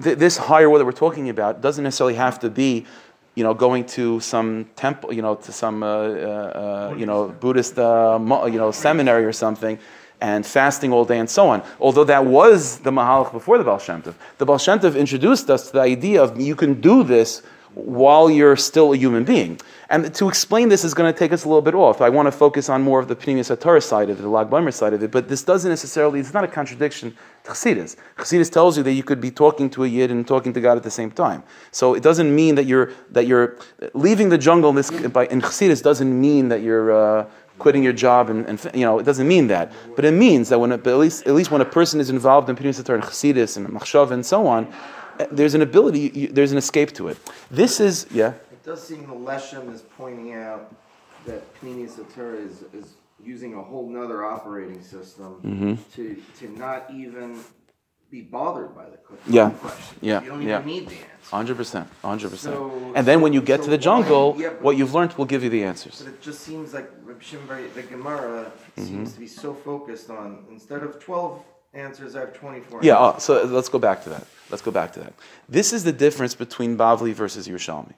th- 0.03 0.17
this 0.17 0.39
higher 0.39 0.71
world 0.71 0.81
that 0.81 0.87
we're 0.87 0.93
talking 0.93 1.29
about 1.29 1.61
doesn't 1.61 1.85
necessarily 1.85 2.15
have 2.15 2.41
to 2.41 2.49
be, 2.49 2.87
you 3.35 3.45
know, 3.45 3.53
going 3.53 3.85
to 3.99 4.21
some 4.21 4.71
temple, 4.75 5.13
you 5.13 5.21
know, 5.21 5.35
to 5.35 5.53
some, 5.53 5.83
uh, 5.83 5.87
uh, 5.87 5.91
uh, 5.91 6.95
you 6.97 7.05
know, 7.05 7.29
Buddhist, 7.29 7.79
uh, 7.79 8.19
you 8.47 8.57
know, 8.57 8.71
seminary 8.71 9.27
or 9.27 9.35
something, 9.35 9.79
and 10.19 10.47
fasting 10.47 10.91
all 10.91 11.05
day 11.05 11.19
and 11.19 11.29
so 11.29 11.49
on. 11.49 11.63
Although 11.79 12.05
that 12.05 12.25
was 12.25 12.79
the 12.79 12.91
Mahalach 12.91 13.33
before 13.33 13.59
the 13.59 13.65
Baal 13.65 13.79
Shem 13.79 14.01
Tov. 14.01 14.15
The 14.39 14.47
Baal 14.47 14.57
Shem 14.57 14.79
Tov 14.79 14.97
introduced 14.97 15.51
us 15.51 15.67
to 15.67 15.75
the 15.75 15.83
idea 15.83 16.23
of 16.23 16.41
you 16.41 16.57
can 16.57 16.81
do 16.81 17.05
this 17.05 17.43
while 17.75 18.31
you're 18.31 18.57
still 18.57 18.93
a 18.93 18.97
human 18.97 19.25
being. 19.25 19.61
And 19.91 20.15
to 20.15 20.29
explain 20.29 20.69
this 20.69 20.85
is 20.85 20.95
going 20.95 21.13
to 21.13 21.19
take 21.19 21.33
us 21.33 21.45
a 21.45 21.49
little 21.49 21.63
bit 21.63 21.75
off. 21.75 22.01
I 22.01 22.09
want 22.09 22.27
to 22.27 22.33
focus 22.33 22.69
on 22.69 22.83
more 22.83 23.01
of 23.01 23.09
the 23.09 23.17
Pneumius 23.17 23.59
Torah 23.61 23.81
side 23.81 24.11
of 24.11 24.19
it, 24.19 24.23
the 24.23 24.29
Lag 24.29 24.49
Baimer 24.49 24.73
side 24.73 24.93
of 24.93 25.03
it, 25.03 25.11
but 25.11 25.29
this 25.29 25.43
doesn't 25.43 25.69
necessarily, 25.69 26.21
it's 26.21 26.33
not 26.33 26.45
a 26.45 26.49
contradiction 26.49 27.17
to 27.45 27.51
Chassidus. 27.51 27.97
Chassidus 28.17 28.51
tells 28.51 28.77
you 28.77 28.83
that 28.83 28.93
you 28.93 29.03
could 29.03 29.21
be 29.21 29.31
talking 29.31 29.69
to 29.71 29.85
a 29.85 29.87
Yid 29.87 30.11
and 30.11 30.27
talking 30.27 30.53
to 30.53 30.61
God 30.61 30.77
at 30.77 30.83
the 30.83 30.91
same 30.91 31.11
time. 31.11 31.43
So 31.71 31.95
it 31.95 32.03
doesn't 32.03 32.35
mean 32.35 32.55
that 32.55 32.65
you're, 32.65 32.93
that 33.11 33.27
you're 33.27 33.59
leaving 33.93 34.31
the 34.31 34.39
jungle 34.39 34.71
in, 34.71 34.77
this, 34.77 34.91
by, 34.91 35.27
in 35.27 35.41
Chassidus 35.41 35.83
doesn't 35.83 36.21
mean 36.21 36.49
that 36.49 36.63
you're 36.63 36.93
uh, 36.93 37.27
quitting 37.59 37.83
your 37.83 37.93
job 37.93 38.31
and, 38.31 38.47
and, 38.47 38.71
you 38.75 38.85
know, 38.85 38.99
it 38.99 39.05
doesn't 39.05 39.29
mean 39.29 39.49
that. 39.49 39.73
But 39.95 40.05
it 40.05 40.13
means 40.13 40.49
that 40.49 40.59
when, 40.59 40.73
a, 40.73 40.77
at, 40.77 40.87
least, 40.87 41.27
at 41.27 41.35
least 41.35 41.51
when 41.51 41.61
a 41.61 41.67
person 41.67 42.01
is 42.01 42.11
involved 42.11 42.49
in 42.49 42.57
Pneumius 42.57 42.85
Torah 42.85 42.99
and 42.99 43.09
Chassidus 43.09 43.57
and 43.57 43.69
Machshav 43.69 44.11
and 44.11 44.25
so 44.25 44.47
on, 44.47 44.73
there's 45.31 45.55
an 45.55 45.63
ability, 45.63 46.11
you- 46.15 46.29
there's 46.29 46.53
an 46.53 46.59
escape 46.59 46.93
to 46.93 47.09
it. 47.09 47.17
This 47.51 47.81
is, 47.81 48.07
yeah? 48.11 48.35
It 48.53 48.63
does 48.65 48.83
seem 48.87 49.07
the 49.07 49.15
Leshem 49.15 49.73
is 49.73 49.83
pointing 49.97 50.35
out 50.35 50.75
that 51.27 51.43
Pneumius 51.63 51.97
Torah 52.15 52.37
is, 52.37 52.63
is 52.73 52.95
using 53.23 53.55
a 53.55 53.63
whole 53.63 53.89
nother 53.89 54.25
operating 54.25 54.83
system 54.83 55.41
Mm-hmm. 55.45 55.75
to, 55.95 56.23
to 56.41 56.59
not 56.59 56.91
even 56.93 57.41
be 58.11 58.21
bothered 58.21 58.75
by 58.77 58.85
the 58.85 58.99
que- 58.99 59.17
Yeah. 59.27 59.51
question. 59.51 59.97
Yeah, 60.01 60.23
You 60.23 60.29
don't 60.29 60.43
yeah. 60.43 60.59
even 60.61 60.67
need 60.67 60.89
the 60.89 60.95
answer. 60.95 61.31
Hundred 61.31 61.57
percent, 61.57 61.89
hundred 62.03 62.31
percent. 62.31 62.55
So- 62.55 62.93
And 62.95 63.07
then 63.07 63.21
when 63.23 63.33
you 63.33 63.41
get 63.41 63.61
so 63.61 63.65
to 63.65 63.71
the 63.71 63.77
why- 63.77 63.83
jungle, 63.83 64.37
yeah, 64.39 64.51
what 64.61 64.77
you've 64.77 64.95
learned 64.95 65.15
will 65.15 65.25
give 65.25 65.43
you 65.43 65.51
the 65.51 65.65
answers. 65.65 66.03
But 66.05 66.13
it 66.13 66.21
just 66.21 66.41
seems 66.41 66.75
like 66.75 66.89
Reb 67.03 67.21
Shimon, 67.23 67.71
the 67.75 67.83
Gemara 67.83 68.53
Mm-hmm. 68.77 68.85
seems 68.87 69.13
to 69.15 69.21
be 69.21 69.27
so 69.27 69.55
focused 69.55 70.11
on, 70.11 70.45
instead 70.51 70.83
of 70.83 70.99
twelve 71.01 71.43
answers, 71.75 72.17
I 72.17 72.21
have 72.21 72.35
twenty-four. 72.35 72.81
Yeah. 72.83 72.99
answers. 72.99 73.31
Uh, 73.31 73.47
so 73.47 73.55
let's 73.55 73.69
go 73.69 73.79
back 73.79 74.03
to 74.05 74.11
that. 74.11 74.27
Let's 74.51 74.63
go 74.63 74.71
back 74.71 74.93
to 74.95 75.01
that. 75.01 75.13
This 75.49 75.73
is 75.73 75.85
the 75.85 75.93
difference 75.93 76.35
between 76.35 76.77
Bavli 76.77 77.13
versus 77.13 77.49
Yerushalmi. 77.49 77.95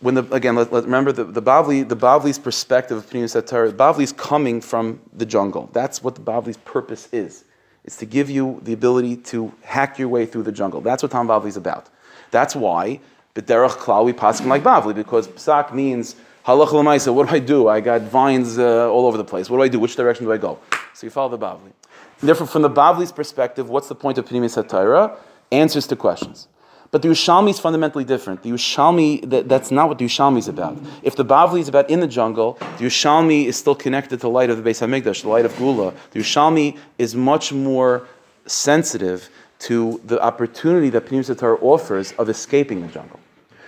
When 0.00 0.14
the 0.14 0.32
again, 0.32 0.54
let, 0.54 0.72
let- 0.72 0.84
remember 0.84 1.12
the, 1.12 1.24
the 1.24 1.42
Bavli, 1.42 1.88
the 1.88 1.96
Bavli's 1.96 2.38
perspective 2.38 2.96
of 2.98 3.06
Pneumius 3.10 3.34
Torah. 3.46 3.72
Bavli's 3.72 4.12
coming 4.12 4.60
from 4.60 5.00
the 5.12 5.26
jungle. 5.26 5.70
That's 5.72 6.02
what 6.02 6.14
the 6.14 6.20
Bavli's 6.20 6.58
purpose 6.58 7.08
is. 7.12 7.44
It's 7.84 7.96
to 7.96 8.06
give 8.06 8.28
you 8.28 8.60
the 8.64 8.72
ability 8.74 9.16
to 9.32 9.52
hack 9.62 9.98
your 9.98 10.08
way 10.08 10.26
through 10.26 10.42
the 10.42 10.52
jungle. 10.52 10.80
That's 10.80 11.02
what 11.02 11.10
Tom 11.10 11.26
Bavli's 11.26 11.56
about. 11.56 11.88
That's 12.30 12.54
why 12.54 13.00
B'derech 13.34 13.70
Klal 13.70 14.04
we 14.04 14.12
like 14.48 14.62
Bavli 14.62 14.94
because 14.94 15.26
Psak 15.28 15.72
means 15.72 16.16
halach 16.46 16.72
l'maisa. 16.72 17.14
What 17.14 17.28
do 17.28 17.34
I 17.34 17.38
do? 17.38 17.68
I 17.68 17.80
got 17.80 18.02
vines 18.02 18.58
uh, 18.58 18.90
all 18.92 19.06
over 19.06 19.16
the 19.16 19.24
place. 19.24 19.48
What 19.48 19.56
do 19.58 19.62
I 19.62 19.68
do? 19.68 19.78
Which 19.78 19.96
direction 19.96 20.26
do 20.26 20.32
I 20.32 20.36
go? 20.36 20.58
So 20.94 21.06
you 21.06 21.10
follow 21.10 21.30
the 21.36 21.38
Bavli. 21.38 21.72
Therefore, 22.20 22.46
from 22.46 22.62
the 22.62 22.70
Bavli's 22.70 23.12
perspective, 23.12 23.68
what's 23.68 23.88
the 23.88 23.94
point 23.94 24.18
of 24.18 24.26
Pneumius 24.26 24.56
Torah? 24.68 25.16
Answers 25.52 25.86
to 25.86 25.96
questions. 25.96 26.48
But 26.90 27.02
the 27.02 27.08
Ushalmi 27.08 27.50
is 27.50 27.60
fundamentally 27.60 28.04
different. 28.04 28.42
The 28.42 28.50
Ushalmi, 28.50 29.28
that, 29.28 29.48
that's 29.48 29.70
not 29.70 29.88
what 29.88 29.98
the 29.98 30.06
Ushalmi 30.06 30.38
is 30.38 30.48
about. 30.48 30.78
If 31.02 31.16
the 31.16 31.24
Bavli 31.24 31.60
is 31.60 31.68
about 31.68 31.90
in 31.90 32.00
the 32.00 32.06
jungle, 32.06 32.58
the 32.78 32.86
Ushalmi 32.86 33.44
is 33.44 33.56
still 33.56 33.74
connected 33.74 34.16
to 34.16 34.22
the 34.22 34.30
light 34.30 34.48
of 34.48 34.62
the 34.62 34.68
Beis 34.68 34.80
Hamikdash, 34.80 35.22
the 35.22 35.28
light 35.28 35.44
of 35.44 35.56
Gula. 35.58 35.92
The 36.12 36.20
Ushalmi 36.20 36.78
is 36.96 37.14
much 37.14 37.52
more 37.52 38.08
sensitive 38.46 39.28
to 39.60 40.00
the 40.04 40.20
opportunity 40.22 40.88
that 40.90 41.06
Pneumius 41.06 41.36
Torah 41.38 41.58
offers 41.60 42.12
of 42.12 42.28
escaping 42.28 42.80
the 42.80 42.88
jungle. 42.88 43.20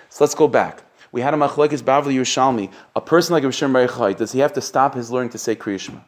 So 0.08 0.24
let's 0.24 0.34
go 0.34 0.48
back. 0.48 0.82
We 1.12 1.20
had 1.20 1.34
a 1.34 1.36
Machlekes 1.36 1.82
Bavli 1.82 2.14
Yerushalmi. 2.14 2.72
A 2.96 3.00
person 3.00 3.34
like 3.34 3.42
Rishon 3.42 3.72
Bar 3.72 3.86
Yochai, 3.86 4.16
does 4.16 4.32
he 4.32 4.38
have 4.38 4.52
to 4.54 4.60
stop 4.60 4.94
his 4.94 5.10
learning 5.10 5.30
to 5.30 5.38
say 5.38 5.54
Kriyishma? 5.54 6.02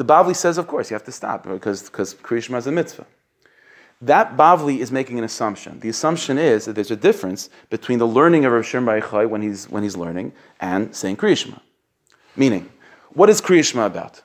The 0.00 0.06
Bavli 0.06 0.34
says, 0.34 0.56
of 0.56 0.66
course, 0.66 0.88
you 0.88 0.94
have 0.94 1.04
to 1.04 1.12
stop 1.12 1.46
because 1.46 1.82
because 1.82 2.14
Kriyishma 2.14 2.56
is 2.56 2.66
a 2.66 2.72
mitzvah. 2.72 3.04
That 4.00 4.34
Bavli 4.34 4.78
is 4.78 4.90
making 4.90 5.18
an 5.18 5.24
assumption. 5.24 5.78
The 5.80 5.90
assumption 5.90 6.38
is 6.38 6.64
that 6.64 6.72
there's 6.72 6.90
a 6.90 6.96
difference 6.96 7.50
between 7.68 7.98
the 7.98 8.06
learning 8.06 8.46
of 8.46 8.52
Bar 8.52 8.62
Yochai 8.62 9.28
when 9.28 9.42
he's 9.42 9.68
when 9.68 9.82
he's 9.82 9.98
learning 9.98 10.32
and 10.58 10.96
saying 10.96 11.18
Kriyishma. 11.18 11.60
Meaning, 12.34 12.70
what 13.10 13.28
is 13.28 13.42
Kriyishma 13.42 13.84
about? 13.84 14.22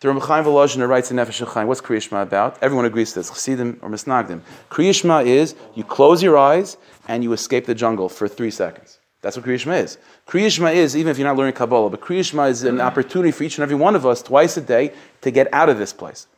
The 0.00 0.08
Rambam 0.08 0.26
Chaim 0.28 0.44
writes 0.90 1.10
in 1.10 1.16
Nefesh 1.16 1.54
Chaim, 1.54 1.68
what's 1.68 1.80
Kriyishma 1.80 2.20
about? 2.20 2.62
Everyone 2.62 2.84
agrees 2.84 3.14
to 3.14 3.20
this, 3.20 3.30
Chassidim 3.30 3.78
or 3.80 3.88
Misnagdim. 3.88 4.42
Kriyishma 4.70 5.24
is 5.24 5.54
you 5.74 5.84
close 5.84 6.22
your 6.22 6.36
eyes 6.36 6.76
and 7.08 7.22
you 7.24 7.32
escape 7.32 7.64
the 7.64 7.74
jungle 7.74 8.10
for 8.10 8.28
three 8.28 8.50
seconds. 8.50 8.97
That's 9.20 9.36
what 9.36 9.44
Kriyishma 9.44 9.82
is. 9.82 9.98
Kriyishma 10.26 10.74
is, 10.74 10.96
even 10.96 11.10
if 11.10 11.18
you're 11.18 11.26
not 11.26 11.36
learning 11.36 11.54
Kabbalah, 11.54 11.90
but 11.90 12.00
Kriyishma 12.00 12.50
is 12.50 12.62
an 12.62 12.80
opportunity 12.80 13.32
for 13.32 13.42
each 13.42 13.58
and 13.58 13.62
every 13.64 13.74
one 13.74 13.96
of 13.96 14.06
us 14.06 14.22
twice 14.22 14.56
a 14.56 14.60
day 14.60 14.92
to 15.22 15.30
get 15.30 15.52
out 15.52 15.68
of 15.68 15.78
this 15.78 15.92
place. 15.92 16.28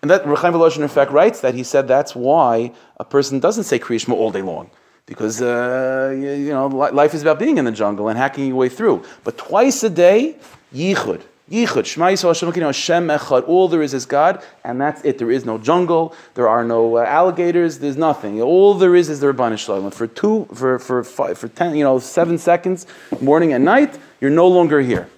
And 0.00 0.10
that 0.10 0.24
Reb 0.24 0.38
Chaim 0.38 0.52
Volozhin, 0.52 0.82
in 0.82 0.88
fact, 0.88 1.10
writes 1.10 1.40
that 1.40 1.54
he 1.54 1.64
said 1.64 1.88
that's 1.88 2.14
why 2.14 2.72
a 2.98 3.04
person 3.04 3.40
doesn't 3.40 3.64
say 3.64 3.80
Kriyishma 3.80 4.12
all 4.12 4.30
day 4.30 4.42
long. 4.42 4.70
Because, 5.06 5.42
uh, 5.42 6.14
you 6.16 6.50
know, 6.50 6.66
life 6.68 7.14
is 7.14 7.22
about 7.22 7.38
being 7.38 7.58
in 7.58 7.64
the 7.64 7.72
jungle 7.72 8.08
and 8.08 8.18
hacking 8.18 8.46
your 8.46 8.56
way 8.56 8.68
through. 8.68 9.02
But 9.24 9.38
twice 9.38 9.82
a 9.82 9.90
day, 9.90 10.36
Yichud. 10.72 11.22
Yichud. 11.50 11.86
Shema 11.86 12.06
Yisrael 12.06 12.28
Hashem 12.28 12.62
Hashem 12.62 13.08
Echad. 13.08 13.48
All 13.48 13.68
there 13.68 13.82
is 13.82 13.94
is 13.94 14.06
God, 14.06 14.42
and 14.64 14.80
that's 14.80 15.02
it. 15.04 15.18
There 15.18 15.30
is 15.30 15.44
no 15.44 15.58
jungle. 15.58 16.14
There 16.34 16.48
are 16.48 16.64
no 16.64 16.98
uh, 16.98 17.04
alligators. 17.04 17.78
There's 17.78 17.96
nothing. 17.96 18.40
All 18.40 18.74
there 18.74 18.94
is 18.94 19.08
is 19.08 19.20
the 19.20 19.32
Rabban 19.32 19.58
Shalom. 19.58 19.90
For 19.90 20.06
two, 20.06 20.46
for, 20.54 20.78
for 20.78 21.02
five, 21.04 21.38
for 21.38 21.48
ten, 21.48 21.74
you 21.74 21.84
know, 21.84 21.98
seven 21.98 22.38
seconds, 22.38 22.86
morning 23.20 23.52
and 23.52 23.64
night, 23.64 23.98
you're 24.20 24.30
no 24.30 24.48
longer 24.48 24.80
here. 24.80 25.08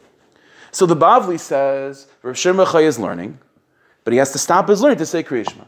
So 0.73 0.87
the 0.87 0.97
Bavli 0.97 1.39
says, 1.39 2.07
Rav 2.23 2.39
Shimon 2.39 2.67
Chai 2.67 2.83
is 2.83 2.99
learning, 2.99 3.39
but 4.05 4.13
he 4.13 4.19
has 4.19 4.31
to 4.33 4.39
stop 4.39 4.69
his 4.69 4.81
learning 4.81 4.99
to 4.99 5.07
say 5.07 5.23
Kriyishma. 5.23 5.67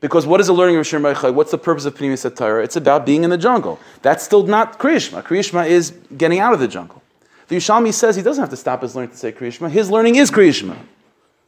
Because 0.00 0.26
what 0.26 0.40
is 0.40 0.46
the 0.46 0.52
learning 0.52 0.76
of 0.76 0.86
Shir 0.86 1.00
Chai? 1.14 1.30
What's 1.30 1.50
the 1.50 1.58
purpose 1.58 1.84
of 1.84 1.94
Pneumius 1.96 2.34
Torah? 2.34 2.62
It's 2.62 2.76
about 2.76 3.04
being 3.04 3.24
in 3.24 3.30
the 3.30 3.36
jungle. 3.36 3.78
That's 4.02 4.24
still 4.24 4.44
not 4.44 4.78
Kriyishma. 4.78 5.22
Kriyishma 5.22 5.66
is 5.66 5.90
getting 6.16 6.38
out 6.38 6.54
of 6.54 6.60
the 6.60 6.68
jungle. 6.68 7.02
The 7.48 7.56
Yushalmi 7.56 7.92
says 7.92 8.14
he 8.14 8.22
doesn't 8.22 8.40
have 8.40 8.50
to 8.50 8.56
stop 8.56 8.82
his 8.82 8.94
learning 8.94 9.10
to 9.10 9.16
say 9.16 9.32
Kriyishma. 9.32 9.70
His 9.70 9.90
learning 9.90 10.16
is 10.16 10.30
Kriyishma. 10.30 10.76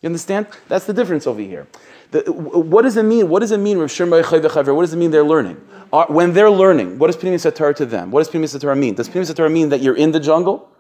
You 0.01 0.07
understand? 0.07 0.47
That's 0.67 0.87
the 0.87 0.95
difference 0.95 1.27
over 1.27 1.41
here. 1.41 1.67
The, 2.11 2.21
what 2.33 2.83
does 2.83 2.97
it 2.97 3.03
mean? 3.03 3.29
What 3.29 3.41
does 3.41 3.53
it 3.53 3.59
mean, 3.59 3.77
Rav? 3.79 3.91
What 3.99 4.81
does 4.81 4.95
it 4.95 4.97
mean 4.97 5.11
they're 5.11 5.23
learning? 5.23 5.61
Are, 5.93 6.07
when 6.09 6.33
they're 6.33 6.51
learning, 6.51 6.99
what 6.99 7.09
does 7.09 7.17
Pneumius 7.17 7.55
Torah 7.55 7.75
to 7.75 7.85
them? 7.85 8.11
What 8.11 8.21
does 8.25 8.33
Pneumius 8.33 8.59
Torah 8.59 8.77
mean? 8.77 8.95
Does 8.95 9.09
Pneumius 9.09 9.35
Torah 9.35 9.51
mean 9.51 9.69
that 9.69 9.81
you're 9.81 9.97
in 9.97 10.13
the 10.13 10.21
jungle? 10.21 10.71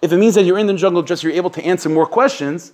If 0.00 0.12
it 0.12 0.18
means 0.18 0.36
that 0.36 0.44
you're 0.44 0.58
in 0.58 0.68
the 0.68 0.74
jungle, 0.74 1.02
just 1.02 1.24
you're 1.24 1.32
able 1.32 1.50
to 1.50 1.64
answer 1.64 1.88
more 1.88 2.06
questions, 2.06 2.72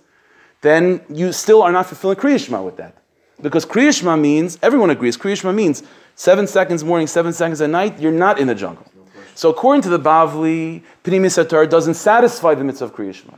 then 0.60 1.00
you 1.08 1.32
still 1.32 1.62
are 1.62 1.72
not 1.72 1.86
fulfilling 1.86 2.16
Kriyishma 2.16 2.62
with 2.62 2.76
that. 2.76 2.98
Because 3.40 3.64
Kriyishma 3.64 4.20
means, 4.20 4.58
everyone 4.62 4.90
agrees, 4.90 5.16
Kriyishma 5.16 5.54
means 5.54 5.82
seven 6.14 6.46
seconds 6.46 6.84
morning, 6.84 7.06
seven 7.06 7.32
seconds 7.32 7.60
at 7.60 7.70
night, 7.70 7.98
you're 7.98 8.12
not 8.12 8.38
in 8.38 8.46
the 8.46 8.54
jungle. 8.54 8.86
So 9.34 9.50
according 9.50 9.82
to 9.82 9.88
the 9.88 9.98
Bavli, 9.98 10.82
Pneumius 11.02 11.48
Torah 11.48 11.66
doesn't 11.66 11.94
satisfy 11.94 12.54
the 12.54 12.64
mitzvah 12.64 12.86
of 12.86 12.94
Kriyishma. 12.94 13.34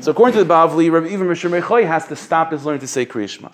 So 0.00 0.10
according 0.10 0.34
to 0.38 0.44
the 0.44 0.52
Bavli, 0.52 0.84
even 0.84 1.26
Rishon 1.26 1.58
Rechoy 1.58 1.86
has 1.86 2.06
to 2.08 2.16
stop 2.16 2.52
his 2.52 2.64
learning 2.64 2.80
to 2.80 2.86
say 2.86 3.06
Kriyishma. 3.06 3.52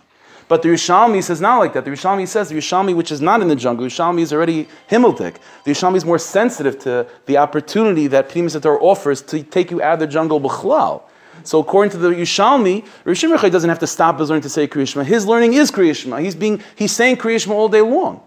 But 0.49 0.63
the 0.63 0.69
Rishalmi 0.69 1.23
says 1.25 1.41
not 1.41 1.59
like 1.59 1.73
that. 1.73 1.85
The 1.85 1.91
Rishalmi 1.91 2.29
says 2.29 2.51
the 2.51 2.55
Rishalmi, 2.55 2.95
which 2.95 3.11
is 3.11 3.21
not 3.21 3.43
in 3.43 3.49
the 3.49 3.57
jungle, 3.57 3.85
the 3.85 3.91
Rishalmi 3.91 4.21
is 4.21 4.33
already 4.33 4.69
Himmeldik. 4.89 5.39
The 5.65 5.73
Rishalmi 5.73 5.97
is 5.97 6.05
more 6.05 6.19
sensitive 6.19 6.79
to 6.81 7.07
the 7.27 7.37
opportunity 7.37 8.07
that 8.09 8.29
Pnimis 8.29 8.61
Torah 8.63 8.79
offers 8.79 9.23
to 9.23 9.43
take 9.43 9.71
you 9.71 9.83
out 9.83 9.95
of 9.95 10.01
the 10.01 10.07
jungle 10.07 10.41
b'chlal. 10.41 11.03
So 11.43 11.61
according 11.61 11.91
to 11.93 11.99
the 11.99 12.11
Yushalmi, 12.11 12.87
Rishon 13.05 13.51
doesn't 13.51 13.69
have 13.69 13.79
to 13.81 13.87
stop 13.87 14.19
his 14.19 14.29
learning 14.29 14.43
to 14.43 14.49
say 14.49 14.67
Kriyishma. 14.67 15.05
His 15.05 15.27
learning 15.27 15.55
is 15.55 15.71
Kriyishma. 15.71 16.21
He's 16.23 16.35
being 16.35 16.63
he's 16.77 16.93
saying 16.93 17.17
Kriyishma 17.17 17.51
all 17.51 17.69
day 17.69 17.81
long. 17.81 18.26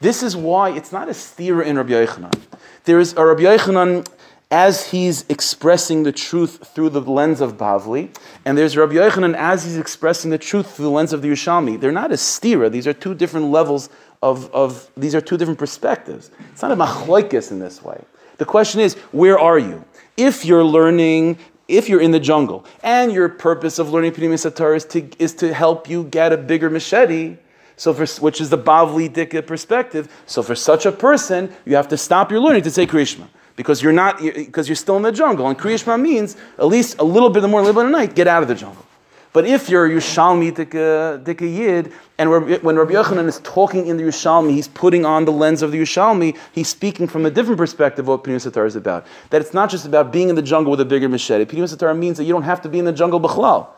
This 0.00 0.22
is 0.22 0.36
why 0.36 0.70
it's 0.70 0.92
not 0.92 1.08
a 1.08 1.12
stira 1.12 1.64
in 1.64 1.76
Rabbi 1.76 1.90
Yochanan. 1.90 2.40
There 2.84 3.00
is 3.00 3.14
a 3.14 3.24
Rabbi 3.24 3.42
Yochanan 3.42 4.06
as 4.50 4.86
he's 4.90 5.24
expressing 5.28 6.04
the 6.04 6.12
truth 6.12 6.68
through 6.72 6.90
the 6.90 7.00
lens 7.00 7.40
of 7.40 7.56
Bavli, 7.56 8.16
and 8.44 8.56
there's 8.56 8.76
Rabbi 8.76 8.94
Yochanan 8.94 9.34
as 9.34 9.64
he's 9.64 9.76
expressing 9.76 10.30
the 10.30 10.38
truth 10.38 10.76
through 10.76 10.84
the 10.84 10.90
lens 10.90 11.12
of 11.12 11.20
the 11.20 11.28
Yerushalmi. 11.28 11.80
They're 11.80 11.90
not 11.90 12.12
a 12.12 12.14
stira. 12.14 12.70
These 12.70 12.86
are 12.86 12.92
two 12.92 13.12
different 13.12 13.46
levels 13.46 13.90
of, 14.22 14.52
of 14.54 14.88
these 14.96 15.16
are 15.16 15.20
two 15.20 15.36
different 15.36 15.58
perspectives. 15.58 16.30
It's 16.52 16.62
not 16.62 16.70
a 16.70 16.76
machloikis 16.76 17.50
in 17.50 17.58
this 17.58 17.82
way. 17.82 18.00
The 18.36 18.44
question 18.44 18.80
is, 18.80 18.94
where 19.10 19.38
are 19.38 19.58
you? 19.58 19.84
If 20.16 20.44
you're 20.44 20.64
learning, 20.64 21.38
if 21.66 21.88
you're 21.88 22.00
in 22.00 22.12
the 22.12 22.20
jungle, 22.20 22.64
and 22.84 23.10
your 23.10 23.28
purpose 23.28 23.80
of 23.80 23.90
learning 23.90 24.12
Satar 24.12 24.76
is 24.76 24.84
to, 24.86 25.10
is 25.18 25.34
to 25.34 25.52
help 25.52 25.90
you 25.90 26.04
get 26.04 26.32
a 26.32 26.36
bigger 26.36 26.70
machete, 26.70 27.36
so 27.78 27.94
for, 27.94 28.06
which 28.20 28.40
is 28.40 28.50
the 28.50 28.58
Bavli 28.58 29.08
Dika 29.08 29.46
perspective. 29.46 30.12
So 30.26 30.42
for 30.42 30.54
such 30.54 30.84
a 30.84 30.92
person, 30.92 31.50
you 31.64 31.76
have 31.76 31.88
to 31.88 31.96
stop 31.96 32.30
your 32.30 32.40
learning 32.40 32.62
to 32.62 32.70
say 32.70 32.86
Krishma. 32.86 33.28
Because 33.56 33.82
you're 33.82 33.92
not, 33.92 34.20
because 34.20 34.68
you're 34.68 34.76
still 34.76 34.96
in 34.96 35.02
the 35.02 35.10
jungle. 35.10 35.48
And 35.48 35.58
Kriyashma 35.58 36.00
means 36.00 36.36
at 36.58 36.66
least 36.66 36.98
a 36.98 37.04
little 37.04 37.30
bit 37.30 37.42
more, 37.48 37.60
a 37.60 37.64
little 37.64 37.82
of 37.82 37.90
night, 37.90 38.14
get 38.14 38.28
out 38.28 38.42
of 38.42 38.48
the 38.48 38.54
jungle. 38.54 38.84
But 39.32 39.46
if 39.46 39.68
you're 39.68 39.88
Yushalmi 39.88 40.52
Dika, 40.52 41.40
Yid, 41.40 41.92
and 42.18 42.30
when 42.30 42.76
Rabbi 42.76 42.92
Yochanan 42.92 43.26
is 43.26 43.40
talking 43.40 43.86
in 43.86 43.96
the 43.96 44.04
Yushalmi, 44.04 44.52
he's 44.52 44.68
putting 44.68 45.04
on 45.04 45.24
the 45.24 45.32
lens 45.32 45.62
of 45.62 45.72
the 45.72 45.80
Yushalmi, 45.80 46.36
he's 46.52 46.68
speaking 46.68 47.06
from 47.06 47.26
a 47.26 47.30
different 47.30 47.58
perspective 47.58 48.04
of 48.04 48.08
what 48.08 48.24
Pnimis 48.24 48.50
Satar 48.50 48.66
is 48.66 48.74
about. 48.76 49.06
That 49.30 49.40
it's 49.40 49.54
not 49.54 49.70
just 49.70 49.86
about 49.86 50.12
being 50.12 50.28
in 50.28 50.34
the 50.34 50.42
jungle 50.42 50.70
with 50.70 50.80
a 50.80 50.84
bigger 50.84 51.08
machete. 51.08 51.44
Pnimis 51.44 51.76
Satar 51.76 51.96
means 51.96 52.16
that 52.16 52.24
you 52.24 52.32
don't 52.32 52.42
have 52.42 52.62
to 52.62 52.68
be 52.68 52.78
in 52.78 52.84
the 52.84 52.92
jungle 52.92 53.20
b'chlal 53.20 53.68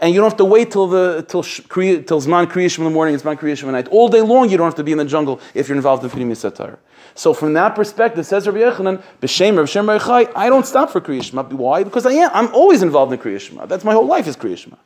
and 0.00 0.14
you 0.14 0.20
don't 0.20 0.30
have 0.30 0.38
to 0.38 0.44
wait 0.44 0.70
till 0.70 0.86
the 0.86 1.24
till 1.28 1.42
till 1.42 2.20
Zman 2.20 2.46
Kriyashim 2.46 2.78
in 2.78 2.84
the 2.84 2.90
morning 2.90 3.14
Zman 3.16 3.38
Kriyashim 3.38 3.68
at 3.68 3.72
night. 3.72 3.88
All 3.88 4.08
day 4.08 4.22
long, 4.22 4.48
you 4.50 4.56
don't 4.56 4.66
have 4.66 4.74
to 4.76 4.84
be 4.84 4.92
in 4.92 4.98
the 4.98 5.04
jungle 5.04 5.40
if 5.54 5.68
you're 5.68 5.76
involved 5.76 6.02
in 6.02 6.10
Pnimi 6.10 6.32
Satar. 6.32 6.78
So 7.14 7.34
from 7.34 7.52
that 7.54 7.74
perspective, 7.74 8.24
says 8.24 8.46
Rabbi 8.46 8.60
Yochanan, 8.60 9.02
B'Shem 9.20 9.68
Shem 9.68 9.90
I 10.34 10.48
don't 10.48 10.66
stop 10.66 10.90
for 10.90 11.00
Kriyashma. 11.00 11.52
Why? 11.52 11.84
Because 11.84 12.06
I 12.06 12.12
am. 12.12 12.30
I'm 12.32 12.54
always 12.54 12.82
involved 12.82 13.12
in 13.12 13.18
Kriyashma. 13.18 13.68
That's 13.68 13.84
my 13.84 13.92
whole 13.92 14.06
life 14.06 14.26
is 14.26 14.36
Kriyashma. 14.36 14.78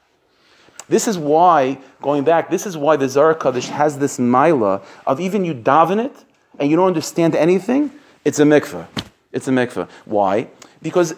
This 0.89 1.09
is 1.09 1.17
why, 1.17 1.79
going 2.03 2.25
back, 2.25 2.51
this 2.51 2.67
is 2.67 2.77
why 2.77 2.97
the 2.97 3.09
Zohar 3.09 3.35
Kaddish 3.35 3.69
has 3.69 3.99
this 3.99 4.19
mila 4.19 4.83
of 5.07 5.21
even 5.21 5.45
you 5.45 5.55
daven 5.55 6.05
it 6.05 6.25
and 6.59 6.71
you 6.71 6.77
don't 6.77 6.89
understand 6.89 7.35
anything, 7.35 7.91
it's 8.25 8.39
a 8.39 8.45
mikveh. 8.45 8.87
It's 9.33 9.49
a 9.49 9.51
mikveh. 9.51 9.89
Why? 10.05 10.49
Because 10.83 11.15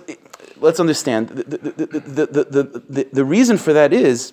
let's 0.60 0.80
understand 0.80 1.28
the, 1.28 1.44
the, 1.44 2.26
the, 2.26 2.82
the, 2.88 3.08
the, 3.12 3.24
reason 3.24 3.58
for 3.58 3.72
that 3.72 3.92
is, 3.92 4.32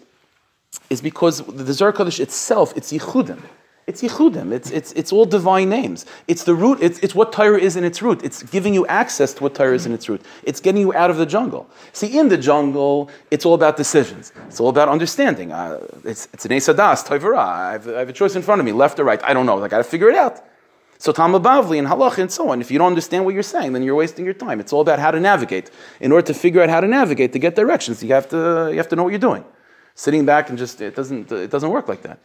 is 0.89 1.01
because 1.01 1.41
the 1.45 1.73
Zohar 1.73 1.93
Kodesh 1.93 2.19
itself, 2.19 2.73
it's 2.75 2.91
Yichudim. 2.91 3.41
It's 3.85 4.01
Yichudim. 4.01 4.53
It's, 4.53 4.71
it's, 4.71 4.93
it's 4.93 5.11
all 5.11 5.25
divine 5.25 5.69
names. 5.69 6.05
It's 6.27 6.45
the 6.45 6.55
root, 6.55 6.79
it's, 6.81 6.99
it's 6.99 7.13
what 7.13 7.33
Torah 7.33 7.59
is 7.59 7.75
in 7.75 7.83
its 7.83 8.01
root. 8.01 8.23
It's 8.23 8.41
giving 8.43 8.73
you 8.73 8.87
access 8.87 9.33
to 9.35 9.43
what 9.43 9.55
Torah 9.55 9.75
is 9.75 9.85
in 9.85 9.91
its 9.91 10.07
root. 10.07 10.21
It's 10.43 10.61
getting 10.61 10.81
you 10.81 10.93
out 10.93 11.09
of 11.09 11.17
the 11.17 11.25
jungle. 11.25 11.69
See, 11.91 12.17
in 12.17 12.29
the 12.29 12.37
jungle, 12.37 13.09
it's 13.29 13.45
all 13.45 13.53
about 13.53 13.75
decisions. 13.75 14.31
It's 14.47 14.59
all 14.59 14.69
about 14.69 14.87
understanding. 14.87 15.51
Uh, 15.51 15.85
it's, 16.05 16.29
it's 16.33 16.45
an 16.45 16.51
Esadas, 16.51 17.05
Toivara. 17.05 17.37
I, 17.37 17.71
have, 17.73 17.87
I 17.87 17.99
have 17.99 18.09
a 18.09 18.13
choice 18.13 18.35
in 18.35 18.41
front 18.41 18.59
of 18.59 18.65
me, 18.65 18.71
left 18.71 18.99
or 18.99 19.03
right. 19.03 19.21
I 19.23 19.33
don't 19.33 19.45
know. 19.45 19.61
I 19.61 19.67
got 19.67 19.79
to 19.79 19.83
figure 19.83 20.09
it 20.09 20.15
out. 20.15 20.41
So 21.03 21.11
Talmud 21.11 21.43
Bavli 21.43 21.77
and 21.79 21.85
Halach 21.85 22.17
and 22.17 22.31
so 22.31 22.47
on. 22.47 22.61
If 22.61 22.71
you 22.71 22.77
don't 22.77 22.87
understand 22.87 23.25
what 23.25 23.33
you're 23.33 23.43
saying, 23.43 23.73
then 23.73 23.83
you're 23.83 23.93
wasting 23.93 24.23
your 24.23 24.33
time. 24.33 24.61
It's 24.61 24.71
all 24.71 24.79
about 24.79 24.99
how 24.99 25.11
to 25.11 25.19
navigate. 25.19 25.69
In 25.99 26.13
order 26.13 26.25
to 26.27 26.33
figure 26.33 26.61
out 26.61 26.69
how 26.69 26.79
to 26.79 26.87
navigate, 26.87 27.33
to 27.33 27.39
get 27.39 27.57
directions, 27.57 28.01
you 28.01 28.13
have 28.13 28.29
to, 28.29 28.69
you 28.71 28.77
have 28.77 28.87
to 28.87 28.95
know 28.95 29.03
what 29.03 29.09
you're 29.09 29.19
doing. 29.19 29.43
Sitting 29.95 30.25
back 30.25 30.47
and 30.47 30.57
just, 30.57 30.79
it 30.79 30.95
doesn't, 30.95 31.29
it 31.29 31.51
doesn't 31.51 31.71
work 31.71 31.89
like 31.89 32.03
that. 32.03 32.19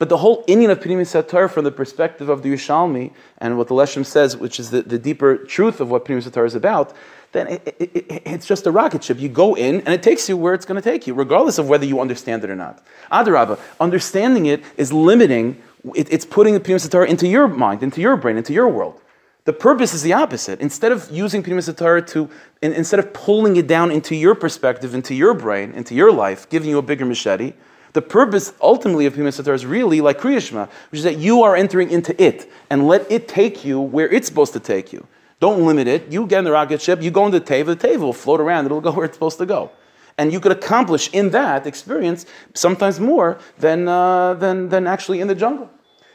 But 0.00 0.08
the 0.08 0.16
whole 0.16 0.42
Indian 0.48 0.72
of 0.72 0.80
Pnimis 0.80 1.14
Satar 1.14 1.48
from 1.48 1.62
the 1.62 1.70
perspective 1.70 2.28
of 2.28 2.42
the 2.42 2.52
Yushalmi 2.52 3.12
and 3.38 3.56
what 3.56 3.68
the 3.68 3.74
Leshem 3.76 4.04
says, 4.04 4.36
which 4.36 4.58
is 4.58 4.70
the, 4.70 4.82
the 4.82 4.98
deeper 4.98 5.36
truth 5.36 5.80
of 5.80 5.88
what 5.88 6.04
Pnimis 6.04 6.28
Satar 6.28 6.44
is 6.44 6.56
about, 6.56 6.92
then 7.30 7.46
it, 7.46 7.76
it, 7.78 7.90
it, 7.94 8.22
it's 8.26 8.46
just 8.46 8.66
a 8.66 8.72
rocket 8.72 9.04
ship. 9.04 9.20
You 9.20 9.28
go 9.28 9.56
in 9.56 9.76
and 9.82 9.90
it 9.90 10.02
takes 10.02 10.28
you 10.28 10.36
where 10.36 10.54
it's 10.54 10.66
going 10.66 10.82
to 10.82 10.90
take 10.90 11.06
you, 11.06 11.14
regardless 11.14 11.58
of 11.58 11.68
whether 11.68 11.86
you 11.86 12.00
understand 12.00 12.42
it 12.42 12.50
or 12.50 12.56
not. 12.56 12.84
Adarabba, 13.12 13.60
understanding 13.78 14.46
it 14.46 14.64
is 14.76 14.92
limiting 14.92 15.62
it, 15.94 16.12
it's 16.12 16.24
putting 16.24 16.54
the 16.54 16.60
Pnimis 16.60 16.90
Torah 16.90 17.06
into 17.06 17.26
your 17.26 17.48
mind, 17.48 17.82
into 17.82 18.00
your 18.00 18.16
brain, 18.16 18.36
into 18.36 18.52
your 18.52 18.68
world. 18.68 19.00
The 19.44 19.52
purpose 19.52 19.92
is 19.92 20.02
the 20.02 20.14
opposite. 20.14 20.60
Instead 20.60 20.90
of 20.90 21.10
using 21.10 21.42
Pnimis 21.42 21.76
Torah 21.76 22.00
to, 22.00 22.30
in, 22.62 22.72
instead 22.72 22.98
of 22.98 23.12
pulling 23.12 23.56
it 23.56 23.66
down 23.66 23.90
into 23.90 24.14
your 24.14 24.34
perspective, 24.34 24.94
into 24.94 25.14
your 25.14 25.34
brain, 25.34 25.72
into 25.72 25.94
your 25.94 26.10
life, 26.10 26.48
giving 26.48 26.70
you 26.70 26.78
a 26.78 26.82
bigger 26.82 27.04
machete, 27.04 27.52
the 27.92 28.00
purpose 28.02 28.54
ultimately 28.62 29.04
of 29.04 29.14
Pnimis 29.14 29.44
Torah 29.44 29.54
is 29.54 29.66
really 29.66 30.00
like 30.00 30.18
Kriyashma, 30.18 30.68
which 30.90 30.98
is 30.98 31.04
that 31.04 31.18
you 31.18 31.42
are 31.42 31.54
entering 31.54 31.90
into 31.90 32.20
it 32.22 32.50
and 32.70 32.88
let 32.88 33.10
it 33.10 33.28
take 33.28 33.64
you 33.64 33.80
where 33.80 34.08
it's 34.08 34.26
supposed 34.26 34.54
to 34.54 34.60
take 34.60 34.92
you. 34.92 35.06
Don't 35.40 35.66
limit 35.66 35.88
it. 35.88 36.10
You 36.10 36.26
get 36.26 36.38
in 36.38 36.44
the 36.44 36.52
rocket 36.52 36.80
ship, 36.80 37.02
you 37.02 37.10
go 37.10 37.26
into 37.26 37.38
the 37.38 37.44
table, 37.44 37.74
the 37.74 37.88
table 37.88 38.06
will 38.06 38.12
float 38.14 38.40
around, 38.40 38.64
it'll 38.64 38.80
go 38.80 38.92
where 38.92 39.04
it's 39.04 39.14
supposed 39.14 39.38
to 39.38 39.46
go. 39.46 39.70
And 40.16 40.32
you 40.32 40.40
could 40.40 40.52
accomplish 40.52 41.10
in 41.12 41.30
that 41.30 41.66
experience 41.66 42.24
sometimes 42.54 42.98
more 42.98 43.38
than, 43.58 43.88
uh, 43.88 44.34
than, 44.34 44.70
than 44.70 44.86
actually 44.86 45.20
in 45.20 45.28
the 45.28 45.34
jungle. 45.34 45.68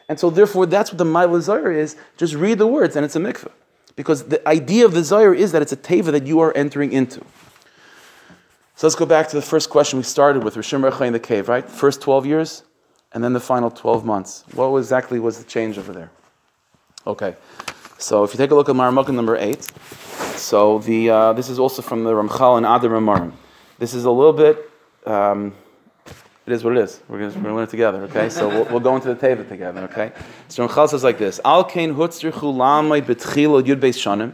And 0.10 0.20
so, 0.20 0.30
therefore, 0.30 0.66
that's 0.66 0.92
what 0.92 0.98
the 0.98 1.06
Maila 1.06 1.38
Zayir 1.38 1.74
is. 1.74 1.96
Just 2.18 2.34
read 2.34 2.58
the 2.58 2.68
words, 2.68 2.96
and 2.96 3.06
it's 3.06 3.16
a 3.16 3.20
mikveh. 3.20 3.52
Because 3.96 4.24
the 4.24 4.46
idea 4.48 4.86
of 4.86 4.94
the 4.94 5.02
Zayir 5.02 5.38
is 5.38 5.52
that 5.54 5.62
it's 5.62 5.72
a 5.72 5.78
teva 5.78 6.12
that 6.12 6.26
you 6.26 6.40
are 6.40 6.52
entering 6.58 6.92
into. 6.92 7.22
So 8.76 8.88
let's 8.88 8.96
go 8.96 9.06
back 9.06 9.28
to 9.30 9.36
the 9.36 9.42
first 9.42 9.70
question 9.70 9.98
we 9.98 10.04
started 10.04 10.44
with 10.44 10.56
Rishim 10.56 10.90
Recha 10.90 11.06
in 11.06 11.14
the 11.14 11.20
cave, 11.20 11.48
right? 11.48 11.70
First 11.70 12.02
12 12.02 12.26
years, 12.26 12.64
and 13.12 13.24
then 13.24 13.34
the 13.34 13.40
final 13.40 13.70
12 13.70 14.04
months. 14.06 14.46
What 14.54 14.76
exactly 14.78 15.20
was 15.20 15.38
the 15.38 15.44
change 15.44 15.78
over 15.78 15.94
there? 15.94 16.12
Okay. 17.06 17.36
So 17.98 18.24
if 18.24 18.34
you 18.34 18.38
take 18.38 18.52
a 18.52 18.56
look 18.56 18.70
at 18.70 18.76
Maramukh 18.76 19.14
number 19.14 19.36
8, 19.36 19.62
so 20.36 20.80
the, 20.80 21.10
uh, 21.10 21.34
this 21.34 21.50
is 21.50 21.60
also 21.60 21.82
from 21.82 22.04
the 22.06 22.14
Ramchal 22.14 22.58
and 22.58 22.66
Adir 22.66 22.90
Bamarom. 22.90 23.34
This 23.78 23.94
is 23.94 24.06
a 24.06 24.12
little 24.12 24.34
bit. 24.34 24.72
Um, 25.06 25.54
it 26.50 26.56
is 26.56 26.64
what 26.64 26.76
it 26.76 26.80
is. 26.80 27.00
We're 27.08 27.20
going 27.20 27.32
to 27.32 27.40
learn 27.40 27.64
it 27.64 27.70
together, 27.70 28.02
okay? 28.04 28.30
So 28.30 28.50
we'll, 28.50 28.66
we'll 28.66 28.80
go 28.80 28.96
into 28.96 29.14
the 29.14 29.16
Teva 29.16 29.48
together, 29.48 29.82
okay? 29.82 30.12
So 30.48 30.68
Ramchal 30.68 30.90
says 30.90 31.04
like 31.04 31.20
this: 31.20 31.40
Al 31.46 31.64
kain 31.64 31.94
yud 31.94 32.10
beis 33.80 33.98
shanim. 33.98 34.34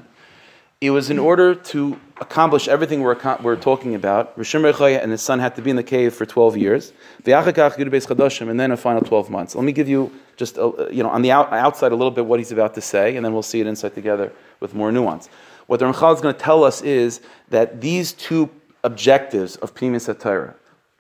It 0.82 0.91
was 0.91 1.10
in 1.10 1.19
order 1.19 1.56
to 1.56 1.99
accomplish 2.21 2.67
everything 2.67 3.01
we're, 3.01 3.17
we're 3.41 3.56
talking 3.56 3.95
about. 3.95 4.38
Rishim 4.38 4.69
Rechaya 4.69 5.01
and 5.01 5.12
his 5.12 5.21
son 5.21 5.39
had 5.39 5.56
to 5.56 5.62
be 5.62 5.69
in 5.69 5.78
the 5.78 5.84
cave 5.84 6.13
for 6.13 6.25
12 6.25 6.58
years. 6.58 6.93
And 7.25 8.60
then 8.60 8.71
a 8.71 8.78
final 8.78 9.01
12 9.01 9.30
months. 9.30 9.56
Let 9.56 9.63
me 9.63 9.71
give 9.71 9.88
you 9.88 10.12
just, 10.36 10.58
a, 10.58 10.89
you 10.91 11.01
know, 11.01 11.10
on 11.10 11.21
the 11.21 11.32
out, 11.32 11.51
outside 11.54 11.93
a 11.93 11.95
little 11.95 12.12
bit 12.12 12.25
what 12.25 12.39
he's 12.39 12.51
about 12.51 12.75
to 12.75 12.82
say, 12.82 13.15
and 13.15 13.25
then 13.25 13.32
we'll 13.32 13.41
see 13.41 13.62
it 13.62 13.67
inside 13.67 13.95
together 13.95 14.34
with 14.60 14.73
more 14.73 14.91
nuance. 14.91 15.30
What 15.67 15.80
the 15.80 15.86
Ramchal 15.86 16.13
is 16.13 16.21
going 16.21 16.36
to 16.36 16.41
tell 16.41 16.63
us 16.65 16.82
is 16.82 17.21
that 17.49 17.80
these 17.82 18.12
two 18.12 18.49
objectives 18.84 19.56
of 19.58 19.73
Pnimis 19.73 20.13
Satira, 20.13 20.56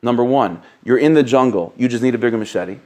Number 0.05 0.23
one, 0.23 0.61
you're 0.83 0.99
in 0.99 1.15
the 1.15 1.23
jungle, 1.23 1.73
you 1.77 1.87
just 1.87 2.03
need 2.03 2.13
a 2.13 2.19
bigger 2.19 2.37
machete. 2.37 2.77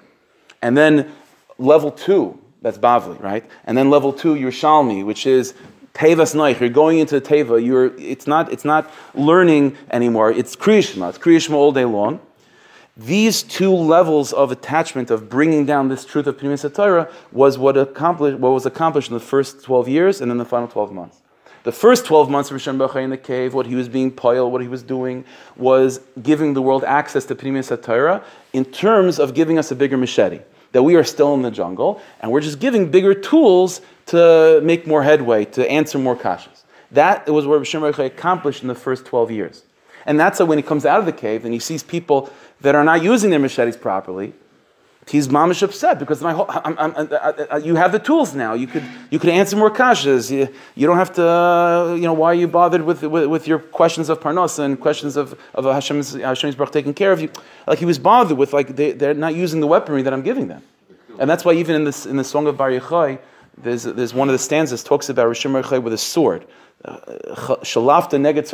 And 0.61 0.77
then 0.77 1.11
level 1.57 1.91
two, 1.91 2.39
that's 2.61 2.77
Bavli, 2.77 3.21
right? 3.21 3.43
And 3.65 3.77
then 3.77 3.89
level 3.89 4.13
two, 4.13 4.35
you're 4.35 4.53
Shalmi, 4.53 5.05
which 5.05 5.27
is 5.27 5.53
Tevas 5.93 6.33
Noach. 6.33 6.61
You're 6.61 6.69
going 6.69 6.99
into 6.99 7.19
Teva. 7.19 7.63
You're, 7.63 7.93
it's, 7.97 8.25
not, 8.25 8.53
it's 8.53 8.63
not 8.63 8.89
learning 9.13 9.75
anymore. 9.91 10.31
It's 10.31 10.55
Kriyishma. 10.55 11.09
It's 11.09 11.17
Kriyishma 11.17 11.55
all 11.55 11.73
day 11.73 11.83
long. 11.83 12.21
These 12.95 13.43
two 13.43 13.73
levels 13.73 14.31
of 14.31 14.49
attachment, 14.53 15.11
of 15.11 15.27
bringing 15.27 15.65
down 15.65 15.89
this 15.89 16.05
truth 16.05 16.25
of 16.25 16.37
Pnimis 16.37 16.73
Torah, 16.73 17.11
was 17.33 17.57
what, 17.57 17.77
accomplished, 17.77 18.39
what 18.39 18.51
was 18.51 18.65
accomplished 18.65 19.09
in 19.09 19.13
the 19.15 19.19
first 19.19 19.61
12 19.61 19.89
years 19.89 20.21
and 20.21 20.31
then 20.31 20.37
the 20.37 20.45
final 20.45 20.69
12 20.69 20.93
months. 20.93 21.21
The 21.63 21.71
first 21.71 22.05
12 22.05 22.29
months 22.29 22.51
of 22.51 22.57
Rishon 22.57 22.77
Baruch 22.77 22.95
in 22.95 23.09
the 23.09 23.17
cave, 23.17 23.53
what 23.53 23.65
he 23.65 23.75
was 23.75 23.89
being 23.89 24.11
poil, 24.11 24.49
what 24.49 24.61
he 24.61 24.67
was 24.67 24.81
doing, 24.81 25.25
was 25.57 25.99
giving 26.21 26.53
the 26.53 26.61
world 26.61 26.83
access 26.85 27.25
to 27.25 27.35
Pnimius 27.35 27.75
HaTorah 27.75 28.23
in 28.53 28.65
terms 28.65 29.19
of 29.19 29.33
giving 29.33 29.57
us 29.57 29.69
a 29.71 29.75
bigger 29.75 29.97
machete. 29.97 30.39
That 30.71 30.83
we 30.83 30.95
are 30.95 31.03
still 31.03 31.33
in 31.33 31.41
the 31.41 31.51
jungle, 31.51 32.01
and 32.21 32.31
we're 32.31 32.41
just 32.41 32.59
giving 32.59 32.89
bigger 32.91 33.13
tools 33.13 33.81
to 34.07 34.61
make 34.63 34.87
more 34.87 35.03
headway, 35.03 35.45
to 35.45 35.69
answer 35.69 35.97
more 35.97 36.15
kashas. 36.15 36.63
That 36.91 37.27
was 37.27 37.45
what 37.45 37.59
Rishon 37.61 37.81
Baruch 37.81 37.99
accomplished 37.99 38.61
in 38.61 38.67
the 38.67 38.75
first 38.75 39.05
12 39.05 39.31
years. 39.31 39.63
And 40.05 40.19
that's 40.19 40.39
why 40.39 40.45
when 40.45 40.57
he 40.57 40.61
comes 40.61 40.85
out 40.85 40.99
of 40.99 41.05
the 41.05 41.11
cave 41.11 41.43
and 41.43 41.53
he 41.53 41.59
sees 41.59 41.83
people 41.83 42.31
that 42.61 42.75
are 42.75 42.83
not 42.83 43.03
using 43.03 43.29
their 43.29 43.39
machetes 43.39 43.77
properly, 43.77 44.33
he's 45.09 45.27
mamish 45.27 45.63
upset 45.63 45.97
because 45.97 46.21
my 46.21 46.33
whole, 46.33 46.45
I'm, 46.49 46.77
I'm, 46.77 46.93
I, 47.11 47.33
I, 47.51 47.57
you 47.57 47.75
have 47.75 47.91
the 47.91 47.99
tools 47.99 48.35
now. 48.35 48.53
You 48.53 48.67
could 48.67 48.83
you 49.09 49.19
could 49.19 49.29
answer 49.29 49.55
more 49.57 49.71
kashas. 49.71 50.29
You, 50.29 50.47
you 50.75 50.87
don't 50.87 50.97
have 50.97 51.13
to. 51.13 51.27
Uh, 51.27 51.95
you 51.95 52.03
know 52.03 52.13
why 52.13 52.27
are 52.31 52.35
you 52.35 52.47
bothered 52.47 52.83
with, 52.83 53.01
with, 53.03 53.25
with 53.25 53.47
your 53.47 53.59
questions 53.59 54.09
of 54.09 54.19
parnasa 54.19 54.59
and 54.59 54.79
questions 54.79 55.17
of 55.17 55.37
of 55.55 55.65
Hashem's 55.65 56.13
Hashem's 56.13 56.55
Baruch 56.55 56.71
taking 56.71 56.93
care 56.93 57.11
of 57.11 57.21
you. 57.21 57.29
Like 57.67 57.79
he 57.79 57.85
was 57.85 57.99
bothered 57.99 58.37
with 58.37 58.53
like 58.53 58.75
they, 58.75 58.91
they're 58.91 59.13
not 59.13 59.35
using 59.35 59.59
the 59.59 59.67
weaponry 59.67 60.03
that 60.03 60.13
I'm 60.13 60.23
giving 60.23 60.47
them, 60.47 60.61
and 61.19 61.29
that's 61.29 61.43
why 61.43 61.53
even 61.53 61.75
in 61.75 61.83
this 61.83 62.05
in 62.05 62.17
the 62.17 62.23
song 62.23 62.47
of 62.47 62.57
Bar 62.57 62.71
Yochai, 62.71 63.19
there's 63.57 63.83
there's 63.83 64.13
one 64.13 64.29
of 64.29 64.33
the 64.33 64.39
stanzas 64.39 64.83
talks 64.83 65.09
about 65.09 65.23
Bar 65.23 65.33
Yochai 65.33 65.81
with 65.83 65.93
a 65.93 65.97
sword. 65.97 66.45
Shalafta 66.85 68.17
neged 68.17 68.47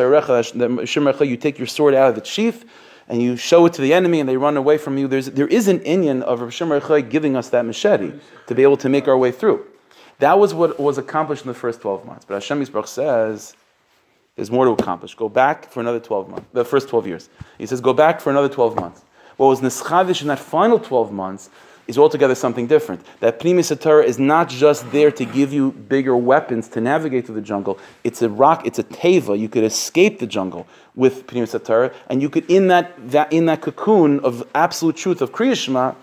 you 1.29 1.37
take 1.37 1.59
your 1.59 1.67
sword 1.67 1.93
out 1.93 2.09
of 2.09 2.15
the 2.15 2.25
sheath 2.25 2.65
and 3.07 3.21
you 3.21 3.35
show 3.37 3.65
it 3.65 3.73
to 3.73 3.81
the 3.81 3.93
enemy 3.93 4.19
and 4.19 4.27
they 4.27 4.37
run 4.37 4.57
away 4.57 4.77
from 4.77 4.97
you. 4.97 5.07
There's, 5.07 5.27
there 5.27 5.47
is 5.47 5.67
an 5.67 5.79
Inyan 5.79 6.21
of 6.21 6.41
Rav 6.41 6.53
Shimon 6.53 7.09
giving 7.09 7.35
us 7.35 7.49
that 7.49 7.65
machete 7.65 8.13
to 8.47 8.55
be 8.55 8.63
able 8.63 8.77
to 8.77 8.89
make 8.89 9.07
our 9.07 9.17
way 9.17 9.31
through. 9.31 9.65
That 10.19 10.39
was 10.39 10.53
what 10.53 10.79
was 10.79 10.97
accomplished 10.97 11.43
in 11.43 11.49
the 11.49 11.53
first 11.53 11.81
12 11.81 12.05
months. 12.05 12.25
But 12.25 12.35
Hashem 12.35 12.63
Yisbarach 12.63 12.87
says, 12.87 13.55
there's 14.35 14.51
more 14.51 14.65
to 14.65 14.71
accomplish. 14.71 15.15
Go 15.15 15.29
back 15.29 15.71
for 15.71 15.79
another 15.79 15.99
12 15.99 16.29
months, 16.29 16.47
the 16.53 16.65
first 16.65 16.89
12 16.89 17.07
years. 17.07 17.29
He 17.57 17.65
says, 17.65 17.81
go 17.81 17.93
back 17.93 18.19
for 18.19 18.29
another 18.29 18.49
12 18.49 18.75
months. 18.75 19.03
What 19.37 19.47
was 19.47 19.61
Nischadish 19.61 20.21
in 20.21 20.27
that 20.29 20.39
final 20.39 20.79
12 20.79 21.11
months 21.11 21.49
is 21.87 21.97
altogether 21.97 22.35
something 22.35 22.67
different. 22.67 23.05
That 23.19 23.39
Pnimis 23.39 23.79
Torah 23.79 24.03
is 24.03 24.17
not 24.17 24.49
just 24.49 24.89
there 24.91 25.11
to 25.11 25.25
give 25.25 25.53
you 25.53 25.71
bigger 25.71 26.15
weapons 26.17 26.67
to 26.69 26.81
navigate 26.81 27.25
through 27.25 27.35
the 27.35 27.41
jungle. 27.41 27.77
It's 28.03 28.21
a 28.21 28.29
rock, 28.29 28.65
it's 28.65 28.79
a 28.79 28.83
teva. 28.83 29.37
You 29.37 29.49
could 29.49 29.63
escape 29.63 30.19
the 30.19 30.27
jungle 30.27 30.67
with 30.95 31.27
Pnimis 31.27 31.63
Torah, 31.63 31.93
and 32.09 32.21
you 32.21 32.29
could, 32.29 32.49
in 32.49 32.67
that, 32.69 33.11
that, 33.11 33.31
in 33.31 33.45
that 33.45 33.61
cocoon 33.61 34.19
of 34.21 34.47
absolute 34.55 34.95
truth 34.95 35.21
of 35.21 35.31
Kriyashma, 35.31 35.95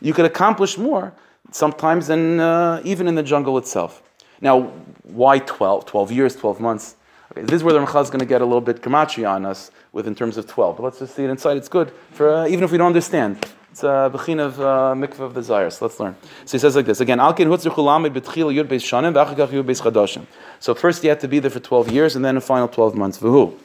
you 0.00 0.14
could 0.14 0.24
accomplish 0.24 0.78
more 0.78 1.12
sometimes 1.50 2.06
than 2.06 2.40
uh, 2.40 2.80
even 2.84 3.08
in 3.08 3.14
the 3.14 3.22
jungle 3.22 3.58
itself. 3.58 4.02
Now, 4.40 4.72
why 5.02 5.40
12? 5.40 5.86
12 5.86 6.12
years, 6.12 6.36
12 6.36 6.60
months? 6.60 6.94
Okay, 7.32 7.42
this 7.42 7.54
is 7.54 7.64
where 7.64 7.74
the 7.74 7.80
Ramchal 7.80 8.02
is 8.02 8.10
going 8.10 8.20
to 8.20 8.26
get 8.26 8.40
a 8.40 8.44
little 8.44 8.60
bit 8.60 8.80
kamachi 8.80 9.28
on 9.28 9.44
us 9.44 9.70
with 9.92 10.06
in 10.06 10.14
terms 10.14 10.36
of 10.36 10.46
12. 10.46 10.76
But 10.76 10.82
let's 10.84 10.98
just 11.00 11.16
see 11.16 11.24
it 11.24 11.30
inside. 11.30 11.56
It's 11.56 11.68
good 11.68 11.92
for 12.12 12.32
uh, 12.32 12.46
even 12.46 12.64
if 12.64 12.70
we 12.70 12.78
don't 12.78 12.86
understand. 12.86 13.44
It's 13.78 13.84
a 13.84 14.10
bechin 14.12 14.44
of 14.44 14.60
uh, 14.60 14.92
mikvah 14.96 15.20
of 15.20 15.34
desires. 15.34 15.78
So 15.78 15.84
let's 15.84 16.00
learn. 16.00 16.16
So 16.46 16.56
he 16.56 16.58
says 16.58 16.74
like 16.74 16.86
this 16.86 16.98
again. 16.98 17.18
Alkin 17.18 17.46
hutzir 17.46 17.70
chulamid 17.70 18.12
betchil 18.12 18.52
yud 18.52 18.64
beis 18.64 18.82
shanim 18.82 19.14
v'achakach 19.14 19.50
yud 19.50 19.62
beis 19.62 19.80
chadashim. 19.80 20.26
So 20.58 20.74
first 20.74 21.04
you 21.04 21.10
have 21.10 21.20
to 21.20 21.28
be 21.28 21.38
there 21.38 21.48
for 21.48 21.60
12 21.60 21.92
years 21.92 22.16
and 22.16 22.24
then 22.24 22.36
a 22.36 22.40
final 22.40 22.66
12 22.66 22.96
months. 22.96 23.18
V'hu. 23.18 23.56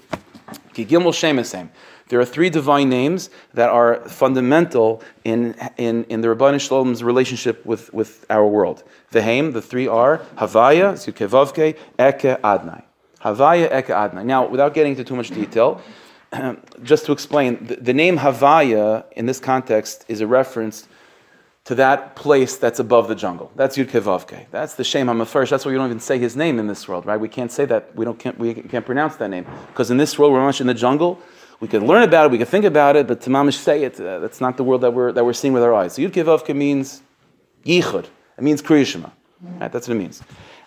Ki 0.76 0.86
gimel 0.86 1.16
shem 1.16 1.72
There 2.10 2.20
are 2.20 2.26
three 2.26 2.52
divine 2.52 2.90
names 2.90 3.32
that 3.56 3.72
are 3.72 4.08
fundamental 4.08 5.02
in, 5.24 5.56
in, 5.78 6.04
in 6.04 6.22
the 6.22 6.28
Rabban 6.28 6.60
Shalom's 6.60 7.04
relationship 7.04 7.66
with, 7.66 7.92
with 7.92 8.24
our 8.30 8.46
world. 8.46 8.84
The 9.10 9.24
Haim, 9.24 9.54
the 9.54 9.64
three 9.64 9.88
are 9.88 10.20
Havaya, 10.38 10.94
Zukevavke, 10.94 11.70
Eke, 12.00 12.40
Adnai. 12.44 12.84
Havaya, 13.22 13.66
Eke, 13.80 13.88
Adnai. 13.88 14.24
Now, 14.24 14.48
without 14.48 14.76
getting 14.76 14.92
into 14.92 15.04
too 15.04 15.16
much 15.16 15.30
detail, 15.32 15.82
just 16.84 17.06
to 17.06 17.12
explain, 17.12 17.66
the, 17.66 17.76
the, 17.76 17.94
name 17.94 18.18
Havaya 18.18 19.06
in 19.12 19.26
this 19.26 19.40
context 19.40 20.06
is 20.08 20.22
a 20.22 20.28
reference 20.28 20.88
to 21.66 21.76
that 21.76 22.16
place 22.16 22.58
that's 22.58 22.80
above 22.80 23.08
the 23.08 23.16
jungle. 23.16 23.52
That's 23.56 23.78
Yud 23.78 23.88
Kevavke. 23.88 24.48
That's 24.52 24.76
the 24.76 24.84
Shem 24.84 25.08
HaMafarsh. 25.08 25.50
That's 25.50 25.66
why 25.66 25.72
we 25.72 25.78
don't 25.78 25.88
even 25.88 26.00
say 26.00 26.20
his 26.20 26.36
name 26.36 26.60
in 26.60 26.68
this 26.68 26.88
world, 26.88 27.06
right? 27.06 27.18
We 27.18 27.30
can't 27.30 27.52
say 27.52 27.66
that. 27.66 27.96
We, 27.96 28.04
don't, 28.04 28.20
can't, 28.20 28.38
we 28.38 28.54
can't 28.54 28.86
pronounce 28.86 29.16
that 29.18 29.30
name. 29.30 29.46
Because 29.68 29.90
in 29.90 29.98
this 29.98 30.20
world, 30.20 30.34
we're 30.34 30.44
much 30.44 30.60
in 30.60 30.68
the 30.68 30.74
jungle. 30.74 31.20
We 31.60 31.70
can 31.70 31.88
learn 31.88 32.04
about 32.04 32.26
it, 32.26 32.32
we 32.32 32.38
can 32.38 32.48
think 32.48 32.66
about 32.66 32.98
it, 32.98 33.08
but 33.08 33.22
to 33.22 33.30
mamish 33.30 33.54
say 33.54 33.84
it, 33.86 33.98
uh, 33.98 34.20
that's 34.20 34.42
not 34.42 34.58
the 34.58 34.66
world 34.66 34.82
that 34.82 34.92
we're, 34.92 35.14
that 35.14 35.24
we're 35.24 35.32
seeing 35.32 35.54
with 35.54 35.64
our 35.64 35.74
eyes. 35.74 35.94
So 35.94 36.02
Yud 36.02 36.12
Kevavke 36.12 36.54
means 36.54 37.02
Yichud. 37.64 38.06
It 38.38 38.44
means 38.44 38.62
Kriyashima. 38.62 39.12
Right? 39.42 39.72
That's 39.72 39.88
what 39.88 39.96
it 39.96 40.00
means. 40.00 40.22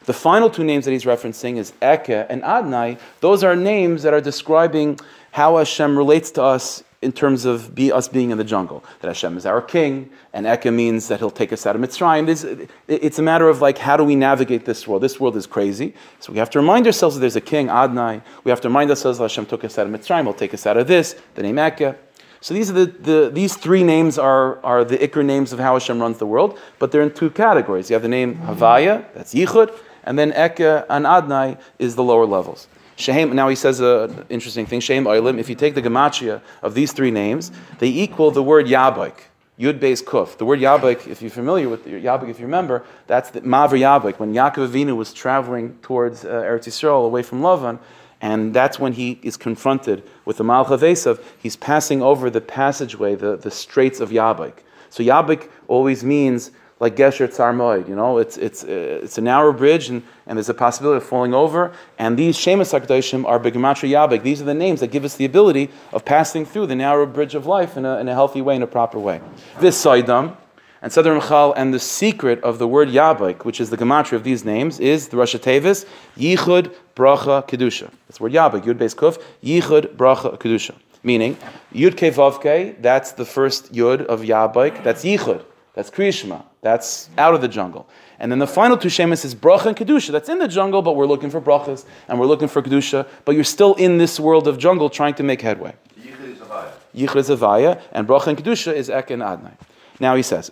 The 0.06 0.12
final 0.12 0.48
two 0.48 0.62
names 0.62 0.84
that 0.84 0.92
he's 0.92 1.04
referencing 1.04 1.56
is 1.56 1.72
Eke 1.82 2.26
and 2.30 2.42
Adnai. 2.42 2.98
Those 3.20 3.42
are 3.42 3.56
names 3.56 4.04
that 4.04 4.14
are 4.14 4.20
describing 4.20 5.00
how 5.32 5.58
Hashem 5.58 5.98
relates 5.98 6.30
to 6.32 6.42
us 6.42 6.84
in 7.02 7.10
terms 7.10 7.44
of 7.44 7.74
be, 7.74 7.90
us 7.90 8.06
being 8.06 8.30
in 8.30 8.38
the 8.38 8.44
jungle. 8.44 8.84
That 9.00 9.08
Hashem 9.08 9.36
is 9.36 9.44
our 9.46 9.60
king, 9.60 10.08
and 10.32 10.46
Eke 10.46 10.72
means 10.72 11.08
that 11.08 11.18
He'll 11.18 11.30
take 11.30 11.52
us 11.52 11.66
out 11.66 11.74
of 11.74 11.82
Mitzrayim. 11.82 12.68
It's 12.86 13.18
a 13.18 13.22
matter 13.22 13.48
of 13.48 13.60
like, 13.60 13.78
how 13.78 13.96
do 13.96 14.04
we 14.04 14.14
navigate 14.14 14.64
this 14.64 14.86
world? 14.86 15.02
This 15.02 15.18
world 15.18 15.36
is 15.36 15.46
crazy. 15.46 15.92
So 16.20 16.32
we 16.32 16.38
have 16.38 16.50
to 16.50 16.60
remind 16.60 16.86
ourselves 16.86 17.16
that 17.16 17.20
there's 17.20 17.36
a 17.36 17.40
king, 17.40 17.66
Adnai. 17.66 18.22
We 18.44 18.50
have 18.50 18.60
to 18.60 18.68
remind 18.68 18.90
ourselves 18.90 19.18
that 19.18 19.24
Hashem 19.24 19.46
took 19.46 19.64
us 19.64 19.76
out 19.76 19.88
of 19.88 19.92
Mitzrayim, 19.92 20.22
He'll 20.22 20.34
take 20.34 20.54
us 20.54 20.66
out 20.66 20.76
of 20.76 20.86
this, 20.86 21.16
the 21.34 21.42
name 21.42 21.58
Eke. 21.58 21.96
So 22.40 22.54
these 22.54 22.70
are 22.70 22.74
the, 22.74 22.86
the, 22.86 23.30
these 23.32 23.56
three 23.56 23.82
names 23.82 24.18
are, 24.18 24.64
are 24.64 24.84
the 24.84 24.98
Iker 24.98 25.24
names 25.24 25.52
of 25.52 25.58
how 25.58 25.72
Hashem 25.72 26.00
runs 26.00 26.18
the 26.18 26.26
world, 26.26 26.58
but 26.78 26.92
they're 26.92 27.02
in 27.02 27.12
two 27.12 27.30
categories. 27.30 27.90
You 27.90 27.94
have 27.94 28.02
the 28.02 28.08
name 28.08 28.36
Havaya, 28.36 29.04
that's 29.14 29.34
Yichud, 29.34 29.76
and 30.06 30.18
then 30.18 30.30
Eke 30.30 30.84
and 30.88 31.04
Adnai 31.04 31.58
is 31.78 31.96
the 31.96 32.02
lower 32.02 32.24
levels. 32.24 32.68
Shehem, 32.96 33.34
now 33.34 33.48
he 33.48 33.56
says 33.56 33.80
an 33.80 34.24
interesting 34.30 34.64
thing. 34.64 34.80
Shehem 34.80 35.04
Oilim, 35.04 35.38
if 35.38 35.50
you 35.50 35.54
take 35.54 35.74
the 35.74 35.82
gematria 35.82 36.40
of 36.62 36.74
these 36.74 36.92
three 36.92 37.10
names, 37.10 37.52
they 37.78 37.88
equal 37.88 38.30
the 38.30 38.42
word 38.42 38.66
Yabik. 38.66 39.14
Yud 39.58 39.78
Beis 39.78 40.02
Kuf. 40.02 40.36
The 40.36 40.44
word 40.44 40.60
Yabik, 40.60 41.06
if 41.06 41.22
you're 41.22 41.30
familiar 41.30 41.68
with 41.68 41.86
Yabik, 41.86 42.28
if 42.28 42.38
you 42.38 42.46
remember, 42.46 42.84
that's 43.06 43.30
the 43.30 43.40
Maver 43.42 43.78
Yabik. 43.78 44.18
When 44.18 44.34
Yaakov 44.34 44.68
Avinu 44.68 44.96
was 44.96 45.12
traveling 45.12 45.78
towards 45.82 46.24
uh, 46.24 46.28
Eretz 46.28 46.66
Yisrael, 46.66 47.04
away 47.04 47.22
from 47.22 47.40
Lavan, 47.40 47.78
and 48.20 48.54
that's 48.54 48.78
when 48.78 48.92
he 48.92 49.18
is 49.22 49.36
confronted 49.36 50.02
with 50.24 50.38
the 50.38 50.44
Malcha 50.44 50.78
Vesav, 50.78 51.22
he's 51.38 51.56
passing 51.56 52.02
over 52.02 52.30
the 52.30 52.40
passageway, 52.40 53.14
the, 53.14 53.36
the 53.36 53.50
straits 53.50 54.00
of 54.00 54.10
Yabik. 54.10 54.54
So 54.90 55.02
Yabik 55.02 55.50
always 55.68 56.04
means 56.04 56.50
like 56.78 56.94
Gesher 56.94 57.26
Tzar 57.28 57.88
you 57.88 57.94
know, 57.94 58.18
it's, 58.18 58.36
it's, 58.36 58.62
uh, 58.64 59.00
it's 59.02 59.16
a 59.16 59.22
narrow 59.22 59.52
bridge 59.52 59.88
and, 59.88 60.02
and 60.26 60.36
there's 60.36 60.50
a 60.50 60.54
possibility 60.54 60.98
of 60.98 61.04
falling 61.04 61.32
over. 61.32 61.72
And 61.98 62.18
these 62.18 62.36
Shemus 62.36 62.72
HaKadoshim 62.72 63.24
are 63.26 63.40
Begematria 63.40 63.90
Yabek. 63.90 64.22
These 64.22 64.42
are 64.42 64.44
the 64.44 64.54
names 64.54 64.80
that 64.80 64.88
give 64.88 65.04
us 65.04 65.16
the 65.16 65.24
ability 65.24 65.70
of 65.92 66.04
passing 66.04 66.44
through 66.44 66.66
the 66.66 66.76
narrow 66.76 67.06
bridge 67.06 67.34
of 67.34 67.46
life 67.46 67.76
in 67.76 67.86
a, 67.86 67.98
in 67.98 68.08
a 68.08 68.14
healthy 68.14 68.42
way, 68.42 68.56
in 68.56 68.62
a 68.62 68.66
proper 68.66 68.98
way. 68.98 69.22
This 69.58 69.82
Saidam, 69.82 70.36
and 70.82 70.92
Sadr 70.92 71.14
Michal, 71.14 71.54
and 71.54 71.72
the 71.72 71.80
secret 71.80 72.42
of 72.44 72.58
the 72.58 72.68
word 72.68 72.88
Yabek, 72.88 73.44
which 73.44 73.60
is 73.60 73.70
the 73.70 73.78
gematria 73.78 74.12
of 74.12 74.24
these 74.24 74.44
names, 74.44 74.78
is 74.78 75.08
the 75.08 75.16
Rosh 75.16 75.34
Tevis, 75.34 75.86
Yichud 76.18 76.74
Bracha 76.94 77.48
Kedusha. 77.48 77.90
That's 78.06 78.18
the 78.18 78.22
word 78.22 78.32
Yabek, 78.32 78.64
Yud 78.64 78.74
Beis 78.74 78.94
Kuf, 78.94 79.20
Yichud 79.42 79.96
Bracha 79.96 80.38
Kedusha. 80.38 80.74
Meaning, 81.02 81.38
Yud 81.72 81.92
Kevavke, 81.92 82.80
that's 82.82 83.12
the 83.12 83.24
first 83.24 83.72
Yud 83.72 84.04
of 84.06 84.20
Yabek, 84.20 84.84
that's 84.84 85.02
Yichud. 85.02 85.42
That's 85.76 85.90
Kriyishma. 85.90 86.42
That's 86.62 87.10
out 87.18 87.34
of 87.34 87.42
the 87.42 87.48
jungle. 87.48 87.86
And 88.18 88.32
then 88.32 88.38
the 88.38 88.46
final 88.46 88.78
two 88.78 88.88
shemis 88.88 89.26
is 89.26 89.34
bracha 89.34 89.66
and 89.66 89.76
kedusha. 89.76 90.10
That's 90.10 90.30
in 90.30 90.38
the 90.38 90.48
jungle, 90.48 90.80
but 90.80 90.96
we're 90.96 91.06
looking 91.06 91.28
for 91.28 91.38
brachas 91.38 91.84
and 92.08 92.18
we're 92.18 92.24
looking 92.26 92.48
for 92.48 92.62
kedusha. 92.62 93.06
But 93.26 93.34
you're 93.34 93.44
still 93.44 93.74
in 93.74 93.98
this 93.98 94.18
world 94.18 94.48
of 94.48 94.56
jungle 94.58 94.88
trying 94.88 95.12
to 95.14 95.22
make 95.22 95.42
headway. 95.42 95.74
Yichud 95.98 97.16
is 97.16 97.28
avaya, 97.28 97.78
and 97.92 98.08
bracha 98.08 98.28
and 98.28 98.38
kedusha 98.38 98.72
is 98.72 98.88
ek 98.88 99.10
and 99.10 99.20
adnai. 99.20 99.52
Now 100.00 100.16
he 100.16 100.22
says, 100.22 100.50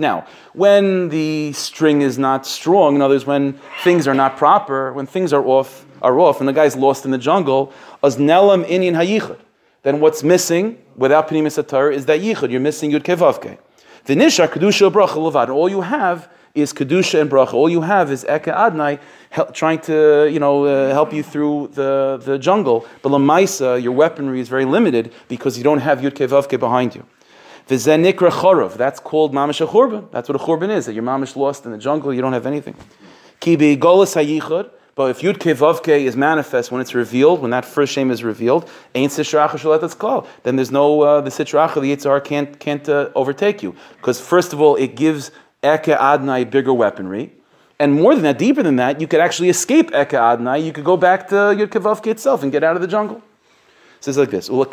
Now, 0.00 0.26
when 0.54 1.08
the 1.10 1.52
string 1.52 2.00
is 2.02 2.18
not 2.18 2.46
strong, 2.46 2.94
in 2.94 3.02
other 3.02 3.14
words, 3.14 3.26
when 3.26 3.60
things 3.84 4.08
are 4.08 4.14
not 4.14 4.38
proper, 4.38 4.94
when 4.94 5.06
things 5.06 5.34
are 5.34 5.44
off, 5.44 5.84
are 6.00 6.18
off, 6.18 6.40
and 6.40 6.48
the 6.48 6.54
guy's 6.54 6.74
lost 6.74 7.04
in 7.04 7.10
the 7.10 7.18
jungle, 7.18 7.70
as 8.02 8.16
nelam 8.16 8.64
inyan 8.66 8.94
hayichud 8.94 9.38
then 9.86 10.00
what's 10.00 10.24
missing 10.24 10.76
without 10.96 11.28
Pnimis 11.28 11.62
Atar 11.62 11.94
is 11.94 12.06
that 12.06 12.20
Yichud. 12.20 12.50
You're 12.50 12.58
missing 12.58 12.90
Yud 12.90 13.04
Kevavke. 13.04 13.56
The 14.06 14.16
Nisha, 14.16 14.48
Kedusha, 14.48 14.90
Bracha, 14.90 15.10
Levad. 15.10 15.48
All 15.48 15.68
you 15.68 15.80
have 15.80 16.28
is 16.56 16.72
Kedusha 16.72 17.20
and 17.20 17.30
Bracha. 17.30 17.54
All 17.54 17.70
you 17.70 17.82
have 17.82 18.10
is 18.10 18.24
Eke 18.24 18.46
Adnai 18.46 18.98
help, 19.30 19.54
trying 19.54 19.78
to 19.82 20.28
you 20.28 20.40
know, 20.40 20.64
uh, 20.64 20.90
help 20.92 21.12
you 21.12 21.22
through 21.22 21.70
the, 21.74 22.20
the 22.24 22.36
jungle. 22.36 22.84
But 23.02 23.10
Lamaisa, 23.10 23.80
your 23.80 23.92
weaponry 23.92 24.40
is 24.40 24.48
very 24.48 24.64
limited 24.64 25.12
because 25.28 25.56
you 25.56 25.62
don't 25.62 25.78
have 25.78 26.00
Yud 26.00 26.14
Kevavke 26.14 26.58
behind 26.58 26.96
you. 26.96 27.06
V'zenikra 27.68 28.32
chorov. 28.32 28.74
That's 28.74 28.98
called 28.98 29.32
mamish 29.32 29.60
a 29.60 29.68
churban. 29.68 30.10
That's 30.10 30.28
what 30.28 30.34
a 30.34 30.44
churban 30.44 30.70
is. 30.70 30.86
That 30.86 30.94
you're 30.94 31.04
mamish 31.04 31.36
lost 31.36 31.64
in 31.64 31.70
the 31.70 31.78
jungle. 31.78 32.12
You 32.12 32.22
don't 32.22 32.32
have 32.32 32.46
anything. 32.46 32.74
Kibi 33.40 33.78
golas 33.78 34.16
hayichud. 34.16 34.68
But 34.96 35.10
if 35.10 35.20
Yud 35.20 35.36
Kevavke 35.36 36.06
is 36.06 36.16
manifest 36.16 36.72
when 36.72 36.80
it's 36.80 36.94
revealed, 36.94 37.42
when 37.42 37.50
that 37.50 37.66
first 37.66 37.92
shame 37.92 38.10
is 38.10 38.24
revealed, 38.24 38.68
ain't 38.94 39.12
Sitracha 39.12 39.58
Shalet 39.58 39.98
called. 39.98 40.26
Then 40.42 40.56
there's 40.56 40.70
no, 40.70 41.02
uh, 41.02 41.20
the 41.20 41.28
Sitracha, 41.28 41.82
the 41.82 41.94
Yitzhar 41.94 42.24
can't, 42.24 42.58
can't 42.58 42.88
uh, 42.88 43.10
overtake 43.14 43.62
you. 43.62 43.76
Because 43.96 44.18
first 44.18 44.54
of 44.54 44.60
all, 44.62 44.74
it 44.76 44.96
gives 44.96 45.30
Eke 45.62 45.98
Adnai 45.98 46.50
bigger 46.50 46.72
weaponry. 46.72 47.30
And 47.78 47.92
more 47.92 48.14
than 48.14 48.24
that, 48.24 48.38
deeper 48.38 48.62
than 48.62 48.76
that, 48.76 48.98
you 48.98 49.06
could 49.06 49.20
actually 49.20 49.50
escape 49.50 49.88
Eke 49.88 50.16
Adnai. 50.16 50.64
You 50.64 50.72
could 50.72 50.86
go 50.86 50.96
back 50.96 51.28
to 51.28 51.34
Yud 51.34 51.66
Kevavke 51.66 52.06
itself 52.06 52.42
and 52.42 52.50
get 52.50 52.64
out 52.64 52.74
of 52.74 52.80
the 52.80 52.88
jungle. 52.88 53.18
It 53.18 54.04
says 54.04 54.16
like 54.16 54.30
this. 54.30 54.46
So 54.46 54.64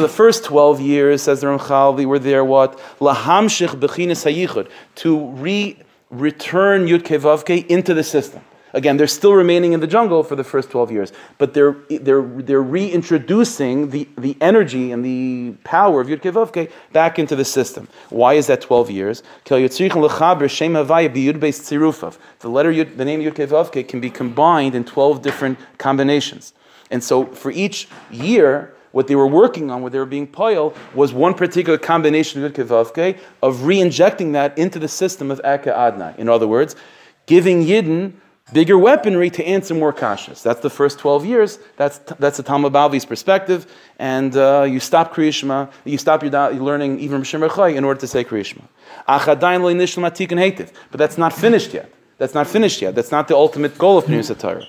the 0.00 0.08
first 0.08 0.44
12 0.44 0.80
years, 0.80 1.22
says 1.22 1.42
the 1.42 1.46
Ramchal, 1.48 1.96
we 1.98 2.06
were 2.06 2.18
there 2.18 2.46
what? 2.46 2.78
Lahamshich 2.98 3.78
bechinas 3.78 4.24
hayichud. 4.24 4.70
To 4.96 5.26
re 5.32 5.76
return 6.20 6.86
Yud 6.86 7.02
Kevavke 7.02 7.66
into 7.66 7.94
the 7.94 8.04
system. 8.04 8.42
Again, 8.74 8.96
they're 8.96 9.06
still 9.06 9.34
remaining 9.34 9.72
in 9.72 9.78
the 9.78 9.86
jungle 9.86 10.24
for 10.24 10.34
the 10.34 10.42
first 10.42 10.68
12 10.70 10.90
years, 10.90 11.12
but 11.38 11.54
they're, 11.54 11.76
they're, 11.88 12.22
they're 12.22 12.60
reintroducing 12.60 13.90
the, 13.90 14.08
the 14.18 14.36
energy 14.40 14.90
and 14.90 15.04
the 15.04 15.52
power 15.62 16.00
of 16.00 16.08
Yud 16.08 16.22
Kei 16.22 16.32
Vav 16.32 16.52
Kei 16.52 16.68
back 16.92 17.20
into 17.20 17.36
the 17.36 17.44
system. 17.44 17.86
Why 18.10 18.34
is 18.34 18.48
that 18.48 18.60
12 18.60 18.90
years? 18.90 19.22
The 19.44 19.54
letter 22.42 22.84
the 22.84 23.04
name 23.04 23.20
Yud 23.20 23.36
Kei 23.36 23.46
Vav 23.46 23.70
Kei 23.70 23.84
can 23.84 24.00
be 24.00 24.10
combined 24.10 24.74
in 24.74 24.84
12 24.84 25.22
different 25.22 25.56
combinations. 25.78 26.52
And 26.90 27.04
so 27.04 27.26
for 27.26 27.52
each 27.52 27.86
year, 28.10 28.73
what 28.94 29.08
they 29.08 29.16
were 29.16 29.26
working 29.26 29.72
on, 29.72 29.82
what 29.82 29.90
they 29.90 29.98
were 29.98 30.06
being 30.06 30.26
poil, 30.26 30.72
was 30.94 31.12
one 31.12 31.34
particular 31.34 31.76
combination 31.76 32.44
of 32.44 32.52
Yud 32.52 32.54
Kei 32.54 32.62
Vav 32.62 32.94
Kei, 32.94 33.18
of 33.42 33.64
re-injecting 33.64 34.32
that 34.32 34.56
into 34.56 34.78
the 34.78 34.86
system 34.86 35.32
of 35.32 35.40
Eka 35.42 35.66
Adna. 35.66 36.14
In 36.16 36.28
other 36.28 36.46
words, 36.46 36.76
giving 37.26 37.64
Yidden 37.64 38.12
bigger 38.52 38.78
weaponry 38.78 39.30
to 39.30 39.44
answer 39.44 39.74
more 39.74 39.92
kashas. 39.92 40.42
That's 40.42 40.60
the 40.60 40.70
first 40.70 41.00
12 41.00 41.26
years. 41.26 41.58
That's, 41.76 41.98
that's 42.20 42.36
the 42.36 42.44
Talmud 42.44 42.72
Bavli's 42.72 43.04
perspective. 43.04 43.66
And 43.98 44.36
uh, 44.36 44.62
you 44.68 44.78
stop 44.78 45.12
Kriyishma, 45.12 45.72
you 45.84 45.98
stop 45.98 46.22
your, 46.22 46.30
da- 46.30 46.48
learning 46.48 47.00
even 47.00 47.22
Rechai 47.22 47.74
in 47.74 47.82
order 47.82 47.98
to 48.00 48.06
say 48.06 48.22
Kriyishma. 48.22 48.62
But 49.06 50.98
that's 50.98 51.18
not 51.18 51.32
finished 51.32 51.74
yet. 51.74 51.90
That's 52.18 52.34
not 52.34 52.46
finished 52.46 52.80
yet. 52.80 52.94
That's 52.94 53.10
not 53.10 53.26
the 53.28 53.34
ultimate 53.36 53.76
goal 53.76 53.98
of 53.98 54.04
Pnimis 54.04 54.38
Torah. 54.38 54.64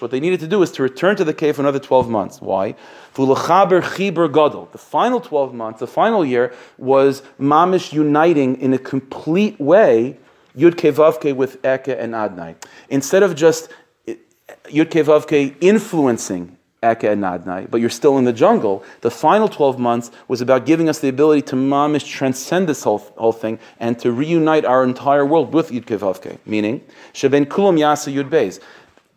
What 0.00 0.10
they 0.10 0.20
needed 0.20 0.40
to 0.40 0.46
do 0.46 0.62
is 0.62 0.72
to 0.72 0.82
return 0.82 1.16
to 1.16 1.24
the 1.24 1.34
cave 1.34 1.56
for 1.56 1.62
another 1.62 1.78
12 1.78 2.08
months. 2.08 2.40
Why? 2.40 2.74
The 3.14 4.76
final 4.78 5.20
12 5.20 5.54
months, 5.54 5.80
the 5.80 5.86
final 5.86 6.24
year, 6.24 6.54
was 6.78 7.22
Mamish 7.38 7.92
uniting 7.92 8.60
in 8.60 8.72
a 8.72 8.78
complete 8.78 9.60
way 9.60 10.16
Yud 10.56 10.74
Kevavke 10.74 11.36
with 11.36 11.56
Eke 11.64 11.88
and 11.88 12.14
Adnai. 12.14 12.54
Instead 12.88 13.22
of 13.22 13.34
just 13.34 13.68
Yud 14.06 14.86
Kevavke 14.86 15.54
influencing 15.60 16.56
Eke 16.82 17.04
and 17.04 17.22
Adnai, 17.22 17.70
but 17.70 17.78
you're 17.82 17.90
still 17.90 18.16
in 18.16 18.24
the 18.24 18.32
jungle, 18.32 18.82
the 19.02 19.10
final 19.10 19.48
12 19.48 19.78
months 19.78 20.10
was 20.28 20.40
about 20.40 20.64
giving 20.64 20.88
us 20.88 21.00
the 21.00 21.08
ability 21.08 21.42
to 21.42 21.54
mamish 21.54 22.06
transcend 22.06 22.66
this 22.66 22.84
whole, 22.84 23.00
whole 23.18 23.32
thing 23.32 23.58
and 23.78 23.98
to 23.98 24.10
reunite 24.10 24.64
our 24.64 24.82
entire 24.82 25.26
world 25.26 25.52
with 25.52 25.70
Yud 25.70 25.84
Kevavke. 25.84 26.38
Meaning, 26.46 26.80
Sheben 27.12 27.44
Kulam 27.44 27.78
Yasa 27.78 28.10
Yud 28.10 28.30
Beis. 28.30 28.60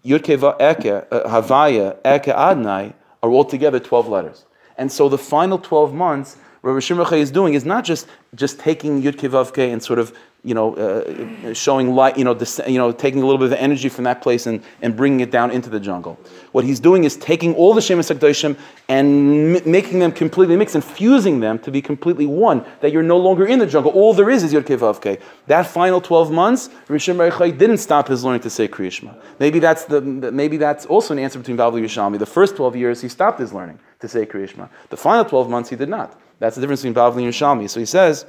Yud 0.04 0.44
uh, 0.44 1.30
Havaya, 1.30 1.94
Eke 2.00 2.36
Adnai 2.36 2.94
are 3.22 3.32
altogether 3.32 3.80
12 3.80 4.10
letters. 4.10 4.46
And 4.78 4.92
so 4.92 5.08
the 5.08 5.18
final 5.18 5.58
12 5.58 5.94
months, 5.94 6.36
what 6.60 6.82
Shimon 6.84 7.14
is 7.14 7.32
doing 7.32 7.54
is 7.54 7.64
not 7.64 7.86
just, 7.86 8.08
just 8.36 8.60
taking 8.60 9.02
Yud 9.02 9.14
Kevavke 9.14 9.72
and 9.72 9.82
sort 9.82 10.00
of 10.00 10.14
you 10.46 10.54
know, 10.54 10.76
uh, 10.76 11.54
showing 11.54 11.96
light, 11.96 12.18
you 12.18 12.26
know, 12.26 12.34
dis- 12.34 12.60
you 12.68 12.78
know, 12.78 12.92
taking 12.92 13.22
a 13.22 13.26
little 13.26 13.38
bit 13.38 13.54
of 13.54 13.58
energy 13.58 13.88
from 13.88 14.04
that 14.04 14.22
place 14.22 14.46
and, 14.46 14.62
and 14.82 14.96
bringing 14.96 15.22
it 15.22 15.32
down 15.32 15.52
into 15.52 15.70
the 15.70 15.80
jungle. 15.80 16.20
What 16.52 16.66
he's 16.66 16.82
doing 16.82 17.06
is 17.06 17.16
taking 17.16 17.56
all 17.56 17.74
the 17.74 17.80
Shemus 17.80 18.10
HaKadoshim 18.10 18.58
and 18.90 19.56
m- 19.56 19.72
making 19.72 20.00
them 20.00 20.12
completely 20.12 20.58
mixed 20.58 20.76
and 20.76 20.84
fusing 20.84 21.40
them 21.40 21.60
to 21.60 21.72
be 21.72 21.82
completely 21.82 22.26
one, 22.26 22.66
that 22.82 22.92
you're 22.92 23.04
no 23.04 23.18
longer 23.18 23.46
in 23.46 23.60
the 23.60 23.66
jungle. 23.66 23.94
All 23.94 24.14
there 24.14 24.30
is 24.30 24.44
is 24.44 24.52
Yod 24.52 24.66
Kevavke. 24.66 25.22
That 25.48 25.66
final 25.66 26.02
12 26.02 26.30
months, 26.32 26.70
Rishon 26.90 27.18
Baruch 27.18 27.58
didn't 27.58 27.78
stop 27.78 28.10
his 28.10 28.26
learning 28.26 28.42
to 28.42 28.50
say 28.50 28.68
Kriyishma. 28.68 29.16
Maybe 29.40 29.60
that's, 29.60 29.86
the, 29.86 30.02
maybe 30.02 30.58
that's 30.58 30.86
also 30.86 31.14
an 31.14 31.20
answer 31.20 31.40
between 31.40 31.56
Bavli 31.56 31.78
and 31.78 31.86
Yerushalmi. 31.88 32.20
The 32.20 32.26
first 32.26 32.58
12 32.58 32.76
years, 32.76 33.02
he 33.02 33.08
stopped 33.08 33.40
his 33.40 33.54
learning 33.54 33.80
to 34.02 34.10
say 34.10 34.26
Kriyishma. 34.26 34.68
The 34.90 34.98
final 34.98 35.24
12 35.24 35.50
months, 35.50 35.70
he 35.70 35.78
did 35.78 35.88
not. 35.88 36.20
That's 36.40 36.56
the 36.56 36.62
difference 36.62 36.82
between 36.82 36.96
Bavli 36.96 37.24
and 37.24 37.34
Yerushalmi. 37.34 37.70
So 37.70 37.80
he 37.80 37.86
says, 37.86 38.26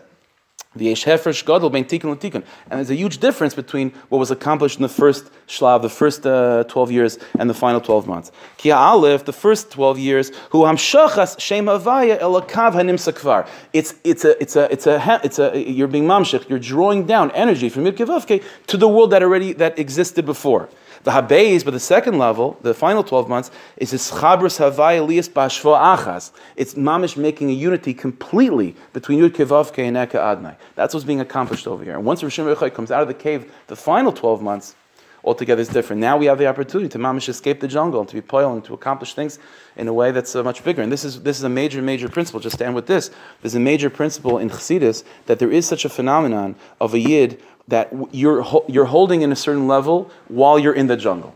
the 0.76 0.92
Yeshefresh 0.92 1.44
Gadol 1.44 1.70
ben 1.70 1.84
Tikkun 1.84 2.16
Tikkun. 2.16 2.44
And 2.70 2.78
there's 2.78 2.90
a 2.90 2.94
huge 2.94 3.18
difference 3.18 3.54
between 3.54 3.90
what 4.08 4.18
was 4.18 4.30
accomplished 4.30 4.76
in 4.76 4.82
the 4.82 4.88
first 4.88 5.30
Shlav, 5.46 5.82
the 5.82 5.88
first 5.88 6.26
uh, 6.26 6.64
12 6.64 6.90
years, 6.90 7.18
and 7.38 7.48
the 7.48 7.54
final 7.54 7.80
12 7.80 8.06
months. 8.06 8.32
Ki 8.56 8.70
Aleph, 8.70 9.24
the 9.24 9.32
first 9.32 9.70
12 9.70 9.98
years, 9.98 10.28
Hu 10.50 10.60
Hamshachas 10.60 11.40
Shem 11.40 11.66
Avaya 11.66 12.18
Elakav 12.20 12.72
Hanim 12.72 12.96
Sakvar. 12.96 13.46
It's 13.72 13.94
it's 14.04 14.24
a 14.24 14.40
it's 14.40 14.56
a 14.56 14.72
it's 14.72 14.86
a 14.86 15.20
it's 15.22 15.38
a 15.38 15.70
you're 15.70 15.88
being 15.88 16.06
mamshich, 16.06 16.48
you're 16.48 16.58
drawing 16.58 17.06
down 17.06 17.30
energy 17.32 17.68
from 17.68 17.84
Yud 17.84 18.44
to 18.66 18.76
the 18.76 18.88
world 18.88 19.10
that 19.10 19.22
already 19.22 19.52
that 19.54 19.78
existed 19.78 20.24
before. 20.26 20.68
The 21.04 21.10
Habeis, 21.10 21.62
but 21.62 21.72
the 21.72 21.80
second 21.80 22.16
level, 22.16 22.56
the 22.62 22.72
final 22.72 23.04
12 23.04 23.28
months, 23.28 23.50
is 23.76 23.90
this 23.90 24.10
Chabras 24.10 24.58
Havai 24.58 25.00
Elias 25.00 25.28
Bashvo 25.28 25.78
Achas. 25.78 26.30
It's 26.56 26.74
Mamish 26.74 27.18
making 27.18 27.50
a 27.50 27.52
unity 27.52 27.92
completely 27.92 28.74
between 28.94 29.20
Yud 29.20 29.32
Kevavke 29.32 29.80
and 29.80 29.98
Eka 29.98 30.12
Adnai. 30.12 30.56
That's 30.76 30.94
what's 30.94 31.04
being 31.04 31.20
accomplished 31.20 31.66
over 31.66 31.84
here. 31.84 31.94
And 31.94 32.06
once 32.06 32.22
Rishon 32.22 32.52
Rechai 32.52 32.72
comes 32.72 32.90
out 32.90 33.02
of 33.02 33.08
the 33.08 33.14
cave, 33.14 33.52
the 33.66 33.76
final 33.76 34.12
12 34.12 34.40
months, 34.40 34.76
altogether 35.24 35.62
is 35.62 35.68
different. 35.68 36.00
Now 36.00 36.16
we 36.16 36.26
have 36.26 36.38
the 36.38 36.46
opportunity 36.46 36.88
to 36.90 36.98
mamish 36.98 37.28
escape 37.28 37.60
the 37.60 37.68
jungle 37.68 38.00
and 38.00 38.08
to 38.08 38.14
be 38.14 38.20
poil 38.20 38.52
and 38.52 38.64
to 38.64 38.74
accomplish 38.74 39.14
things 39.14 39.38
in 39.76 39.88
a 39.88 39.92
way 39.92 40.12
that's 40.12 40.36
uh, 40.36 40.42
much 40.42 40.62
bigger. 40.62 40.82
And 40.82 40.92
this 40.92 41.04
is 41.04 41.22
this 41.22 41.38
is 41.38 41.44
a 41.44 41.48
major 41.48 41.82
major 41.82 42.08
principle. 42.08 42.40
Just 42.40 42.56
stand 42.56 42.74
with 42.74 42.86
this. 42.86 43.10
There's 43.40 43.54
a 43.54 43.60
major 43.60 43.90
principle 43.90 44.38
in 44.38 44.50
Chassidus 44.50 45.04
that 45.26 45.38
there 45.38 45.50
is 45.50 45.66
such 45.66 45.84
a 45.84 45.88
phenomenon 45.88 46.56
of 46.80 46.94
a 46.94 46.98
yid 46.98 47.40
that 47.68 47.92
you're 48.12 48.44
you're 48.68 48.84
holding 48.84 49.22
in 49.22 49.32
a 49.32 49.36
certain 49.36 49.66
level 49.66 50.10
while 50.28 50.58
you're 50.58 50.74
in 50.74 50.86
the 50.86 50.96
jungle. 50.96 51.34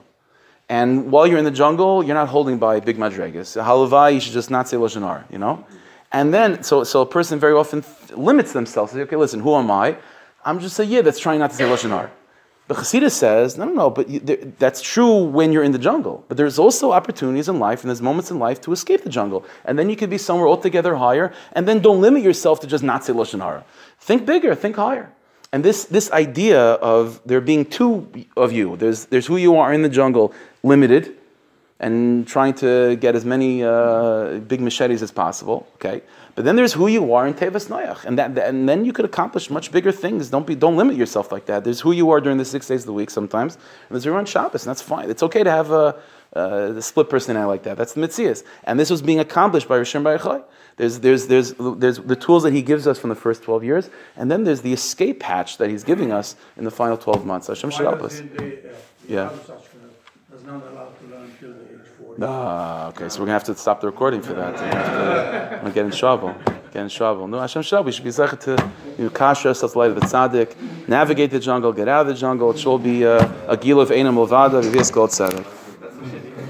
And 0.69 1.11
while 1.11 1.27
you're 1.27 1.39
in 1.39 1.47
the 1.47 1.51
jungle, 1.51 2.05
you're 2.05 2.15
not 2.15 2.29
holding 2.29 2.59
by 2.59 2.79
big 2.81 2.99
madregas. 2.99 3.57
Halavai, 3.57 4.13
you 4.13 4.21
should 4.21 4.35
just 4.35 4.51
not 4.51 4.69
say 4.69 4.77
lashon 4.77 5.25
you 5.33 5.39
know. 5.39 5.65
And 6.13 6.33
then, 6.33 6.63
so 6.63 6.85
so 6.85 7.01
a 7.01 7.07
person 7.07 7.39
very 7.39 7.55
often 7.55 7.83
limits 8.15 8.53
themselves. 8.53 8.93
Say, 8.93 9.01
okay, 9.03 9.17
listen, 9.17 9.41
who 9.41 9.55
am 9.55 9.71
I? 9.71 9.97
I'm 10.45 10.61
just 10.61 10.79
a 10.79 10.85
yid 10.85 11.05
that's 11.07 11.19
trying 11.19 11.39
not 11.39 11.51
to 11.51 11.57
say 11.57 11.65
lashon 11.65 12.11
the 12.69 12.75
Chassidus 12.75 13.13
says, 13.13 13.57
no, 13.57 13.65
no, 13.65 13.73
no, 13.73 13.91
but 13.91 14.09
you, 14.11 14.21
there, 14.21 14.37
that's 14.59 14.83
true 14.83 15.25
when 15.25 15.53
you're 15.53 15.63
in 15.63 15.73
the 15.73 15.79
jungle. 15.79 16.25
But 16.29 16.37
there's 16.37 16.59
also 16.59 16.93
opportunities 16.93 17.49
in 17.49 17.59
life, 17.59 17.81
and 17.83 17.89
there's 17.89 18.03
moments 18.03 18.31
in 18.31 18.39
life 18.39 18.61
to 18.63 18.73
escape 18.73 19.05
the 19.05 19.09
jungle. 19.09 19.45
And 19.65 19.79
then 19.79 19.89
you 19.89 19.97
could 19.97 20.11
be 20.11 20.19
somewhere 20.19 20.47
altogether 20.47 20.95
higher, 20.97 21.33
and 21.55 21.67
then 21.67 21.81
don't 21.81 22.01
limit 22.03 22.23
yourself 22.23 22.61
to 22.61 22.67
just 22.67 22.85
not 22.85 23.05
say 23.05 23.15
Lashon 23.15 23.41
Hara. 23.41 23.65
Think 23.99 24.27
bigger, 24.27 24.55
think 24.55 24.77
higher. 24.77 25.11
And 25.51 25.65
this, 25.65 25.87
this 25.87 26.13
idea 26.13 26.61
of 26.61 27.23
there 27.25 27.41
being 27.41 27.65
two 27.65 28.07
of 28.37 28.53
you, 28.53 28.77
there's, 28.77 29.07
there's 29.07 29.27
who 29.27 29.39
you 29.39 29.57
are 29.57 29.73
in 29.73 29.81
the 29.81 29.89
jungle, 29.89 30.35
limited, 30.63 31.17
and 31.81 32.27
trying 32.27 32.55
to 32.55 32.97
get 32.97 33.15
as 33.15 33.25
many 33.25 33.63
uh, 33.63 34.39
big 34.47 34.61
machetes 34.61 35.03
as 35.03 35.13
possible, 35.13 35.67
okay? 35.75 36.03
But 36.35 36.45
then 36.45 36.57
there's 36.57 36.73
who 36.73 36.87
you 36.87 37.13
are 37.15 37.27
in 37.27 37.35
Tevas 37.35 37.69
Noach, 37.69 38.05
and 38.05 38.19
that, 38.19 38.39
and 38.39 38.69
then 38.69 38.85
you 38.85 38.93
could 38.93 39.05
accomplish 39.05 39.51
much 39.51 39.73
bigger 39.73 39.93
things. 39.93 40.31
Don't 40.31 40.47
be, 40.47 40.55
don't 40.55 40.77
limit 40.77 40.97
yourself 40.97 41.33
like 41.33 41.47
that. 41.47 41.65
There's 41.65 41.81
who 41.81 41.93
you 41.93 42.11
are 42.11 42.21
during 42.21 42.39
the 42.39 42.45
six 42.45 42.67
days 42.69 42.83
of 42.83 42.87
the 42.87 42.93
week 42.93 43.11
sometimes, 43.11 43.55
and 43.55 43.91
there's 43.91 44.05
who 44.05 44.11
you 44.11 44.17
are 44.17 44.19
on 44.19 44.27
Shabbos, 44.27 44.65
and 44.65 44.71
that's 44.71 44.83
fine. 44.83 45.11
It's 45.11 45.23
okay 45.23 45.43
to 45.43 45.51
have 45.51 45.71
a, 45.71 46.01
a 46.33 46.83
split 46.83 47.11
personality 47.11 47.49
like 47.49 47.63
that. 47.65 47.77
That's 47.77 47.95
the 47.95 48.01
mitzvahs, 48.01 48.45
and 48.65 48.79
this 48.79 48.91
was 48.91 49.03
being 49.03 49.21
accomplished 49.21 49.69
by 49.69 49.79
Rishon 49.79 50.03
Baruch 50.03 50.45
there's, 50.79 51.01
there's, 51.01 51.27
there's, 51.27 51.55
there's 51.59 51.99
the 51.99 52.15
tools 52.15 52.45
that 52.45 52.53
he 52.53 52.63
gives 52.63 52.87
us 52.87 53.01
from 53.01 53.11
the 53.11 53.17
first 53.17 53.43
12 53.43 53.65
years, 53.65 53.91
and 54.17 54.31
then 54.31 54.45
there's 54.45 54.63
the 54.63 54.73
escape 54.73 55.25
hatch 55.25 55.59
that 55.59 55.69
he's 55.69 55.83
giving 55.83 56.13
us 56.13 56.37
in 56.57 56.65
the 56.65 56.71
final 56.71 56.97
12 56.97 57.27
months. 57.27 57.49
Hashem 57.49 57.71
should 57.71 57.87
help 57.87 58.01
us. 58.01 58.23
Yeah. 59.09 59.33
Does 60.31 60.45
not 60.45 60.63
allow 60.69 60.91
to 60.91 61.07
learn 61.11 61.35
till 61.41 61.53
the 61.53 61.65
age 61.65 61.89
40. 61.99 62.08
Ah, 62.21 62.89
okay. 62.89 63.09
So 63.09 63.21
we're 63.21 63.27
gonna 63.27 63.35
have 63.35 63.45
to 63.45 63.55
stop 63.55 63.81
the 63.81 63.87
recording 63.87 64.23
for 64.23 64.33
that. 64.35 65.61
Gonna 65.61 65.73
get 65.73 65.85
in 65.85 65.93
trouble. 65.93 66.35
Get 66.73 66.83
in 66.83 66.89
trouble. 66.89 67.29
No, 67.29 67.39
Hashem 67.39 67.63
Shalom. 67.63 67.87
We 67.87 67.93
should 67.93 68.05
be 68.05 68.11
zeichet 68.11 68.41
to 68.41 68.71
you 68.99 69.05
know, 69.05 69.53
such 69.53 69.77
light 69.77 69.91
of 69.91 69.95
the 69.95 70.01
tzaddik, 70.03 70.89
navigate 70.89 71.31
the 71.31 71.39
jungle, 71.39 71.73
get 71.73 71.87
out 71.87 72.03
of 72.03 72.07
the 72.09 72.15
jungle. 72.15 72.51
It 72.51 72.59
should 72.59 72.83
be 72.83 73.07
uh, 73.07 73.27
a 73.47 73.57
gil 73.57 73.81
of 73.81 73.91
enam 73.91 74.17
ovada, 74.17 74.63
v'vias 74.63 74.93
gold 74.93 75.11
tzaddik. 75.11 75.58